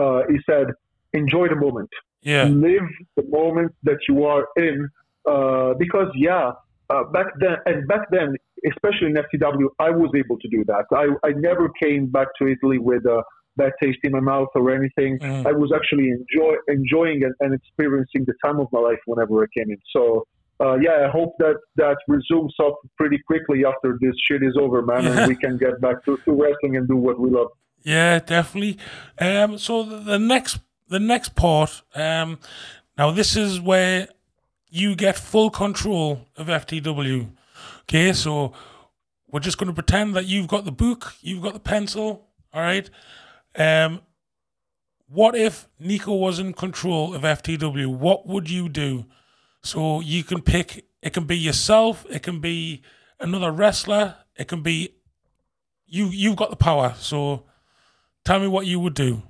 uh, 0.00 0.20
he 0.32 0.38
said, 0.48 0.66
"Enjoy 1.12 1.46
the 1.54 1.60
moment." 1.66 1.90
Yeah. 2.22 2.44
live 2.68 2.88
the 3.18 3.24
moment 3.38 3.72
that 3.88 3.98
you 4.08 4.24
are 4.24 4.44
in 4.56 4.88
uh, 5.32 5.74
because 5.84 6.08
yeah 6.28 6.52
uh, 6.90 7.04
back 7.16 7.26
then 7.40 7.56
and 7.66 7.86
back 7.88 8.04
then 8.10 8.34
especially 8.72 9.08
in 9.08 9.14
FTW 9.14 9.66
I 9.78 9.90
was 9.90 10.10
able 10.16 10.38
to 10.38 10.48
do 10.48 10.64
that 10.66 10.84
I, 10.92 11.06
I 11.28 11.32
never 11.32 11.68
came 11.82 12.06
back 12.06 12.28
to 12.38 12.46
Italy 12.46 12.78
with 12.78 13.04
a 13.06 13.22
bad 13.56 13.72
taste 13.82 13.98
in 14.04 14.12
my 14.12 14.20
mouth 14.20 14.48
or 14.54 14.70
anything 14.70 15.18
Mhm. 15.18 15.46
I 15.46 15.52
was 15.52 15.72
actually 15.74 16.08
enjoy, 16.10 16.54
enjoying 16.68 17.22
and, 17.24 17.34
and 17.40 17.54
experiencing 17.54 18.24
the 18.26 18.34
time 18.44 18.58
of 18.60 18.68
my 18.72 18.80
life 18.80 18.98
whenever 19.06 19.42
I 19.42 19.46
came 19.56 19.70
in 19.70 19.78
so 19.96 20.26
uh, 20.60 20.76
yeah 20.86 21.06
I 21.06 21.10
hope 21.10 21.32
that 21.38 21.56
that 21.76 21.96
resumes 22.08 22.54
up 22.66 22.76
pretty 22.96 23.18
quickly 23.26 23.64
after 23.64 23.98
this 24.00 24.14
shit 24.26 24.42
is 24.42 24.56
over 24.60 24.80
man 24.82 25.04
Yeah. 25.04 25.18
and 25.20 25.28
we 25.28 25.36
can 25.36 25.56
get 25.58 25.80
back 25.80 26.04
to, 26.06 26.16
to 26.24 26.32
wrestling 26.32 26.76
and 26.76 26.86
do 26.88 26.96
what 26.96 27.18
we 27.18 27.30
love 27.30 27.48
Yeah, 27.84 28.18
definitely. 28.18 28.78
Um, 29.20 29.58
so 29.58 29.82
the, 29.90 29.98
the 30.12 30.18
next 30.18 30.58
the 30.88 30.98
next 31.00 31.30
part, 31.34 31.82
um, 31.94 32.38
now 32.98 33.10
this 33.10 33.36
is 33.36 33.60
where 33.60 34.08
you 34.76 34.94
get 34.94 35.18
full 35.18 35.50
control 35.50 36.26
of 36.36 36.48
FTW. 36.48 37.30
Okay, 37.82 38.12
so 38.12 38.52
we're 39.28 39.40
just 39.40 39.58
going 39.58 39.68
to 39.68 39.74
pretend 39.74 40.14
that 40.14 40.26
you've 40.26 40.48
got 40.48 40.64
the 40.64 40.72
book, 40.72 41.14
you've 41.20 41.42
got 41.42 41.54
the 41.54 41.60
pencil. 41.60 42.28
All 42.52 42.60
right. 42.60 42.88
Um, 43.54 44.02
what 45.08 45.34
if 45.34 45.68
Nico 45.78 46.14
was 46.14 46.38
in 46.38 46.52
control 46.52 47.14
of 47.14 47.22
FTW? 47.22 47.86
What 47.86 48.26
would 48.26 48.50
you 48.50 48.68
do? 48.68 49.06
So 49.62 50.00
you 50.00 50.22
can 50.22 50.42
pick. 50.42 50.84
It 51.02 51.12
can 51.12 51.24
be 51.24 51.38
yourself. 51.38 52.04
It 52.10 52.22
can 52.22 52.40
be 52.40 52.82
another 53.18 53.50
wrestler. 53.50 54.16
It 54.36 54.48
can 54.48 54.62
be 54.62 54.94
you. 55.86 56.06
You've 56.06 56.36
got 56.36 56.50
the 56.50 56.56
power. 56.56 56.94
So 56.98 57.44
tell 58.24 58.40
me 58.40 58.48
what 58.48 58.66
you 58.66 58.78
would 58.80 58.94
do. 58.94 59.22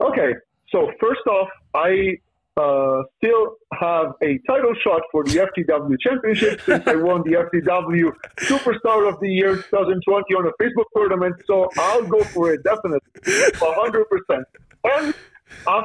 Okay. 0.00 0.34
So 0.70 0.90
first 1.00 1.26
off, 1.26 1.48
I 1.74 2.16
uh, 2.56 3.02
still 3.16 3.56
have 3.74 4.12
a 4.22 4.38
title 4.46 4.74
shot 4.82 5.02
for 5.12 5.24
the 5.24 5.48
FTW 5.48 5.96
Championship 6.00 6.60
since 6.62 6.86
I 6.86 6.96
won 6.96 7.22
the 7.24 7.32
FTW 7.32 8.12
Superstar 8.40 9.08
of 9.08 9.20
the 9.20 9.28
Year 9.28 9.56
2020 9.56 10.34
on 10.34 10.46
a 10.46 10.62
Facebook 10.62 10.84
tournament. 10.94 11.36
So 11.46 11.68
I'll 11.78 12.06
go 12.06 12.22
for 12.24 12.52
it 12.52 12.62
definitely, 12.64 13.00
100%. 13.22 14.42
And 14.82 15.14
uh, 15.66 15.82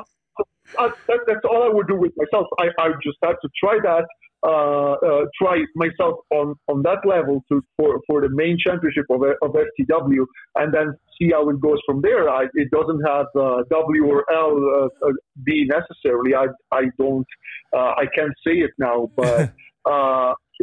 uh, 0.78 0.89
that, 1.07 1.20
that's 1.28 1.45
all 1.49 1.63
I 1.63 1.70
would 1.70 1.88
do 1.88 1.95
with 1.95 2.11
myself. 2.18 2.47
I, 2.59 2.70
I 2.80 2.89
just 3.03 3.18
had 3.24 3.36
to 3.41 3.49
try 3.61 3.78
that 3.84 4.05
uh, 4.45 4.93
uh, 4.93 5.26
try 5.41 5.63
myself 5.76 6.20
on, 6.30 6.53
on 6.68 6.84
that 6.84 6.99
level 7.03 7.43
to 7.49 7.63
for, 7.78 7.99
for 8.05 8.22
the 8.22 8.30
main 8.30 8.57
championship 8.59 9.05
of, 9.09 9.24
of 9.41 9.55
FTW 9.55 10.24
and 10.55 10.72
then 10.72 10.93
see 11.20 11.32
how 11.32 11.49
it 11.49 11.59
goes 11.59 11.80
from 11.86 12.01
there. 12.01 12.30
I, 12.30 12.45
it 12.53 12.70
doesn't 12.72 13.01
have 13.05 13.28
uh, 13.36 13.63
W 13.70 14.05
or 14.05 14.26
L 14.32 14.57
uh, 15.03 15.07
uh, 15.07 15.11
B 15.43 15.68
necessarily. 15.68 16.36
I 16.36 16.47
I 16.72 16.84
don't 16.97 17.28
uh, 17.74 17.93
I 17.97 18.05
can't 18.16 18.34
say 18.45 18.53
it 18.53 18.72
now, 18.78 19.11
but 19.16 19.51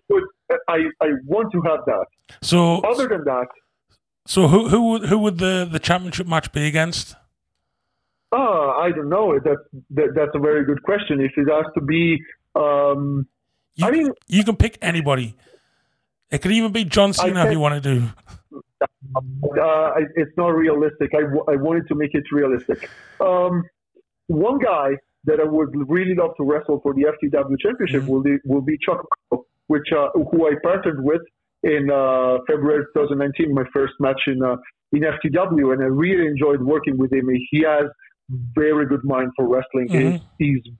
would, 0.08 0.24
I 0.68 0.78
I 1.00 1.08
want 1.26 1.52
to 1.52 1.60
have 1.62 1.80
that. 1.86 2.06
So 2.40 2.80
other 2.80 3.08
than 3.08 3.24
that, 3.24 3.46
so 4.26 4.48
who 4.48 4.68
who 4.68 4.90
would 4.90 5.06
who 5.06 5.18
would 5.18 5.38
the, 5.38 5.68
the 5.70 5.78
championship 5.78 6.26
match 6.26 6.52
be 6.52 6.66
against? 6.66 7.16
Uh, 8.32 8.70
I 8.70 8.90
don't 8.94 9.10
know. 9.10 9.38
That, 9.38 9.58
that 9.90 10.12
that's 10.14 10.30
a 10.34 10.38
very 10.38 10.64
good 10.64 10.82
question. 10.82 11.20
If 11.20 11.32
it 11.36 11.52
has 11.52 11.66
to 11.74 11.82
be 11.82 12.18
um, 12.54 13.26
you, 13.74 13.86
I 13.86 13.90
mean, 13.90 14.10
you 14.26 14.44
can 14.44 14.56
pick 14.56 14.78
anybody. 14.80 15.36
It 16.30 16.40
could 16.40 16.52
even 16.52 16.72
be 16.72 16.84
John 16.84 17.12
Cena 17.12 17.44
if 17.44 17.52
you 17.52 17.60
want 17.60 17.82
to 17.82 17.94
do. 17.94 18.08
Uh, 18.82 19.90
it's 20.16 20.36
not 20.36 20.48
realistic. 20.48 21.10
I, 21.14 21.22
w- 21.22 21.44
I 21.48 21.56
wanted 21.56 21.88
to 21.88 21.94
make 21.94 22.14
it 22.14 22.24
realistic. 22.32 22.88
Um, 23.20 23.64
one 24.28 24.58
guy 24.58 24.96
that 25.24 25.40
I 25.40 25.44
would 25.44 25.70
really 25.88 26.14
love 26.14 26.30
to 26.36 26.44
wrestle 26.44 26.80
for 26.82 26.94
the 26.94 27.02
FTW 27.02 27.56
Championship 27.60 28.02
mm-hmm. 28.02 28.10
will 28.10 28.22
be 28.22 28.36
will 28.44 28.60
be 28.60 28.76
Chuck, 28.84 29.04
which 29.66 29.86
uh, 29.96 30.08
who 30.14 30.48
I 30.48 30.54
partnered 30.62 31.04
with 31.04 31.22
in 31.62 31.90
uh, 31.90 32.38
February 32.48 32.84
2019, 32.94 33.54
my 33.54 33.64
first 33.72 33.94
match 34.00 34.20
in 34.26 34.42
uh, 34.42 34.56
in 34.92 35.02
FTW, 35.02 35.72
and 35.72 35.82
I 35.82 35.86
really 35.86 36.26
enjoyed 36.26 36.62
working 36.62 36.98
with 36.98 37.12
him. 37.12 37.28
He 37.50 37.64
has 37.66 37.86
very 38.54 38.86
good 38.86 39.04
mind 39.04 39.30
for 39.36 39.48
wrestling. 39.48 39.88
Mm-hmm. 39.88 40.24
He's, 40.38 40.62
he's 40.64 40.72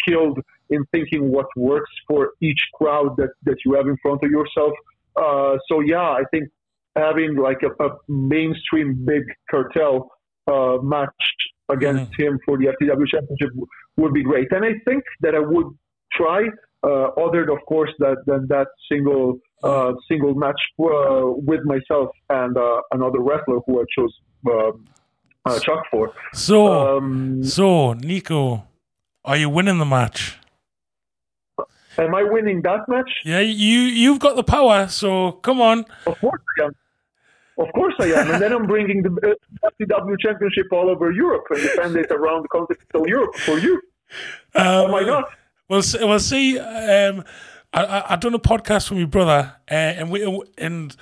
skilled 0.00 0.38
in 0.70 0.84
thinking 0.92 1.30
what 1.30 1.46
works 1.56 1.90
for 2.08 2.30
each 2.40 2.60
crowd 2.74 3.16
that, 3.16 3.30
that 3.44 3.56
you 3.64 3.74
have 3.74 3.86
in 3.86 3.96
front 4.02 4.22
of 4.22 4.30
yourself. 4.30 4.72
Uh, 5.16 5.56
so 5.68 5.80
yeah, 5.80 6.00
I 6.00 6.22
think 6.30 6.48
having 6.96 7.36
like 7.36 7.58
a, 7.62 7.84
a 7.84 7.90
mainstream 8.08 9.04
big 9.04 9.22
cartel 9.50 10.10
uh, 10.46 10.78
match 10.82 11.10
against 11.68 12.12
mm-hmm. 12.12 12.22
him 12.22 12.38
for 12.44 12.56
the 12.58 12.66
FTW 12.66 13.06
championship 13.06 13.50
would 13.96 14.12
be 14.12 14.22
great. 14.22 14.48
And 14.52 14.64
I 14.64 14.74
think 14.84 15.04
that 15.20 15.34
I 15.34 15.40
would 15.40 15.66
try, 16.12 16.42
uh, 16.82 17.08
other 17.24 17.42
of 17.50 17.58
course 17.66 17.90
that 17.98 18.16
than 18.26 18.46
that 18.48 18.68
single 18.90 19.38
uh, 19.62 19.92
single 20.08 20.34
match 20.34 20.60
uh, 20.78 21.22
with 21.24 21.60
myself 21.64 22.10
and 22.30 22.56
uh, 22.56 22.80
another 22.92 23.20
wrestler 23.20 23.58
who 23.66 23.80
I 23.80 23.84
chose 23.96 24.14
uh, 25.46 25.58
Chuck 25.60 25.84
for. 25.90 26.12
So, 26.34 26.96
um, 26.96 27.42
so 27.44 27.92
Nico, 27.94 28.66
are 29.24 29.36
you 29.36 29.48
winning 29.48 29.78
the 29.78 29.84
match? 29.84 30.38
Am 31.98 32.14
I 32.14 32.22
winning 32.24 32.60
that 32.62 32.80
match? 32.88 33.10
Yeah, 33.24 33.40
you 33.40 33.80
you've 33.80 34.18
got 34.18 34.36
the 34.36 34.44
power. 34.44 34.86
So 34.88 35.32
come 35.32 35.60
on. 35.60 35.86
Of 36.06 36.20
course 36.20 36.42
I 36.60 36.64
am. 36.64 36.72
Of 37.58 37.72
course 37.74 37.94
I 37.98 38.06
am. 38.06 38.30
and 38.32 38.42
then 38.42 38.52
I'm 38.52 38.66
bringing 38.66 39.02
the 39.02 39.08
FTW 39.64 40.12
uh, 40.12 40.16
Championship 40.20 40.66
all 40.72 40.90
over 40.90 41.10
Europe 41.10 41.44
and 41.50 41.60
defend 41.62 41.96
it 41.96 42.10
around 42.10 42.42
the 42.42 42.48
continental 42.48 43.08
Europe 43.08 43.34
for 43.36 43.58
you. 43.58 43.80
Um, 44.54 44.94
I 44.94 45.02
not? 45.02 45.24
Well, 45.68 45.82
we'll 46.00 46.20
see. 46.20 46.58
Um, 46.58 47.24
I, 47.72 48.04
I 48.10 48.16
done 48.16 48.34
a 48.34 48.38
podcast 48.38 48.90
with 48.90 49.00
my 49.00 49.06
brother, 49.06 49.56
uh, 49.70 49.74
and 49.74 50.10
we 50.10 50.42
and 50.58 50.96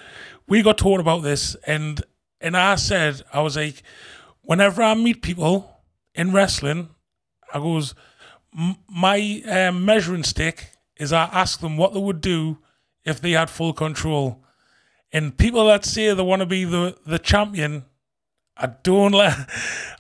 we 0.49 0.63
got 0.63 0.79
talking 0.79 1.01
about 1.01 1.23
this, 1.23 1.55
and 1.67 2.03
and 2.41 2.57
I 2.57 2.77
said 2.77 3.23
I 3.33 3.41
was 3.43 3.57
like, 3.57 3.83
whenever 4.43 4.83
I 4.83 4.95
meet 4.95 5.23
people 5.23 5.83
in 6.15 6.33
wrestling, 6.33 6.89
I 7.53 7.59
goes, 7.59 7.95
my 8.89 9.43
um, 9.49 9.85
measuring 9.85 10.23
stick 10.23 10.71
is 10.97 11.13
I 11.13 11.25
ask 11.25 11.61
them 11.61 11.77
what 11.77 11.93
they 11.93 12.01
would 12.01 12.21
do 12.21 12.59
if 13.05 13.21
they 13.21 13.33
had 13.33 13.51
full 13.51 13.73
control. 13.73 14.45
And 15.15 15.39
people 15.39 15.65
that 15.69 15.85
say 15.85 16.13
they 16.13 16.23
want 16.23 16.41
to 16.41 16.47
be 16.47 16.65
the, 16.65 16.97
the 17.07 17.21
champion, 17.21 17.85
I 18.57 18.67
don't 18.67 19.13
let, 19.21 19.49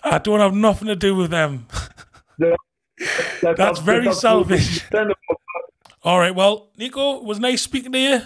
I 0.03 0.19
don't 0.19 0.41
have 0.41 0.53
nothing 0.53 0.89
to 0.89 0.97
do 0.97 1.15
with 1.15 1.31
them. 1.31 1.67
Yeah, 2.37 2.57
that's, 3.43 3.59
that's 3.59 3.79
very 3.79 4.07
that's 4.07 4.21
selfish. 4.21 4.85
All 6.03 6.19
right, 6.19 6.35
well, 6.35 6.71
Nico, 6.77 7.19
it 7.19 7.25
was 7.25 7.39
nice 7.39 7.63
speaking 7.63 7.93
to 7.93 7.99
you. 7.99 8.21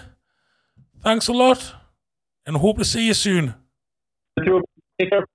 Thanks 1.03 1.27
a 1.27 1.31
lot, 1.31 1.75
and 2.47 2.57
hope 2.57 2.79
to 2.79 2.85
see 2.85 3.05
you 3.05 3.13
soon. 3.13 3.53
Take 4.99 5.11
care. 5.11 5.25